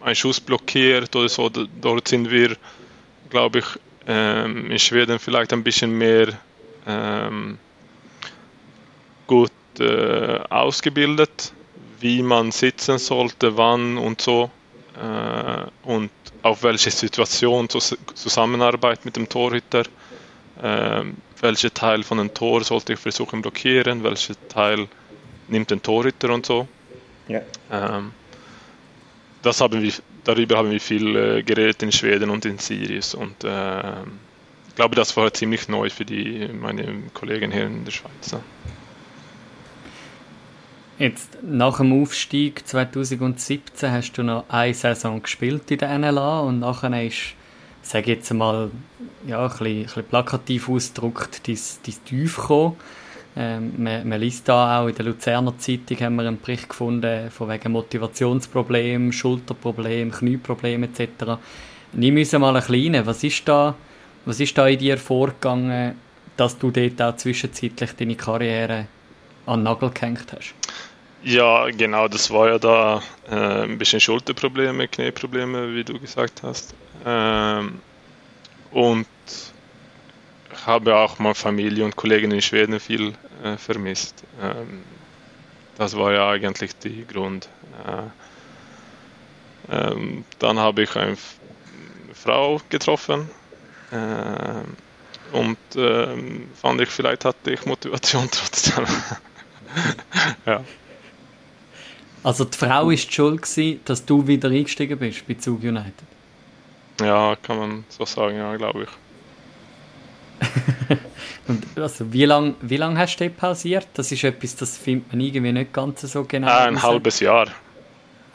einen 0.02 0.16
Schuss 0.16 0.40
blockiert 0.40 1.16
oder 1.16 1.30
so. 1.30 1.50
Dort 1.50 2.08
sind 2.08 2.30
wir, 2.30 2.56
glaube 3.30 3.60
ich, 3.60 3.66
ähm, 4.08 4.70
in 4.70 4.80
Schweden 4.80 5.20
vielleicht 5.20 5.52
ein 5.52 5.64
bisschen 5.64 5.98
mehr 5.98 6.28
ähm, 6.88 7.58
gut 9.28 9.52
äh, 9.80 10.40
ausgebildet, 10.50 11.52
wie 12.00 12.22
man 12.22 12.52
sitzen 12.52 13.00
sollte, 13.00 13.58
wann 13.58 13.98
und 13.98 14.22
so. 14.22 14.52
Äh, 14.96 15.88
und 15.88 16.12
auf 16.44 16.62
welche 16.62 16.92
Situation 16.92 17.68
Zusammenarbeit 17.70 19.04
mit 19.04 19.16
dem 19.16 19.28
Torhüter. 19.28 19.84
Äh, 20.62 21.04
welcher 21.46 21.74
Teil 21.74 22.02
von 22.04 22.20
einem 22.20 22.34
Tor 22.34 22.64
sollte 22.64 22.94
ich 22.94 23.00
versuchen 23.00 23.42
blockieren, 23.42 24.04
welcher 24.04 24.36
Teil 24.50 24.88
nimmt 25.48 25.70
den 25.70 25.82
Torhüter 25.82 26.34
und 26.34 26.46
so. 26.46 26.68
Ja. 27.28 27.42
Ähm, 27.72 28.12
das 29.44 29.62
haben 29.62 29.82
wir, 29.82 29.94
darüber 30.24 30.58
haben 30.58 30.72
wir 30.72 30.82
viel 30.82 31.16
äh, 31.16 31.44
geredet 31.44 31.84
in 31.84 31.92
Schweden 31.92 32.32
und 32.32 32.46
in 32.46 32.58
Sirius 32.58 33.14
und 33.14 33.44
äh, 33.44 34.02
ich 34.70 34.76
glaube, 34.76 34.96
das 34.96 35.16
war 35.16 35.32
ziemlich 35.34 35.70
neu 35.70 35.90
für 35.90 36.04
die, 36.04 36.50
meine 36.52 37.04
Kollegen 37.14 37.52
hier 37.52 37.66
in 37.66 37.86
der 37.86 37.92
Schweiz. 37.92 38.32
Ja. 38.32 38.42
Jetzt 40.98 41.38
nach 41.44 41.78
dem 41.78 42.02
Aufstieg 42.02 42.68
2017 42.68 43.92
hast 43.92 44.14
du 44.14 44.24
noch 44.24 44.46
eine 44.50 44.74
Saison 44.74 45.22
gespielt 45.22 45.70
in 45.70 45.78
der 45.78 45.98
NLA 45.98 46.40
und 46.40 46.60
nachher 46.60 47.06
ist, 47.06 47.36
sage 47.88 48.12
jetzt 48.12 48.34
mal, 48.34 48.72
ja, 49.28 49.44
ein 49.44 49.50
bisschen, 49.50 49.68
ein 49.68 49.84
bisschen 49.84 50.04
plakativ 50.06 50.70
ausgedrückt, 50.70 51.48
dein, 51.48 51.58
dein 51.86 52.06
Tief. 52.06 52.40
Ähm, 53.38 53.74
man, 53.78 54.08
man 54.08 54.20
liest 54.22 54.48
da 54.48 54.80
auch 54.82 54.88
in 54.88 54.96
der 54.96 55.06
Luzerner 55.06 55.58
Zeitung 55.58 56.00
haben 56.00 56.16
wir 56.16 56.28
einen 56.28 56.40
Bericht 56.40 56.70
gefunden 56.70 57.30
von 57.30 57.50
wegen 57.50 57.72
Motivationsproblem, 57.74 59.12
Schulterproblem, 59.12 60.12
Knieproblem 60.12 60.84
etc. 60.84 61.38
Nimm 61.94 62.16
uns 62.16 62.32
mal 62.32 62.56
ein 62.56 62.64
kleinen. 62.64 63.06
Was 63.06 63.24
was 64.26 64.40
ist 64.40 64.58
da 64.58 64.68
in 64.68 64.80
dir 64.80 64.98
vorgegangen, 64.98 65.96
dass 66.38 66.58
du 66.58 66.72
dort 66.72 67.02
auch 67.02 67.16
zwischenzeitlich 67.18 67.92
deine 67.92 68.16
Karriere 68.16 68.88
an 69.46 69.60
den 69.60 69.64
Nagel 69.64 69.92
gehängt 69.92 70.26
hast? 70.32 70.56
Ja, 71.24 71.70
genau, 71.70 72.08
das 72.08 72.32
war 72.32 72.50
ja 72.50 72.58
da 72.58 73.02
äh, 73.30 73.64
ein 73.64 73.78
bisschen 73.78 74.00
Schulterprobleme, 74.00 74.88
Knieprobleme, 74.88 75.76
wie 75.76 75.84
du 75.84 76.00
gesagt 76.00 76.42
hast. 76.44 76.74
Ähm, 77.06 77.80
und 78.72 79.08
habe 80.66 80.96
auch 80.96 81.20
mal 81.20 81.34
Familie 81.34 81.86
und 81.86 81.96
Kollegen 81.96 82.32
in 82.32 82.42
Schweden 82.42 82.80
viel 82.80 83.14
äh, 83.44 83.58
vermisst. 83.58 84.24
Ähm, 84.42 84.84
das 85.78 85.96
war 85.96 86.14
ja 86.14 86.30
eigentlich 86.30 86.76
der 86.78 87.04
Grund. 87.04 87.48
Äh, 87.86 88.04
ähm, 89.72 90.26
dann 90.40 90.60
habe 90.60 90.84
ich 90.84 90.96
eine 90.96 91.18
Frau 92.14 92.62
getroffen 92.70 93.30
äh, 93.92 95.36
und 95.36 95.58
ähm, 95.76 96.50
fand 96.56 96.82
ich, 96.82 96.90
vielleicht 96.90 97.26
hatte 97.26 97.52
ich 97.52 97.66
Motivation 97.66 98.28
trotzdem. 98.32 98.86
ja. 100.46 100.64
Also 102.24 102.46
die 102.46 102.58
Frau 102.58 102.90
ist 102.90 103.14
schuld 103.14 103.44
gewesen, 103.44 103.82
dass 103.86 104.06
du 104.06 104.26
wieder 104.26 104.50
eingestiegen 104.50 104.98
bist 104.98 105.28
bei 105.28 105.36
Zug 105.36 105.62
United? 105.62 105.94
Ja, 107.02 107.36
kann 107.42 107.58
man 107.58 107.84
so 107.90 108.06
sagen, 108.06 108.38
ja, 108.38 108.56
glaube 108.56 108.84
ich. 108.84 108.90
Und 111.48 111.64
also, 111.78 112.12
wie 112.12 112.26
lange 112.26 112.56
wie 112.62 112.78
lang 112.78 112.98
hast 112.98 113.18
du 113.18 113.30
pausiert? 113.30 113.88
Das 113.94 114.12
ist 114.12 114.24
etwas, 114.24 114.56
das 114.56 114.78
findet 114.78 115.12
man 115.12 115.22
irgendwie 115.22 115.52
nicht 115.52 115.74
ganz 115.74 116.02
so 116.02 116.24
genau. 116.24 116.48
Äh, 116.48 116.68
ein 116.68 116.82
halbes 116.82 117.20
Jahr. 117.20 117.48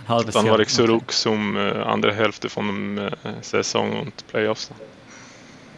Ein 0.01 0.09
halbes 0.09 0.35
Dann 0.35 0.47
Jahr. 0.47 0.55
war 0.55 0.61
ich 0.61 0.69
zurück 0.69 1.03
okay. 1.03 1.15
zum 1.15 1.57
äh, 1.57 1.71
anderen 1.71 2.15
Hälfte 2.15 2.49
von 2.49 2.97
der 2.97 3.13
äh, 3.13 3.43
Saison 3.43 4.01
und 4.01 4.27
Playoffs. 4.29 4.71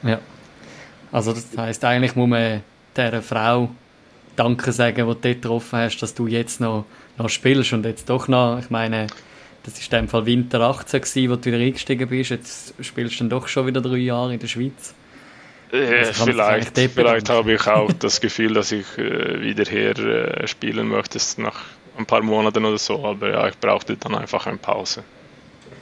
Ja. 0.02 0.18
Also 1.10 1.32
das 1.32 1.46
heißt 1.56 1.84
eigentlich 1.84 2.16
muss 2.16 2.28
man 2.28 2.62
dieser 2.96 3.22
Frau 3.22 3.70
Danke 4.34 4.72
sagen, 4.72 4.96
die 4.96 5.02
du 5.02 5.14
dort 5.14 5.22
getroffen 5.22 5.78
hast, 5.78 5.98
dass 5.98 6.14
du 6.14 6.26
jetzt 6.26 6.60
noch, 6.60 6.86
noch 7.18 7.28
spielst 7.28 7.72
und 7.74 7.84
jetzt 7.84 8.08
doch 8.08 8.28
noch, 8.28 8.58
ich 8.58 8.70
meine, 8.70 9.08
das 9.64 9.78
ist 9.78 9.92
in 9.92 10.00
dem 10.00 10.08
Fall 10.08 10.26
Winter 10.26 10.60
18 10.60 11.00
gewesen, 11.00 11.30
wo 11.30 11.36
du 11.36 11.44
wieder 11.44 11.58
eingestiegen 11.58 12.08
bist, 12.08 12.30
jetzt 12.30 12.74
spielst 12.80 13.14
du 13.14 13.18
dann 13.20 13.30
doch 13.30 13.48
schon 13.48 13.66
wieder 13.66 13.80
drei 13.80 13.96
Jahre 13.96 14.34
in 14.34 14.40
der 14.40 14.48
Schweiz. 14.48 14.94
Also 15.72 16.24
vielleicht 16.24 16.78
vielleicht 16.78 17.30
habe 17.30 17.54
ich 17.54 17.66
auch 17.66 17.90
das 17.92 18.20
Gefühl, 18.20 18.52
dass 18.52 18.72
ich 18.72 18.86
äh, 18.98 19.40
wieder 19.40 19.64
hier 19.64 19.98
äh, 19.98 20.46
spielen 20.46 20.88
möchte 20.88 21.18
nach 21.38 21.62
ein 21.96 22.04
paar 22.04 22.22
Monaten 22.22 22.64
oder 22.64 22.78
so, 22.78 23.04
aber 23.04 23.30
ja, 23.30 23.48
ich 23.48 23.58
brauchte 23.58 23.96
dann 23.96 24.14
einfach 24.14 24.46
eine 24.46 24.58
Pause. 24.58 25.02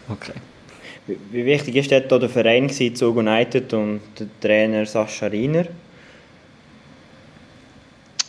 Okay. 0.08 0.34
Wie 1.06 1.44
wichtig 1.44 1.76
ist 1.76 1.90
dort 1.90 2.22
der 2.22 2.28
Verein 2.28 2.68
gewesen, 2.68 2.94
Zug 2.94 3.16
United 3.16 3.72
und 3.72 4.00
der 4.18 4.28
Trainer 4.40 4.86
Sascha 4.86 5.26
Riener? 5.26 5.66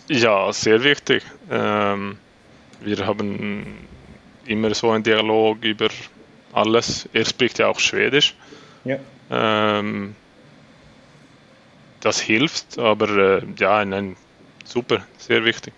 Ja, 0.08 0.52
sehr 0.52 0.84
wichtig. 0.84 1.24
Ähm, 1.50 2.18
wir 2.82 3.06
haben 3.06 3.78
immer 4.46 4.74
so 4.74 4.92
einen 4.92 5.04
Dialog 5.04 5.64
über 5.64 5.90
alles. 6.54 7.08
Er 7.14 7.26
spricht 7.26 7.60
ja 7.60 7.68
auch 7.68 7.80
Schwedisch. 7.80 8.36
Ja. 8.84 8.98
Ähm, 9.30 10.16
das 12.02 12.20
hilft, 12.20 12.80
aber 12.80 13.10
äh, 13.10 13.42
ja, 13.58 13.86
nein, 13.86 14.16
super, 14.66 15.06
sehr 15.18 15.46
wichtig. 15.46 15.74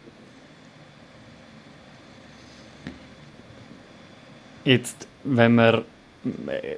Jetzt, 4.63 5.07
wenn 5.23 5.55
wir 5.55 5.83
äh, 6.47 6.77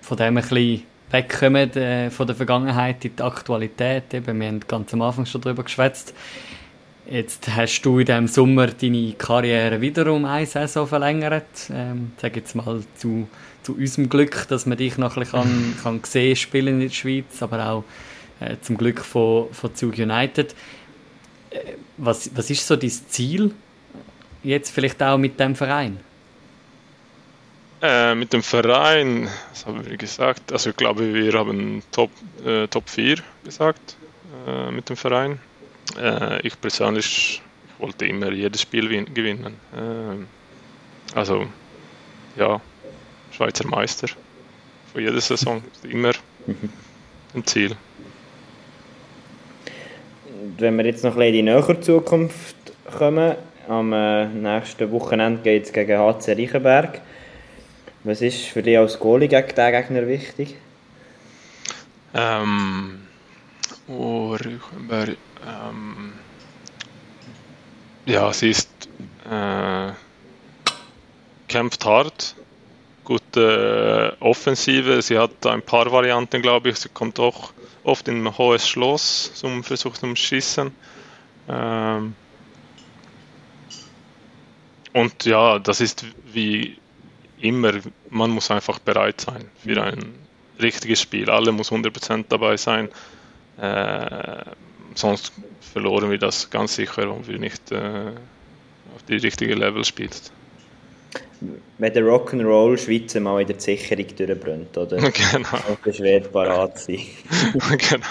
von 0.00 0.16
dem 0.16 0.38
ein 0.38 0.42
bisschen 0.42 0.82
wegkommen, 1.10 1.70
äh, 1.76 2.10
von 2.10 2.26
der 2.26 2.34
Vergangenheit 2.34 3.04
in 3.04 3.14
die 3.16 3.22
Aktualität, 3.22 4.14
eben, 4.14 4.40
wir 4.40 4.48
haben 4.48 4.60
ganz 4.60 4.94
am 4.94 5.02
Anfang 5.02 5.26
schon 5.26 5.42
darüber 5.42 5.62
geschwätzt, 5.62 6.14
Jetzt 7.08 7.48
hast 7.54 7.82
du 7.82 8.00
in 8.00 8.06
diesem 8.06 8.26
Sommer 8.26 8.66
deine 8.66 9.12
Karriere 9.12 9.80
wieder 9.80 10.12
um 10.12 10.24
eine 10.24 10.44
Saison 10.44 10.88
verlängert. 10.88 11.70
Ähm, 11.70 12.10
sag 12.20 12.34
jetzt 12.34 12.56
mal 12.56 12.82
zu, 12.96 13.28
zu 13.62 13.74
unserem 13.74 14.08
Glück, 14.08 14.48
dass 14.48 14.66
man 14.66 14.76
dich 14.76 14.98
noch 14.98 15.16
ein 15.16 15.20
bisschen 15.20 15.42
kann, 15.42 15.74
kann 15.82 16.00
sehen 16.04 16.34
spielen 16.34 16.80
in 16.80 16.88
der 16.88 16.94
Schweiz, 16.94 17.40
aber 17.40 17.64
auch 17.64 17.84
äh, 18.40 18.56
zum 18.60 18.76
Glück 18.76 19.04
von, 19.04 19.52
von 19.52 19.72
Zug 19.76 19.96
United. 19.96 20.56
Äh, 21.50 21.74
was, 21.96 22.28
was 22.34 22.50
ist 22.50 22.66
so 22.66 22.74
dein 22.74 22.90
Ziel 22.90 23.54
jetzt 24.42 24.70
vielleicht 24.70 25.00
auch 25.00 25.16
mit 25.16 25.38
dem 25.38 25.54
Verein? 25.54 26.00
Äh, 27.82 28.16
mit 28.16 28.32
dem 28.32 28.42
Verein, 28.42 29.28
was 29.50 29.64
haben 29.64 29.88
wir 29.88 29.96
gesagt? 29.96 30.50
Also 30.50 30.70
ich 30.70 30.76
glaube, 30.76 31.14
wir 31.14 31.32
haben 31.34 31.84
Top, 31.92 32.10
äh, 32.44 32.66
Top 32.66 32.88
4 32.88 33.18
gesagt 33.44 33.96
äh, 34.48 34.72
mit 34.72 34.88
dem 34.88 34.96
Verein. 34.96 35.38
Äh, 35.98 36.46
ich 36.46 36.60
persönlich 36.60 37.42
ich 37.76 37.82
wollte 37.82 38.06
immer 38.06 38.32
jedes 38.32 38.62
Spiel 38.62 39.04
gewinnen. 39.04 39.54
Äh, 39.74 41.16
also, 41.16 41.46
ja, 42.36 42.60
Schweizer 43.30 43.66
Meister 43.66 44.08
für 44.92 45.02
jede 45.02 45.20
Saison 45.20 45.62
ist 45.72 45.84
immer 45.84 46.12
ein 47.34 47.44
Ziel. 47.44 47.76
Wenn 50.58 50.76
wir 50.78 50.86
jetzt 50.86 51.04
noch 51.04 51.12
ein 51.12 51.18
bisschen 51.18 51.28
in 51.28 51.34
die 51.34 51.42
nähere 51.42 51.80
Zukunft 51.80 52.56
kommen, 52.96 53.34
am 53.68 53.92
äh, 53.92 54.26
nächsten 54.26 54.90
Wochenende 54.92 55.42
geht 55.42 55.64
es 55.64 55.72
gegen 55.72 55.98
HC 55.98 56.32
Reichenberg. 56.32 57.02
Was 58.04 58.22
ist 58.22 58.46
für 58.46 58.62
dich 58.62 58.78
als 58.78 58.98
Goalie 58.98 59.28
gegen 59.28 59.54
den 59.54 59.72
Gegner 59.72 60.06
wichtig? 60.06 60.56
Ähm, 62.14 63.05
Reichenberg 63.88 65.16
ähm, 65.46 66.12
ja, 68.06 68.32
sie 68.32 68.50
ist 68.50 68.68
äh, 69.28 69.92
kämpft 71.48 71.84
hart, 71.84 72.36
gute 73.04 74.16
äh, 74.20 74.24
Offensive. 74.24 75.02
Sie 75.02 75.18
hat 75.18 75.44
ein 75.46 75.62
paar 75.62 75.90
Varianten, 75.90 76.40
glaube 76.40 76.68
ich. 76.68 76.76
Sie 76.76 76.88
kommt 76.88 77.18
auch 77.18 77.52
oft 77.82 78.06
in 78.06 78.24
ein 78.24 78.38
hohes 78.38 78.68
Schloss 78.68 79.32
zum 79.34 79.64
Versuch 79.64 79.94
zum 79.94 80.14
Schießen. 80.14 80.70
Ähm, 81.48 82.14
und 84.92 85.24
ja, 85.24 85.58
das 85.58 85.80
ist 85.80 86.06
wie 86.32 86.78
immer, 87.40 87.72
man 88.08 88.30
muss 88.30 88.50
einfach 88.50 88.78
bereit 88.78 89.20
sein 89.20 89.50
für 89.64 89.82
ein 89.82 90.14
richtiges 90.60 91.00
Spiel. 91.00 91.28
Alle 91.28 91.52
muss 91.52 91.72
100% 91.72 92.26
dabei 92.28 92.56
sein. 92.56 92.88
Äh, 93.58 94.44
sonst 94.94 95.32
verloren 95.60 96.10
wir 96.10 96.18
das 96.18 96.50
ganz 96.50 96.74
sicher, 96.76 97.10
wenn 97.10 97.26
wir 97.26 97.38
nicht 97.38 97.72
äh, 97.72 98.10
auf 98.94 99.02
die 99.08 99.16
richtige 99.16 99.54
Level 99.54 99.84
spielt. 99.84 100.32
Wenn 101.78 101.92
der 101.92 102.02
Rock'n'Roll 102.02 102.78
Schweizer 102.78 103.20
mal 103.20 103.40
in 103.40 103.46
der 103.46 103.60
Sicherung 103.60 104.06
durchbrennt, 104.16 104.76
oder? 104.76 104.96
Genau. 105.10 105.58
Und 105.68 105.82
beschwert 105.82 106.32
parat 106.32 106.78
sein. 106.78 107.00
genau. 107.78 108.06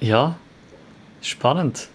Ja, 0.00 0.36
spannend. 1.20 1.88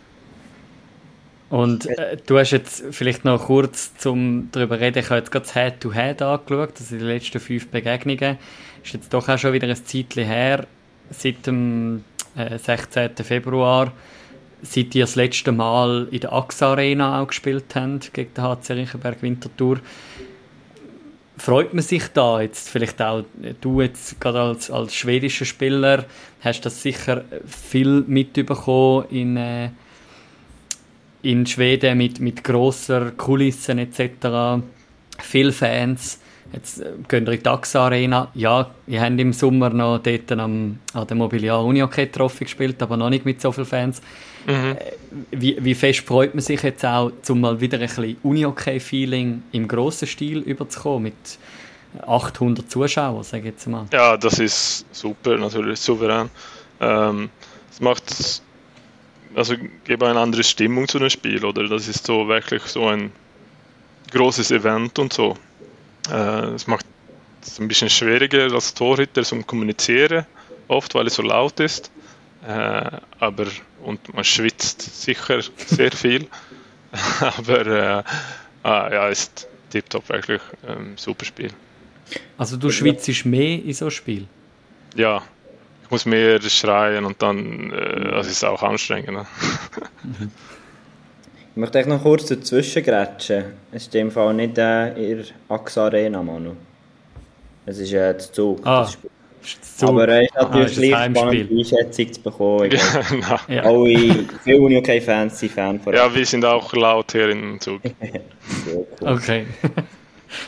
Und 1.50 1.86
äh, 1.86 2.18
du 2.26 2.38
hast 2.38 2.52
jetzt 2.52 2.84
vielleicht 2.92 3.24
noch 3.24 3.46
kurz 3.46 3.96
zum 3.98 4.50
darüber 4.52 4.80
reden, 4.80 5.00
ich 5.00 5.06
habe 5.10 5.20
jetzt 5.20 5.32
gerade 5.32 5.46
das 5.46 5.54
Head-to-Head 5.54 6.22
angeschaut, 6.22 6.74
also 6.78 6.98
die 6.98 7.04
letzten 7.04 7.40
fünf 7.40 7.70
Begegnungen. 7.70 8.38
Ist 8.84 8.94
jetzt 8.94 9.14
doch 9.14 9.28
auch 9.30 9.38
schon 9.38 9.54
wieder 9.54 9.68
ein 9.68 9.76
Zeitchen 9.76 10.26
her 10.26 10.68
seit 11.10 11.48
dem 11.48 12.04
äh, 12.36 12.58
16. 12.58 13.16
Februar, 13.24 13.94
seit 14.62 14.94
ihr 14.94 15.04
das 15.04 15.16
letzte 15.16 15.54
Mal 15.54 16.08
in 16.12 16.20
der 16.20 16.34
AXA 16.34 16.72
Arena 16.72 17.22
auch 17.22 17.28
gespielt 17.28 17.76
habt, 17.76 18.14
gegen 18.14 18.34
den 18.34 18.44
HC 18.44 18.74
Riechenberg 18.74 19.22
Winterthur. 19.22 19.80
Freut 21.38 21.74
man 21.74 21.84
sich 21.84 22.08
da 22.14 22.42
jetzt 22.42 22.68
vielleicht 22.68 23.02
auch, 23.02 23.24
du 23.62 23.82
jetzt 23.82 24.20
gerade 24.20 24.42
als, 24.42 24.72
als 24.72 24.96
schwedischer 24.96 25.46
Spieler, 25.46 26.06
hast 26.42 26.66
das 26.66 26.82
sicher 26.82 27.24
viel 27.46 28.04
mitbekommen 28.08 29.06
in, 29.12 29.38
äh, 29.38 29.70
in 31.28 31.46
Schweden 31.46 31.98
mit, 31.98 32.22
mit 32.22 32.44
grosser 32.44 33.12
Kulissen 33.12 33.80
etc., 33.80 34.64
viele 35.20 35.52
Fans. 35.52 36.20
Jetzt 36.54 36.80
äh, 36.80 36.94
gehen 37.10 37.26
wir 37.26 37.34
in 37.34 37.40
die 37.40 37.44
DAX 37.44 37.76
Arena. 37.76 38.30
Ja, 38.34 38.72
wir 38.86 39.02
haben 39.02 39.20
im 39.20 39.34
Sommer 39.34 39.70
noch 39.70 39.98
dort 39.98 40.32
am, 40.32 40.80
an 40.94 41.08
der 41.08 41.18
Mobiliar 41.18 41.64
Unihockey 41.66 42.08
Trophy 42.08 42.46
gespielt, 42.46 42.82
aber 42.82 42.96
noch 42.96 43.10
nicht 43.10 43.26
mit 43.26 43.42
so 43.42 43.52
vielen 43.52 43.68
Fans. 43.68 44.02
Mhm. 44.46 44.78
Wie, 45.32 45.58
wie 45.60 45.76
fest 45.76 46.08
freut 46.08 46.34
man 46.34 46.42
sich 46.42 46.64
jetzt 46.64 46.86
auch, 46.86 47.12
um 47.28 47.42
mal 47.42 47.60
wieder 47.60 47.78
ein 47.78 47.88
bisschen 47.88 48.16
Unihockey-Feeling 48.24 49.44
im 49.52 49.68
grossen 49.68 50.08
Stil 50.08 50.40
überzukommen, 50.40 51.04
mit 51.04 52.08
800 52.08 52.72
Zuschauern, 52.72 53.24
sage 53.24 53.40
ich 53.40 53.46
jetzt 53.48 53.68
mal. 53.68 53.86
Ja, 53.92 54.16
das 54.16 54.40
ist 54.40 54.86
super, 54.96 55.38
natürlich 55.38 55.82
souverän. 55.82 56.30
Ähm, 56.80 57.30
es 57.70 57.82
macht, 57.82 58.42
also 59.38 59.56
gibt 59.86 60.04
eine 60.04 60.20
andere 60.20 60.44
Stimmung 60.44 60.88
zu 60.88 60.98
dem 61.00 61.10
Spiel, 61.10 61.46
oder? 61.46 61.68
Das 61.68 61.88
ist 61.88 62.06
so 62.06 62.28
wirklich 62.28 62.64
so 62.64 62.88
ein 62.88 63.12
großes 64.12 64.52
Event 64.52 64.98
und 64.98 65.14
so. 65.14 65.38
Äh, 66.10 66.56
es 66.56 66.66
macht 66.66 66.86
es 67.44 67.60
ein 67.60 67.68
bisschen 67.68 67.90
schwieriger 67.90 68.52
als 68.52 68.74
Torhüter 68.74 69.24
zum 69.24 69.46
Kommunizieren, 69.46 70.26
oft 70.68 70.96
weil 70.96 71.08
es 71.08 71.16
so 71.16 71.22
laut 71.22 71.60
ist. 71.60 71.92
Äh, 72.48 72.90
aber 73.20 73.46
und 73.84 74.14
man 74.14 74.24
schwitzt 74.24 75.04
sicher 75.04 75.42
sehr 75.56 75.92
viel. 75.92 76.28
aber 77.20 77.68
äh, 77.68 78.04
ah, 78.64 78.90
ja, 78.92 79.08
ist 79.10 79.48
tiptop 79.70 80.10
wirklich 80.10 80.42
ähm, 80.68 80.94
super 80.98 81.26
Spiel. 81.26 81.52
Also 82.38 82.58
du 82.58 82.72
schwitzt 82.72 83.26
mehr 83.26 83.64
in 83.64 83.74
so 83.74 83.86
einem 83.86 83.92
Spiel? 83.92 84.28
Ja, 84.96 85.22
ich 85.88 85.92
muss 85.92 86.06
mehr 86.06 86.42
schreien 86.42 87.06
und 87.06 87.22
dann 87.22 87.72
äh, 87.72 88.12
das 88.12 88.28
ist 88.28 88.44
auch 88.44 88.62
anstrengend. 88.62 89.14
Ne? 89.14 89.26
Ich 91.56 91.60
möchte 91.60 91.90
noch 91.90 92.04
kurz 92.04 92.28
dazwischen 92.28 92.84
grätschen. 92.84 93.46
Es 93.72 93.88
ist 93.88 93.96
in 93.96 94.02
dem 94.02 94.12
Fall 94.12 94.32
nicht 94.36 94.60
äh, 94.60 94.90
in 94.90 95.18
der 95.18 95.26
AXA 95.50 95.86
Arena, 95.86 96.22
Manu. 96.22 96.52
Es 97.66 97.80
ist 97.80 97.92
äh, 97.94 98.14
der 98.14 98.20
Zug. 98.20 98.60
Ah, 98.64 98.88
Zug. 99.62 99.90
Aber 99.90 100.08
es 100.08 100.20
äh, 100.20 100.26
ist 100.26 100.36
natürlich 100.36 100.94
ah, 100.94 101.06
leicht 101.08 101.18
spannend, 101.18 101.52
Einschätzung 101.52 102.14
zu 102.14 102.22
bekommen. 102.22 102.72
Ja, 102.78 103.02
genau. 103.10 103.40
ja. 103.48 103.64
Alle, 103.64 104.26
viele 104.44 104.60
Unihockey-Fans 104.60 105.40
sind 105.40 105.52
Fan 105.52 105.80
von 105.80 105.96
Ja, 105.96 106.14
wir 106.14 106.26
sind 106.28 106.46
auch 106.46 106.72
laut 106.74 107.12
hier 107.12 107.30
im 107.30 107.60
Zug. 107.60 107.82
cool. 108.68 108.86
Okay. 109.02 109.48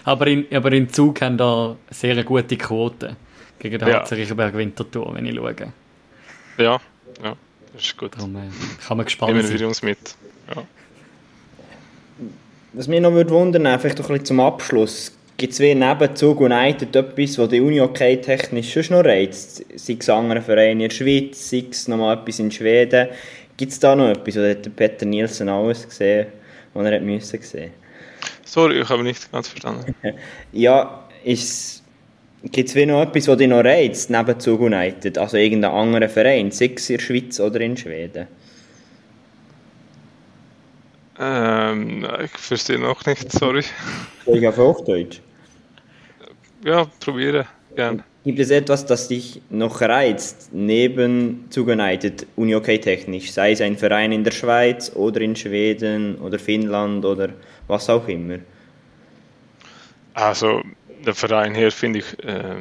aber, 0.04 0.28
in, 0.28 0.46
aber 0.54 0.72
in 0.74 0.90
Zug 0.90 1.22
haben 1.22 1.38
da 1.38 1.76
sehr 1.90 2.24
gute 2.24 2.56
Quote 2.56 3.16
gegen 3.60 3.80
den 3.80 3.88
ja. 3.88 4.04
HC 4.04 4.16
Riechenberg 4.16 4.56
Winterthur, 4.56 5.14
wenn 5.14 5.26
ich 5.26 5.36
schaue. 5.36 5.56
Ja, 6.58 6.80
ja, 7.24 7.36
das 7.74 7.84
ist 7.84 7.98
gut. 7.98 8.16
Darum, 8.16 8.36
äh, 8.36 8.40
kann 8.86 8.98
man 8.98 9.06
gespannt 9.06 9.34
Nehmen 9.34 9.60
wir 9.60 9.68
uns 9.68 9.82
mit. 9.82 9.98
Ja. 10.54 10.64
Was 12.74 12.88
mich 12.88 13.02
noch 13.02 13.12
würde 13.12 13.32
wundern, 13.32 13.80
vielleicht 13.80 14.00
doch 14.00 14.06
ein 14.06 14.14
bisschen 14.14 14.26
zum 14.26 14.40
Abschluss. 14.40 15.12
Gibt 15.38 15.54
es 15.54 15.60
wie 15.60 15.74
neben 15.74 16.16
Zug 16.16 16.42
United 16.42 16.94
etwas, 16.96 17.38
was 17.38 17.50
die 17.50 17.62
Uni-Hockey 17.62 18.20
technisch 18.20 18.74
schon 18.74 18.98
noch 18.98 19.06
reizt? 19.06 19.64
Sei 19.76 19.96
es 19.98 20.10
andere 20.10 20.42
Vereine 20.42 20.72
in 20.72 20.80
der 20.80 20.90
Schweiz, 20.90 21.50
sei 21.50 21.64
es 21.72 21.88
noch 21.88 21.98
mal 21.98 22.14
etwas 22.14 22.40
in 22.40 22.52
Schweden. 22.52 23.08
Gibt 23.56 23.72
es 23.72 23.80
da 23.80 23.96
noch 23.96 24.10
etwas, 24.10 24.36
oder 24.36 24.50
hat 24.50 24.76
Peter 24.76 25.06
Nielsen 25.06 25.50
alles 25.50 25.88
gesehen, 25.88 26.28
was 26.74 26.86
er 26.86 27.00
müssen 27.00 27.42
sehen 27.42 27.72
Sorry, 28.44 28.82
ich 28.82 28.90
habe 28.90 29.04
nicht 29.04 29.32
ganz 29.32 29.48
verstanden. 29.48 29.96
ja, 30.52 31.08
Gibt 32.44 32.70
es 32.70 32.76
wie 32.76 32.86
noch 32.86 33.02
etwas, 33.02 33.28
was 33.28 33.38
dich 33.38 33.50
noch 33.50 33.64
reizt, 33.64 34.10
neben 34.10 34.40
Zug 34.40 34.62
United? 34.62 35.18
Also 35.18 35.36
irgendein 35.36 35.72
anderer 35.72 36.08
Verein, 36.08 36.52
sei 36.52 36.72
es 36.76 36.90
in 36.90 36.98
der 36.98 37.04
Schweiz 37.04 37.40
oder 37.40 37.60
in 37.60 37.76
Schweden? 37.76 38.28
Ähm, 41.20 42.08
ich 42.24 42.32
verstehe 42.32 42.80
noch 42.80 43.06
nicht, 43.06 43.30
sorry. 43.32 43.64
Ich 44.26 44.48
auf 44.48 44.58
Hochdeutsch. 44.58 45.20
ja, 46.64 46.86
probieren, 47.02 47.46
gern. 47.76 48.04
Gibt 48.24 48.40
es 48.40 48.52
etwas, 48.52 48.86
das 48.86 49.10
dich 49.10 49.42
noch 49.50 49.82
reizt, 49.82 50.50
neben 50.54 51.46
Zug 51.50 51.68
United, 51.68 52.26
Unihockey 52.38 52.80
technisch? 52.80 53.32
Sei 53.34 53.52
es 53.52 53.62
ein 53.62 53.78
Verein 53.78 54.14
in 54.14 54.24
der 54.24 54.32
Schweiz 54.32 54.92
oder 54.96 55.20
in 55.20 55.36
Schweden 55.36 56.16
oder 56.20 56.40
Finnland 56.40 57.04
oder 57.04 57.30
was 57.68 57.90
auch 57.90 58.08
immer? 58.08 58.40
Also, 60.14 60.62
der 61.06 61.16
Verein 61.16 61.56
hier 61.56 61.72
finde 61.72 62.00
ich 62.00 62.24
äh, 62.24 62.56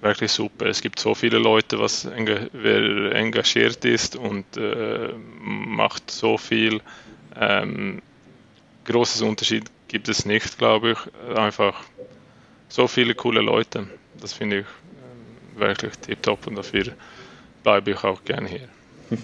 wirklich 0.00 0.32
super. 0.32 0.66
Es 0.66 0.80
gibt 0.80 0.98
so 0.98 1.14
viele 1.14 1.38
Leute, 1.38 1.78
was 1.78 2.04
enga 2.04 2.46
wer 2.52 3.14
engagiert 3.14 3.84
ist 3.84 4.16
und 4.16 4.56
äh, 4.56 5.12
macht 5.40 6.10
so 6.10 6.38
viel. 6.38 6.80
Ähm, 7.38 8.00
großes 8.84 9.22
Unterschied 9.22 9.64
gibt 9.88 10.08
es 10.08 10.24
nicht, 10.24 10.58
glaube 10.58 10.92
ich. 10.92 11.36
Einfach 11.36 11.82
so 12.68 12.86
viele 12.86 13.14
coole 13.14 13.40
Leute. 13.40 13.86
Das 14.20 14.32
finde 14.32 14.60
ich 14.60 14.66
äh, 15.56 15.60
wirklich 15.60 15.96
tiptop 15.98 16.46
und 16.46 16.56
dafür 16.56 16.92
bleibe 17.62 17.90
ich 17.90 18.04
auch 18.04 18.24
gerne 18.24 18.48
hier. 18.48 18.68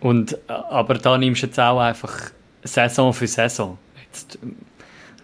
und, 0.00 0.38
aber 0.48 0.94
da 0.94 1.18
nimmst 1.18 1.42
du 1.42 1.46
jetzt 1.46 1.58
auch 1.58 1.80
einfach 1.80 2.30
Saison 2.62 3.12
für 3.12 3.26
Saison. 3.26 3.78
Jetzt 4.04 4.38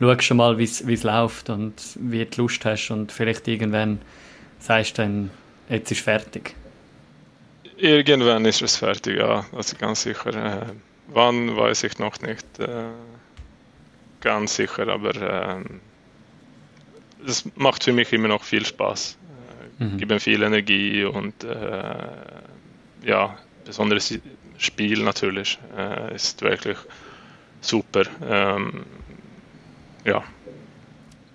ähm, 0.03 0.17
schaust 0.17 0.31
du 0.31 0.35
mal, 0.35 0.59
wie 0.59 0.65
es 0.65 1.03
läuft 1.03 1.51
und 1.51 1.75
wie 1.97 2.25
du 2.25 2.43
Lust 2.43 2.65
hast 2.65 2.91
und 2.91 3.13
vielleicht 3.13 3.49
irgendwann 3.49 4.01
sagst 4.59 4.99
du 4.99 5.03
dann, 5.03 5.31
jetzt 5.69 5.91
ist 5.91 6.01
fertig. 6.01 6.55
Irgendwann 7.77 8.45
ist 8.45 8.63
es 8.63 8.77
fertig, 8.77 9.19
ja, 9.19 9.45
also 9.53 9.77
ganz 9.77 10.03
sicher. 10.03 10.35
Äh, 10.35 10.67
wann 11.09 11.57
weiß 11.57 11.85
ich 11.85 11.99
noch 11.99 12.21
nicht 12.21 12.47
äh, 12.59 12.85
ganz 14.21 14.57
sicher, 14.57 14.89
aber 14.89 15.15
äh, 15.17 15.65
es 17.27 17.45
macht 17.57 17.85
für 17.85 17.93
mich 17.93 18.13
immer 18.13 18.29
noch 18.29 18.45
viel 18.45 18.65
Spaß. 18.65 19.19
Äh, 19.81 19.85
mhm. 19.85 19.99
Gibt 19.99 20.23
viel 20.23 20.43
Energie 20.43 21.05
und 21.05 21.45
äh, 21.45 21.95
ja, 23.05 23.37
besonderes 23.65 24.19
Spiel 24.59 25.03
natürlich 25.03 25.59
äh, 25.77 26.15
ist 26.15 26.41
wirklich 26.43 26.79
super. 27.61 28.05
Ähm, 28.25 28.85
ja. 30.05 30.23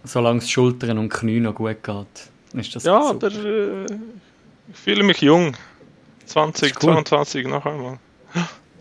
Solange 0.03 0.39
es 0.39 0.49
Schultern 0.49 0.97
und 0.97 1.09
Knie 1.09 1.39
noch 1.39 1.55
gut 1.55 1.83
geht, 1.83 2.59
ist 2.59 2.75
das 2.75 2.83
Ja, 2.83 3.03
super. 3.03 3.27
aber 3.27 3.35
äh, 3.45 3.85
ich 4.69 4.77
fühle 4.77 5.03
mich 5.03 5.21
jung. 5.21 5.55
20, 6.25 6.77
22 6.77 7.47
noch 7.47 7.65
einmal. 7.65 7.99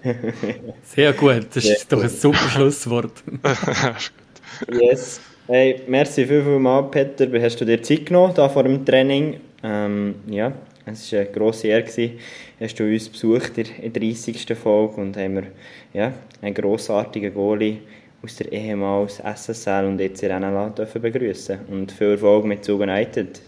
Sehr 0.84 1.12
gut, 1.12 1.46
das 1.54 1.64
ist 1.64 1.92
doch 1.92 2.02
ein 2.02 2.08
super 2.08 2.48
Schlusswort. 2.50 3.12
yes. 4.72 5.20
Hey, 5.48 5.82
merci 5.86 6.26
viel, 6.26 6.42
viel 6.42 6.58
mal, 6.58 6.82
Peter. 6.90 7.28
Hast 7.40 7.60
du 7.60 7.64
dir 7.64 7.80
Zeit 7.82 8.06
genommen 8.06 8.34
da 8.34 8.48
vor 8.48 8.64
dem 8.64 8.84
Training? 8.84 9.38
Ähm, 9.62 10.16
ja, 10.28 10.52
es 10.86 11.12
war 11.12 11.20
eine 11.20 11.30
grosse 11.30 11.68
Ehre. 11.68 11.84
Gewesen. 11.84 12.18
Hast 12.58 12.78
du 12.80 12.84
uns 12.84 13.08
besucht 13.08 13.56
in 13.58 13.92
der 13.92 14.02
30. 14.02 14.56
Folge 14.56 15.00
und 15.00 15.16
haben 15.16 15.36
wir 15.36 15.46
ja, 15.92 16.12
einen 16.42 16.54
grossartigen 16.54 17.32
Goalie 17.32 17.78
aus 18.26 18.36
der 18.36 18.50
ehemals 18.52 19.22
SSL 19.22 19.86
und 19.86 20.00
jetzt 20.00 20.22
in 20.22 20.30
NLA 20.40 20.70
dürfen 20.70 21.00
begrüßen 21.00 21.66
und 21.68 21.92
viel 21.92 22.12
Erfolg 22.12 22.44
mit 22.44 22.64
Zug 22.64 22.80
United. 22.80 23.40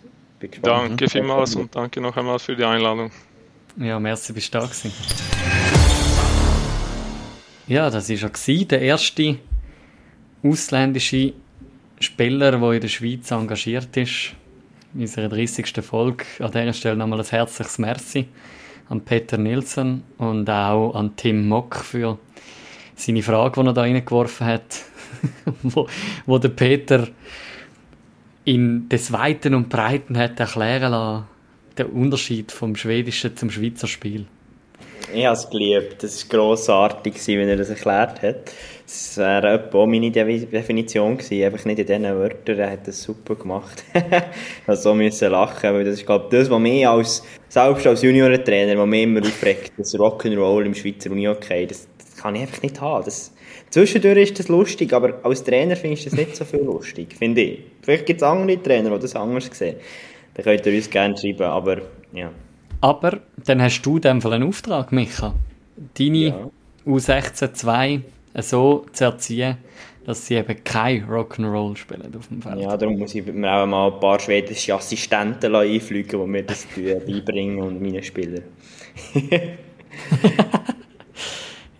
Danke 0.63 1.09
vielmals 1.09 1.57
und 1.57 1.75
danke 1.75 2.01
noch 2.01 2.17
einmal 2.17 2.39
für 2.39 2.55
die 2.55 2.65
Einladung. 2.65 3.11
Ja, 3.77 3.99
merci, 3.99 4.33
bist 4.33 4.55
du 4.55 4.59
da 4.59 4.65
gewesen. 4.65 4.93
Ja, 7.67 7.91
das 7.91 8.09
war 8.09 8.17
schon 8.17 8.69
der 8.69 8.81
erste 8.81 9.37
ausländische 10.45 11.33
Spieler, 11.99 12.53
der 12.53 12.73
in 12.73 12.81
der 12.81 12.89
Schweiz 12.89 13.31
engagiert 13.33 13.97
ist. 13.97 14.35
In 14.95 15.01
unserer 15.03 15.29
30. 15.29 15.85
Folge. 15.85 16.25
An 16.39 16.53
dieser 16.53 16.73
Stelle 16.73 16.97
nochmal 16.97 17.21
ein 17.21 17.27
herzliches 17.27 17.79
Merci 17.79 18.29
an 18.89 19.03
Peter 19.03 19.37
Nielsen 19.37 20.03
und 20.17 20.49
auch 20.49 20.95
an 20.95 21.15
Tim 21.17 21.47
Mock 21.49 21.77
für 21.77 22.19
seine 22.99 23.23
Frage, 23.23 23.61
die 23.61 23.67
er 23.67 23.73
da 23.73 23.81
reingeworfen 23.83 24.47
hat, 24.47 24.83
wo, 25.63 25.87
wo 26.27 26.39
der 26.39 26.51
Peter 26.51 27.09
in 28.45 28.89
des 28.89 29.13
Weiten 29.13 29.55
und 29.55 29.69
Breiten 29.69 30.17
hat 30.17 30.41
erklären 30.41 30.91
lassen, 30.91 31.27
den 31.77 31.87
Unterschied 31.87 32.51
vom 32.51 32.77
schwedischen 32.77 33.37
zum 33.37 33.51
Schweizer 33.51 33.87
Spiel. 33.87 34.27
Ich 35.13 35.25
habe 35.25 35.37
es 35.37 35.49
geliebt. 35.49 36.03
Das 36.03 36.31
war 36.31 36.39
grossartig, 36.39 37.15
wenn 37.29 37.49
er 37.49 37.57
das 37.57 37.71
erklärt 37.71 38.21
hat. 38.23 38.53
Das 38.85 39.17
wäre 39.17 39.69
auch 39.73 39.87
meine 39.87 40.11
Definition 40.11 41.17
gewesen. 41.17 41.45
Einfach 41.45 41.65
nicht 41.65 41.79
in 41.79 41.87
diesen 41.87 42.05
Wörtern. 42.05 42.59
Er 42.59 42.73
hat 42.73 42.87
das 42.87 43.03
super 43.03 43.35
gemacht. 43.35 43.85
ich 44.69 44.75
so 44.77 44.95
müssen 44.95 45.31
lachen, 45.31 45.73
weil 45.73 45.85
das 45.85 45.95
ist, 45.95 46.07
glaube 46.07 46.25
ich, 46.25 46.31
das, 46.31 46.51
was 46.51 46.61
mich 46.61 46.87
als, 46.87 47.23
selbst 47.49 47.87
als 47.87 48.03
Juniorentrainer, 48.03 48.79
was 48.79 48.87
mich 48.87 49.03
immer 49.03 49.21
aufregt, 49.21 49.73
das 49.79 49.95
Rock'n'Roll 49.95 50.67
im 50.67 50.75
Schweizer 50.75 51.11
Unihockey, 51.11 51.67
das, 51.67 51.89
kann 52.19 52.35
ich 52.35 52.43
einfach 52.43 52.63
nicht 52.63 52.81
haben. 52.81 53.05
Das, 53.05 53.33
zwischendurch 53.71 54.19
ist 54.19 54.39
das 54.39 54.49
lustig, 54.49 54.93
aber 54.93 55.21
als 55.23 55.45
Trainer 55.45 55.77
finde 55.77 55.95
ich 55.95 56.05
das 56.05 56.13
nicht 56.13 56.37
so 56.37 56.45
viel 56.45 56.61
lustig, 56.63 57.15
finde 57.17 57.41
ich. 57.41 57.61
Vielleicht 57.83 58.07
gibt 58.07 58.21
es 58.21 58.29
andere 58.29 58.63
Trainer, 58.63 58.91
die 58.91 58.99
das 59.01 59.17
anders 59.17 59.49
sehen. 59.53 59.77
Dann 60.35 60.45
könnt 60.45 60.67
ihr 60.67 60.75
uns 60.75 60.91
gerne 60.91 61.17
schreiben, 61.17 61.45
aber 61.45 61.79
ja. 62.13 62.31
Aber 62.81 63.21
dann 63.45 63.63
hast 63.63 63.83
du 63.83 63.97
in 63.97 64.03
dem 64.03 64.21
Fall 64.21 64.35
einen 64.35 64.49
Auftrag, 64.49 64.93
Micha. 64.93 65.35
Deine 65.99 66.19
ja. 66.19 66.51
U16-2 66.87 68.03
so 68.41 68.87
zu 68.93 69.05
erziehen, 69.05 69.57
dass 70.05 70.27
sie 70.27 70.37
eben 70.37 70.63
kein 70.65 71.05
Rock'n'Roll 71.05 71.77
spielen 71.77 72.15
auf 72.17 72.29
dem 72.29 72.41
Feld. 72.41 72.61
Ja, 72.61 72.77
darum 72.77 72.99
muss 72.99 73.15
ich 73.15 73.27
mir 73.27 73.53
auch 73.53 73.67
mal 73.67 73.93
ein 73.93 74.01
paar 74.01 74.19
schwedische 74.21 74.75
Assistenten 74.75 75.55
einfliegen, 75.55 76.21
die 76.21 76.27
mir 76.27 76.43
das 76.45 76.67
beibringen 76.77 77.59
und 77.61 77.83
meine 77.83 78.03
Spieler. 78.03 78.43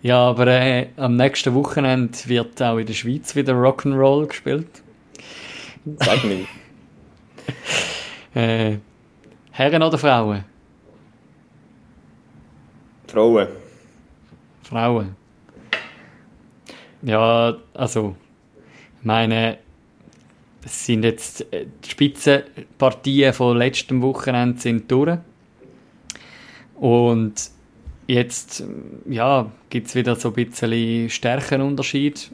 ja, 0.01 0.17
aber 0.17 0.47
äh, 0.47 0.87
am 0.97 1.15
nächsten 1.15 1.53
Wochenende 1.53 2.17
wird 2.25 2.61
auch 2.61 2.77
in 2.77 2.85
der 2.85 2.93
Schweiz 2.93 3.35
wieder 3.35 3.53
Rock'n'Roll 3.53 4.27
gespielt. 4.27 4.81
Sag 5.97 6.23
mir. 6.23 6.45
äh, 8.35 8.77
Herren 9.51 9.83
oder 9.83 9.97
Frauen? 9.97 10.45
Frauen. 13.07 13.47
Frauen. 14.63 15.15
Ja, 17.01 17.57
also, 17.73 18.15
ich 18.99 19.05
meine, 19.05 19.57
es 20.63 20.85
sind 20.85 21.03
jetzt 21.03 21.51
äh, 21.53 21.65
die 21.83 21.89
Spitzenpartien 21.89 23.33
von 23.33 23.57
letztem 23.57 24.01
Wochenende 24.01 24.59
sind 24.59 24.91
durch. 24.91 25.17
Und 26.75 27.51
jetzt 28.09 28.63
ja, 29.07 29.51
gibt 29.69 29.87
es 29.87 29.95
wieder 29.95 30.15
so 30.15 30.29
ein 30.29 30.33
bisschen 30.33 31.09
Stärkenunterschied. 31.09 32.31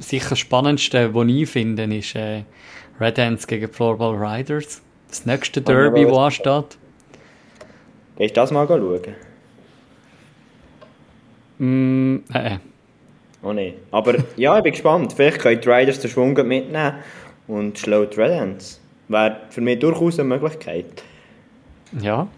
Sicher 0.00 0.30
das 0.30 0.38
Spannendste, 0.40 1.14
was 1.14 1.26
ich 1.28 1.48
finde, 1.48 1.84
ist 1.84 2.14
äh, 2.16 2.42
Red 3.00 3.18
Ants 3.18 3.46
gegen 3.46 3.70
Floorball 3.70 4.16
Riders. 4.16 4.82
Das 5.08 5.24
nächste 5.26 5.60
Derby, 5.60 6.04
das 6.04 6.16
ansteht. 6.16 6.78
Gehst 8.16 8.36
du 8.36 8.40
das 8.40 8.50
mal 8.50 8.66
schauen? 8.66 9.00
Mm, 11.58 12.16
äh. 12.34 12.58
Oh 13.42 13.52
nein. 13.52 13.74
Aber 13.90 14.14
ja, 14.36 14.56
ich 14.56 14.62
bin 14.62 14.72
gespannt. 14.72 15.12
Vielleicht 15.12 15.40
können 15.40 15.60
die 15.60 15.68
Riders 15.68 16.00
den 16.00 16.10
Schwung 16.10 16.32
mitnehmen 16.32 16.94
und 17.46 17.84
die 17.84 17.90
Red 17.90 18.20
Ants. 18.20 18.80
Wäre 19.08 19.36
für 19.50 19.60
mich 19.60 19.78
durchaus 19.78 20.18
eine 20.18 20.28
Möglichkeit. 20.28 21.02
Ja. 22.00 22.28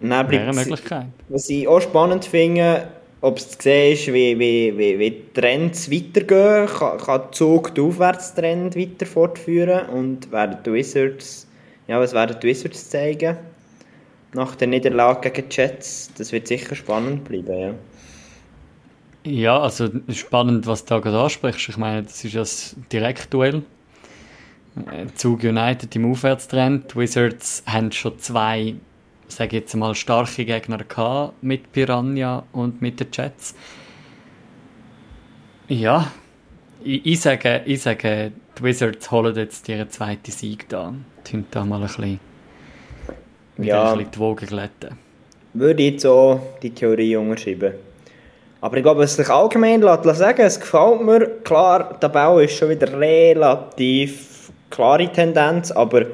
Dann 0.00 0.30
Wäre 0.30 0.42
eine 0.44 0.52
Möglichkeit. 0.52 1.06
Was 1.28 1.48
ich 1.48 1.66
auch 1.66 1.80
spannend 1.80 2.24
finde, 2.24 2.88
ob 3.20 3.38
es 3.38 3.50
zu 3.50 3.62
sehen 3.62 3.92
ist, 3.94 4.06
wie, 4.08 4.38
wie, 4.38 4.76
wie, 4.76 4.98
wie 4.98 5.10
die 5.10 5.32
Trends 5.32 5.90
weitergehen. 5.90 6.66
Kann, 6.66 6.98
kann 6.98 7.20
der 7.22 7.32
Zug 7.32 7.74
den 7.74 7.84
Aufwärtstrend 7.84 8.76
weiter 8.76 9.06
fortführen? 9.06 9.86
Und 9.88 10.30
werden 10.30 10.58
die 10.64 10.72
Wizards, 10.72 11.46
ja, 11.88 11.98
was 11.98 12.12
werden 12.12 12.36
die 12.42 12.48
Wizards 12.48 12.90
zeigen? 12.90 13.36
nach 14.34 14.56
der 14.56 14.68
Niederlage 14.68 15.30
gegen 15.30 15.48
die 15.48 15.56
Jets. 15.56 16.10
Das 16.16 16.32
wird 16.32 16.48
sicher 16.48 16.74
spannend 16.74 17.24
bleiben, 17.24 17.58
ja. 17.58 17.74
Ja, 19.26 19.58
also 19.58 19.88
spannend, 20.10 20.66
was 20.66 20.84
du 20.84 20.94
da 20.94 21.00
gerade 21.00 21.20
ansprichst. 21.20 21.70
Ich 21.70 21.76
meine, 21.78 22.02
das 22.02 22.22
ist 22.24 22.34
das 22.34 22.76
Direktduell. 22.92 23.62
Äh, 24.90 25.06
Zug 25.14 25.44
United 25.44 25.96
im 25.96 26.10
Aufwärtstrend. 26.10 26.92
Die 26.92 26.98
Wizards 26.98 27.62
haben 27.66 27.90
schon 27.90 28.18
zwei, 28.18 28.74
sage 29.34 29.56
jetzt 29.56 29.74
mal, 29.74 29.94
starke 29.94 30.44
Gegner 30.44 30.78
gehabt 30.78 31.42
mit 31.42 31.72
Piranha 31.72 32.44
und 32.52 32.80
mit 32.80 33.00
den 33.00 33.08
Jets. 33.12 33.54
Ja, 35.68 36.10
ich, 36.82 37.06
ich, 37.06 37.20
sage, 37.20 37.62
ich 37.64 37.82
sage, 37.82 38.32
die 38.58 38.62
Wizards 38.62 39.10
holen 39.10 39.34
jetzt 39.34 39.68
ihren 39.68 39.90
zweiten 39.90 40.30
Sieg 40.30 40.68
da. 40.68 40.94
Die 41.26 41.44
da 41.50 41.64
mal 41.64 41.76
ein 41.76 41.82
bisschen 41.82 42.20
ja, 43.58 43.92
ein 43.92 43.98
bisschen 43.98 44.10
die 44.12 44.18
Wogen 44.18 44.46
glätten. 44.46 44.98
Würde 45.54 45.82
ich 45.82 45.92
jetzt 45.92 46.06
auch 46.06 46.40
die 46.62 46.70
Theorie 46.70 47.16
unterschreiben. 47.16 47.74
Aber 48.60 48.76
ich 48.76 48.82
glaube, 48.82 49.02
was 49.02 49.16
sich 49.16 49.28
allgemein 49.28 49.82
lässt, 49.82 50.04
sagen 50.04 50.42
es 50.42 50.58
gefällt 50.58 51.02
mir. 51.02 51.26
Klar, 51.44 51.98
der 52.00 52.08
Bau 52.08 52.38
ist 52.38 52.56
schon 52.56 52.70
wieder 52.70 52.98
relativ 52.98 54.50
klare 54.70 55.08
Tendenz, 55.08 55.70
aber 55.70 56.06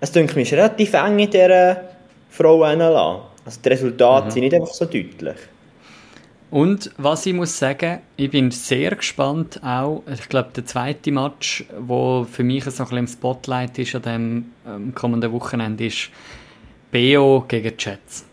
es 0.00 0.12
denke 0.12 0.36
mich 0.36 0.52
relativ 0.52 0.92
eng 0.94 1.18
in 1.18 1.30
dieser 1.30 1.95
Frau 2.36 2.66
hinlassen. 2.66 3.22
Also 3.44 3.60
die 3.64 3.68
Resultate 3.68 4.26
mhm. 4.26 4.30
sind 4.30 4.42
nicht 4.42 4.54
einfach 4.54 4.74
so 4.74 4.84
deutlich. 4.84 5.36
Und 6.50 6.92
was 6.96 7.26
ich 7.26 7.34
muss 7.34 7.58
sagen, 7.58 8.00
ich 8.16 8.30
bin 8.30 8.50
sehr 8.50 8.94
gespannt 8.94 9.60
auch, 9.64 10.02
ich 10.12 10.28
glaube 10.28 10.50
der 10.54 10.64
zweite 10.64 11.10
Match, 11.10 11.64
wo 11.78 12.24
für 12.24 12.44
mich 12.44 12.64
so 12.64 12.70
ein 12.70 12.76
bisschen 12.76 12.98
im 12.98 13.06
Spotlight 13.08 13.78
ist 13.78 13.94
an 13.96 14.02
dem 14.02 14.52
ähm, 14.66 14.94
kommenden 14.94 15.32
Wochenende, 15.32 15.86
ist 15.86 16.10
BO 16.92 17.44
gegen 17.48 17.74
Jets. 17.78 18.24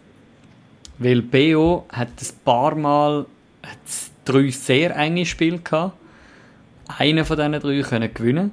Weil 0.99 1.21
BO 1.21 1.85
hat 1.89 2.09
ein 2.09 2.27
paar 2.45 2.75
Mal 2.75 3.25
drei 4.25 4.49
sehr 4.51 4.95
enge 4.95 5.25
Spiele 5.25 5.59
gehabt. 5.59 5.97
Einen 6.97 7.25
von 7.25 7.37
diesen 7.37 7.53
drei 7.53 7.81
können 7.81 8.13
gewinnen. 8.13 8.51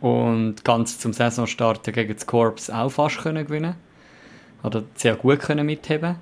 Und 0.00 0.64
ganz 0.64 0.98
zum 0.98 1.12
Saisonstart 1.12 1.84
gegen 1.84 2.14
das 2.14 2.26
Corps 2.26 2.70
auch 2.70 2.90
fast 2.90 3.18
können 3.18 3.46
gewinnen. 3.46 3.74
Oder 4.62 4.84
sehr 4.94 5.16
gut 5.16 5.40
können 5.40 5.66
mitheben. 5.66 6.16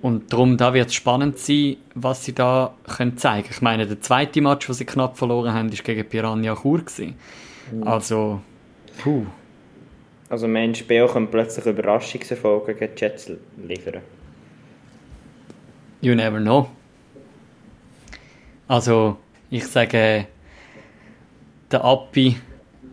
Und 0.00 0.32
darum, 0.32 0.56
da 0.56 0.74
wird 0.74 0.88
es 0.88 0.94
spannend 0.94 1.38
sein, 1.38 1.76
was 1.94 2.24
sie 2.24 2.32
da 2.32 2.74
können 2.86 3.16
zeigen 3.18 3.48
Ich 3.50 3.62
meine, 3.62 3.86
der 3.86 4.00
zweite 4.00 4.40
Match, 4.40 4.68
wo 4.68 4.72
sie 4.72 4.84
knapp 4.84 5.18
verloren 5.18 5.52
haben, 5.52 5.72
war 5.72 5.78
gegen 5.82 6.08
Piranha 6.08 6.54
Chur. 6.54 6.82
Mhm. 7.72 7.82
Also, 7.82 8.40
puh. 9.02 9.26
Also 10.28 10.46
Mensch, 10.46 10.86
BO 10.86 11.06
können 11.06 11.28
plötzlich 11.28 11.66
Überraschungserfolge 11.66 12.74
gegen 12.74 12.92
Jets 12.96 13.32
liefern. 13.56 14.02
You 16.00 16.14
never 16.14 16.38
know. 16.38 16.68
Also, 18.68 19.16
ich 19.50 19.66
sage, 19.66 20.26
der 21.72 21.84
Appi 21.84 22.36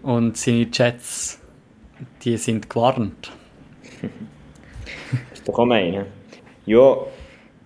und 0.01 0.37
seine 0.37 0.67
Jets, 0.71 1.39
die 2.23 2.37
sind 2.37 2.69
gewarnt. 2.69 3.31
Das 5.29 5.39
ist 5.39 5.47
doch 5.47 5.59
auch 5.59 5.65
meine. 5.65 6.05
Ja, 6.65 6.97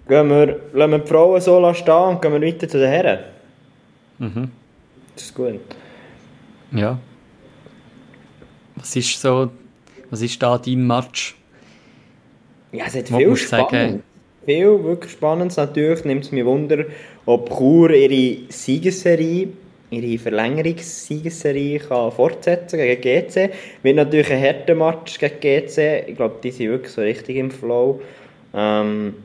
gehen 0.08 0.30
wir, 0.30 0.60
lassen 0.74 0.92
wir 0.92 1.00
die 1.00 1.08
Frauen 1.08 1.42
so 1.42 1.74
stehen 1.74 1.94
und 1.94 2.22
gehen 2.22 2.34
wir 2.34 2.42
weiter 2.42 2.68
zu 2.68 2.80
den 2.80 2.90
Herren. 2.90 3.20
Mhm. 4.18 4.52
Das 5.16 5.24
ist 5.24 5.36
gut. 5.36 5.60
Ja. 6.72 7.00
Was 8.76 8.96
ist 8.96 9.20
so, 9.20 9.52
was 10.10 10.22
ist 10.22 10.42
da 10.42 10.58
dein 10.58 10.86
Match? 10.86 11.36
Ja, 12.72 12.86
es 12.86 12.96
hat 12.96 13.10
viel 13.10 13.36
spannend. 13.36 13.72
Sagen, 13.72 14.04
viel 14.46 14.84
wirklich 14.84 15.12
spannend. 15.12 15.58
Natürlich 15.58 16.06
nimmt 16.06 16.26
es 16.26 16.32
mich 16.32 16.46
Wunder, 16.46 16.86
ob 17.26 17.50
Chur 17.50 17.90
ihre 17.92 18.50
Siegesserie, 18.50 19.50
ihre 19.92 20.20
Verlängerungssiegesserie 20.20 21.80
kann 21.80 22.12
fortsetzen 22.12 22.78
gegen 22.78 23.02
GC. 23.02 23.50
Wird 23.84 23.96
natürlich 23.96 24.32
ein 24.32 24.42
harter 24.42 24.76
Match 24.76 25.20
gegen 25.20 25.40
GC. 25.40 26.06
Ich 26.08 26.16
glaube, 26.16 26.36
die 26.44 26.52
sind 26.52 26.70
wirklich 26.70 26.94
so 26.94 27.02
richtig 27.02 27.38
im 27.38 27.52
Flow. 27.52 28.02
Ähm, 28.54 29.16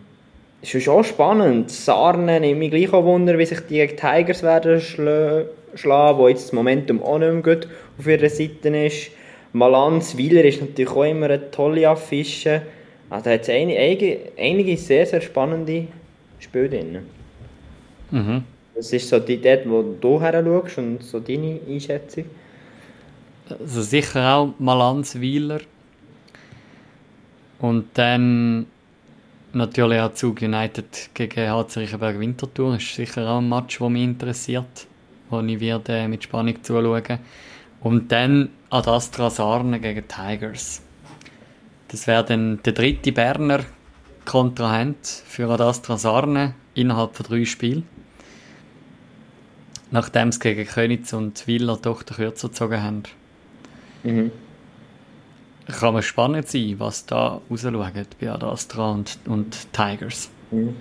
es 0.63 0.75
ist 0.75 0.85
schon 0.85 1.05
spannend. 1.05 1.71
Sarne 1.71 2.41
nimmt 2.41 2.59
mich 2.59 2.71
gleich 2.71 2.93
auch 2.93 3.05
Wunder, 3.05 3.39
wie 3.39 3.47
sich 3.47 3.61
die 3.61 3.75
gegen 3.75 3.97
Tigers 3.97 4.43
werden 4.43 4.81
schlagen, 4.81 6.19
wo 6.19 6.29
jetzt 6.29 6.45
das 6.45 6.53
Momentum 6.53 7.03
auch 7.03 7.19
nicht 7.19 7.33
mehr 7.33 7.43
gut 7.43 7.69
auf 7.99 8.07
ihrer 8.07 8.29
Seite 8.29 8.69
ist. 8.69 9.11
Malanz 9.53 10.17
Wieler 10.17 10.45
ist 10.45 10.61
natürlich 10.61 10.91
auch 10.91 11.05
immer 11.05 11.27
eine 11.27 11.51
tolle 11.51 11.89
Affische. 11.89 12.63
Also 13.11 13.27
da 13.27 13.31
hat 13.33 13.43
es 13.43 13.51
einige, 13.51 14.19
einige 14.39 14.77
sehr, 14.77 15.07
sehr 15.07 15.21
spannende 15.21 15.87
Spiele 16.41 16.69
drin. 16.69 16.99
Mhm. 18.11 18.45
Das 18.75 18.93
ist 18.93 19.09
so 19.09 19.19
die 19.21 19.41
dort, 19.41 19.69
wo 19.69 19.83
du 19.83 20.21
her 20.21 20.43
schaust 20.45 20.79
und 20.79 21.03
so 21.03 21.21
deine 21.21 21.61
Einschätzung. 21.69 22.25
Also 23.49 23.83
sicher 23.83 24.35
auch 24.35 24.55
Malanz 24.59 25.15
Wieler. 25.17 25.61
Und 27.61 27.87
dann 27.95 28.67
natürlich 29.53 30.01
auch 30.01 30.13
Zug 30.15 30.43
United 30.43 31.11
gegen 31.15 31.51
HC 31.51 31.81
Riechenberg 31.81 32.19
Winterthur. 32.19 32.73
Das 32.73 32.83
ist 32.83 32.95
sicher 32.95 33.29
auch 33.29 33.39
ein 33.39 33.49
Match, 33.49 33.79
der 33.79 33.89
mich 33.89 34.03
interessiert, 34.03 34.87
wo 35.31 35.41
ich 35.41 35.61
werde 35.61 36.09
mit 36.09 36.25
Spannung 36.25 36.63
zuschauen. 36.63 37.19
Und 37.81 38.11
dann 38.11 38.51
Adastra 38.71 39.31
Sarne 39.31 39.79
gegen 39.79 40.09
Tigers. 40.09 40.83
Das 41.89 42.07
wäre 42.07 42.25
dann 42.25 42.61
der 42.65 42.73
dritte 42.73 43.13
Berner 43.13 43.61
Kontrahent 44.25 45.07
für 45.07 45.49
Adastra 45.49 45.97
Sarne 45.99 46.55
innerhalb 46.75 47.15
von 47.15 47.27
drei 47.27 47.45
Spielen. 47.45 47.87
Nachdem 49.91 50.29
es 50.29 50.41
gegen 50.41 50.67
Könitz 50.67 51.13
und 51.13 51.47
Willer 51.47 51.79
doch 51.81 52.03
den 52.03 52.17
Kürzer 52.17 52.49
gezogen 52.49 52.83
haben. 52.83 53.03
Mhm. 54.03 54.31
Kann 55.67 55.95
man 55.95 56.03
spannend 56.03 56.49
sein, 56.49 56.75
was 56.79 57.07
da 57.07 57.41
rausschaut 57.51 58.19
bei 58.21 58.31
Adastra 58.31 58.93
und, 58.93 59.19
und 59.27 59.73
Tigers. 59.73 60.31
Mhm. 60.51 60.77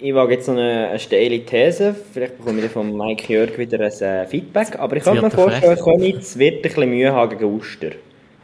Ich 0.00 0.14
wage 0.14 0.34
jetzt 0.34 0.48
noch 0.48 0.56
eine, 0.56 0.88
eine 0.88 0.98
steile 0.98 1.44
These. 1.44 1.94
Vielleicht 2.12 2.36
bekomme 2.36 2.60
ich 2.60 2.70
von 2.70 2.94
Mike 2.94 3.32
Jörg 3.32 3.56
wieder 3.56 3.80
ein 3.80 3.92
äh, 3.92 4.26
Feedback. 4.26 4.78
Aber 4.78 4.96
ich 4.96 5.04
kann 5.04 5.18
mir 5.18 5.30
vorstellen, 5.30 5.78
Könitz 5.78 6.36
wird 6.36 6.56
ein 6.56 6.62
bisschen 6.62 6.90
Mühe 6.90 7.12
haben 7.12 7.30
gegen 7.30 7.44
Uster. 7.44 7.92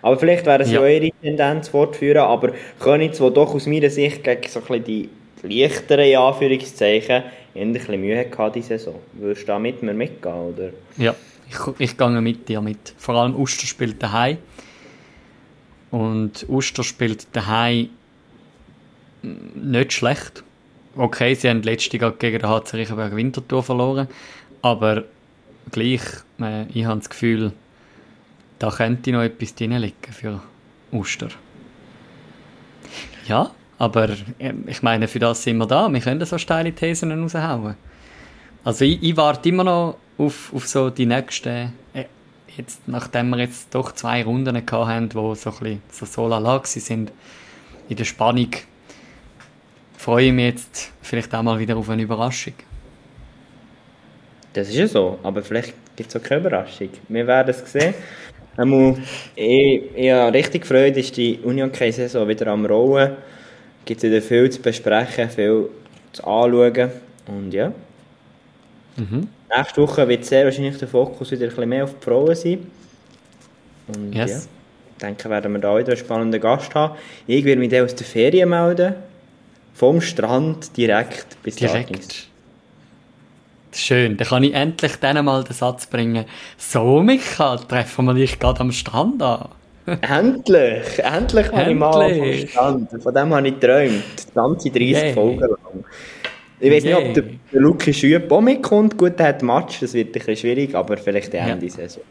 Aber 0.02 0.18
vielleicht 0.18 0.46
wäre 0.46 0.62
es 0.62 0.70
ja. 0.70 0.80
ja 0.80 0.88
ihre 0.88 1.10
Tendenz 1.20 1.68
fortführen, 1.68 2.22
aber 2.22 2.52
Königs, 2.78 3.20
wo 3.20 3.30
doch 3.30 3.54
aus 3.54 3.66
meiner 3.66 3.90
Sicht 3.90 4.24
gegen 4.24 4.48
so 4.48 4.60
ein 4.68 4.84
die 4.84 5.08
leichteren 5.42 6.04
in 6.04 6.16
Anführungszeichen 6.16 7.22
ein 7.54 7.72
bisschen 7.72 8.00
Mühe 8.00 8.18
hatte 8.18 8.52
diese 8.54 8.78
Saison. 8.78 8.96
Würdest 9.14 9.42
du 9.42 9.46
da 9.48 9.58
mit 9.58 9.82
mir 9.82 9.94
mitgehen, 9.94 10.34
oder? 10.34 10.70
Ja, 10.96 11.14
ich, 11.48 11.56
ich 11.78 11.96
gehe 11.96 12.20
mit 12.20 12.48
dir 12.48 12.60
mit. 12.60 12.94
Vor 12.96 13.16
allem 13.16 13.34
Uster 13.34 13.66
spielt 13.66 14.02
daheim. 14.02 14.38
Und 15.90 16.46
Uster 16.48 16.84
spielt 16.84 17.26
daheim 17.34 17.88
nicht 19.22 19.92
schlecht. 19.92 20.44
Okay, 20.96 21.34
sie 21.34 21.48
haben 21.48 21.62
letzte 21.62 21.96
Jahr 21.96 22.12
gegen 22.12 22.38
den 22.38 22.48
HC 22.48 22.76
Riechenberg 22.76 23.14
Winterthur 23.14 23.62
verloren, 23.62 24.08
aber 24.62 25.04
gleich, 25.70 26.02
äh, 26.40 26.66
ich 26.72 26.84
habe 26.84 26.98
das 26.98 27.10
Gefühl, 27.10 27.52
da 28.58 28.70
könnte 28.70 29.12
noch 29.12 29.22
etwas 29.22 29.54
drin 29.54 29.72
liegen 29.72 30.12
für 30.12 30.40
Oster. 30.90 31.28
Ja, 33.26 33.52
aber 33.80 34.10
äh, 34.38 34.52
ich 34.66 34.82
meine, 34.82 35.08
für 35.08 35.18
das 35.18 35.42
sind 35.42 35.56
wir 35.56 35.66
da. 35.66 35.90
Wir 35.90 36.00
können 36.00 36.22
so 36.26 36.36
steile 36.36 36.70
Thesen 36.72 37.10
raushauen. 37.12 37.76
Also 38.62 38.84
ich, 38.84 39.02
ich 39.02 39.16
warte 39.16 39.48
immer 39.48 39.64
noch 39.64 39.96
auf, 40.18 40.52
auf 40.54 40.68
so 40.68 40.90
die 40.90 41.06
nächsten, 41.06 41.72
äh, 41.94 42.04
jetzt, 42.58 42.86
nachdem 42.86 43.30
wir 43.30 43.38
jetzt 43.38 43.74
doch 43.74 43.92
zwei 43.92 44.22
Runden 44.22 44.54
gehabt 44.66 44.86
haben, 44.86 45.14
wo 45.14 45.34
so 45.34 45.50
ein 45.50 45.58
bisschen 45.58 45.82
so, 45.90 46.04
so 46.04 46.28
lala 46.28 46.60
sind, 46.64 47.10
in 47.88 47.96
der 47.96 48.04
Spannung, 48.04 48.50
freue 49.96 50.26
ich 50.26 50.32
mich 50.34 50.44
jetzt 50.44 50.92
vielleicht 51.00 51.34
auch 51.34 51.42
mal 51.42 51.58
wieder 51.58 51.74
auf 51.78 51.88
eine 51.88 52.02
Überraschung. 52.02 52.54
Das 54.52 54.68
ist 54.68 54.74
ja 54.74 54.88
so, 54.88 55.18
aber 55.22 55.42
vielleicht 55.42 55.72
gibt 55.96 56.14
es 56.14 56.20
auch 56.20 56.22
keine 56.22 56.42
Überraschung. 56.42 56.90
Wir 57.08 57.26
werden 57.26 57.48
es 57.48 57.72
sehen. 57.72 57.94
Ich, 59.36 59.82
ich 59.96 60.10
habe 60.10 60.34
richtig 60.34 60.62
gefreut, 60.62 60.98
ist 60.98 61.16
die 61.16 61.38
Union 61.38 61.72
Saison 61.72 62.28
wieder 62.28 62.48
am 62.48 62.66
Rollen. 62.66 63.16
Es 63.80 63.84
gibt 63.86 64.02
wieder 64.02 64.22
viel 64.22 64.50
zu 64.50 64.60
besprechen, 64.60 65.28
viel 65.30 65.68
zu 66.12 66.24
anschauen. 66.24 66.90
Und 67.26 67.52
ja. 67.52 67.72
Mhm. 68.96 69.28
Nächste 69.56 69.82
Woche 69.82 70.08
wird 70.08 70.24
sehr 70.24 70.44
wahrscheinlich 70.44 70.78
der 70.78 70.88
Fokus 70.88 71.30
wieder 71.30 71.46
ein 71.46 71.48
bisschen 71.48 71.68
mehr 71.68 71.84
auf 71.84 71.94
die 71.98 72.04
Frauen 72.04 72.34
sein. 72.34 72.66
Und 73.88 74.14
yes. 74.14 74.30
ja, 74.30 74.36
ich 74.36 75.02
denke, 75.02 75.30
werden 75.30 75.52
wir 75.52 75.58
da 75.58 75.76
wieder 75.76 75.88
einen 75.88 75.96
spannenden 75.96 76.40
Gast 76.40 76.74
haben. 76.74 76.96
Ich 77.26 77.44
werde 77.44 77.58
mich 77.58 77.70
dann 77.70 77.84
aus 77.84 77.94
der 77.94 78.06
Ferien 78.06 78.48
melden. 78.50 78.94
Vom 79.74 80.00
Strand 80.00 80.76
direkt 80.76 81.42
bis 81.42 81.56
Direkt. 81.56 82.28
Schön, 83.72 84.16
dann 84.16 84.26
kann 84.26 84.42
ich 84.42 84.52
endlich 84.52 84.96
dann 84.96 85.24
mal 85.24 85.44
den 85.44 85.54
Satz 85.54 85.86
bringen. 85.86 86.24
So, 86.58 87.02
Michael, 87.02 87.60
treffen 87.60 88.04
wir 88.04 88.14
dich 88.14 88.38
gerade 88.38 88.60
am 88.60 88.72
Strand 88.72 89.22
an. 89.22 89.48
Endlich, 90.00 90.98
endlich 90.98 91.52
mal 91.52 91.74
mal 91.74 92.12
am 92.12 92.32
Strand. 92.48 93.02
Von 93.02 93.14
dem 93.14 93.34
habe 93.34 93.48
ich 93.48 93.60
geträumt. 93.60 94.02
Die 94.28 94.34
ganze 94.34 94.70
30 94.70 94.90
yeah. 94.90 95.12
Folgen 95.14 95.40
lang. 95.40 95.84
Ich 96.60 96.70
weiß 96.70 96.84
yeah. 96.84 96.98
nicht, 96.98 97.08
ob 97.08 97.14
der, 97.14 97.24
der 97.52 97.60
Luki 97.60 97.94
Schüpp 97.94 98.30
auch 98.30 98.40
mitkommt. 98.40 98.96
Gut, 98.96 99.18
der 99.18 99.28
hat 99.28 99.42
Match, 99.42 99.80
das 99.80 99.94
wird 99.94 100.08
ein 100.08 100.12
bisschen 100.12 100.36
schwierig, 100.36 100.74
aber 100.74 100.96
vielleicht 100.96 101.32
der 101.32 101.46
Ende 101.46 101.66
ja. 101.66 101.72
Saison. 101.72 102.02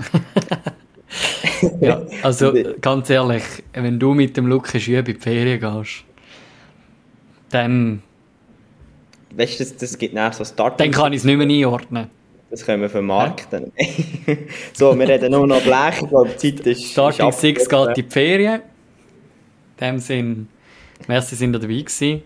ja, 1.80 2.02
also 2.22 2.52
ganz 2.80 3.10
ehrlich, 3.10 3.42
wenn 3.72 3.98
du 3.98 4.14
mit 4.14 4.36
dem 4.36 4.46
Luki 4.46 4.80
Schüpp 4.80 5.08
in 5.08 5.14
die 5.14 5.20
Ferien 5.20 5.60
gehst, 5.60 6.04
dann 7.50 8.02
weißt 9.36 9.60
du, 9.60 9.64
das, 9.64 9.76
das 9.76 9.98
gibt 9.98 10.14
nachher 10.14 10.32
so 10.32 10.44
Start. 10.44 10.80
Dann 10.80 10.90
kann 10.90 11.12
ich 11.12 11.18
es 11.18 11.24
nicht 11.24 11.36
mehr 11.36 11.48
einordnen. 11.48 12.08
Das 12.52 12.66
können 12.66 12.82
wir 12.82 12.90
vermarkten. 12.90 13.72
So, 14.74 14.96
wir 14.98 15.08
reden 15.08 15.32
nur 15.32 15.46
noch 15.46 15.62
Blech, 15.62 16.02
ich 16.02 16.08
glaube, 16.08 16.36
die 16.38 16.54
Zeit 16.54 16.66
ist. 16.66 16.84
Starting 16.92 17.32
Six 17.32 17.66
geht 17.66 17.88
in 17.88 17.94
die 17.94 18.02
Ferien. 18.02 18.60
In 19.80 19.86
dem 19.86 19.98
Sinn, 19.98 20.48
merci, 21.08 21.34
sind 21.34 21.54
ihr 21.54 21.58
dabei 21.58 21.80
gewesen. 21.80 22.22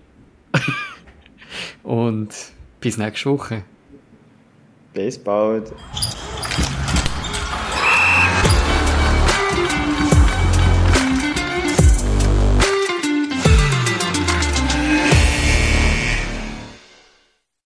Und 1.85 2.35
bis 2.81 2.99
nächste 2.99 3.31
Woche. 3.31 3.63
Bis 4.93 5.17
bald. 5.17 5.73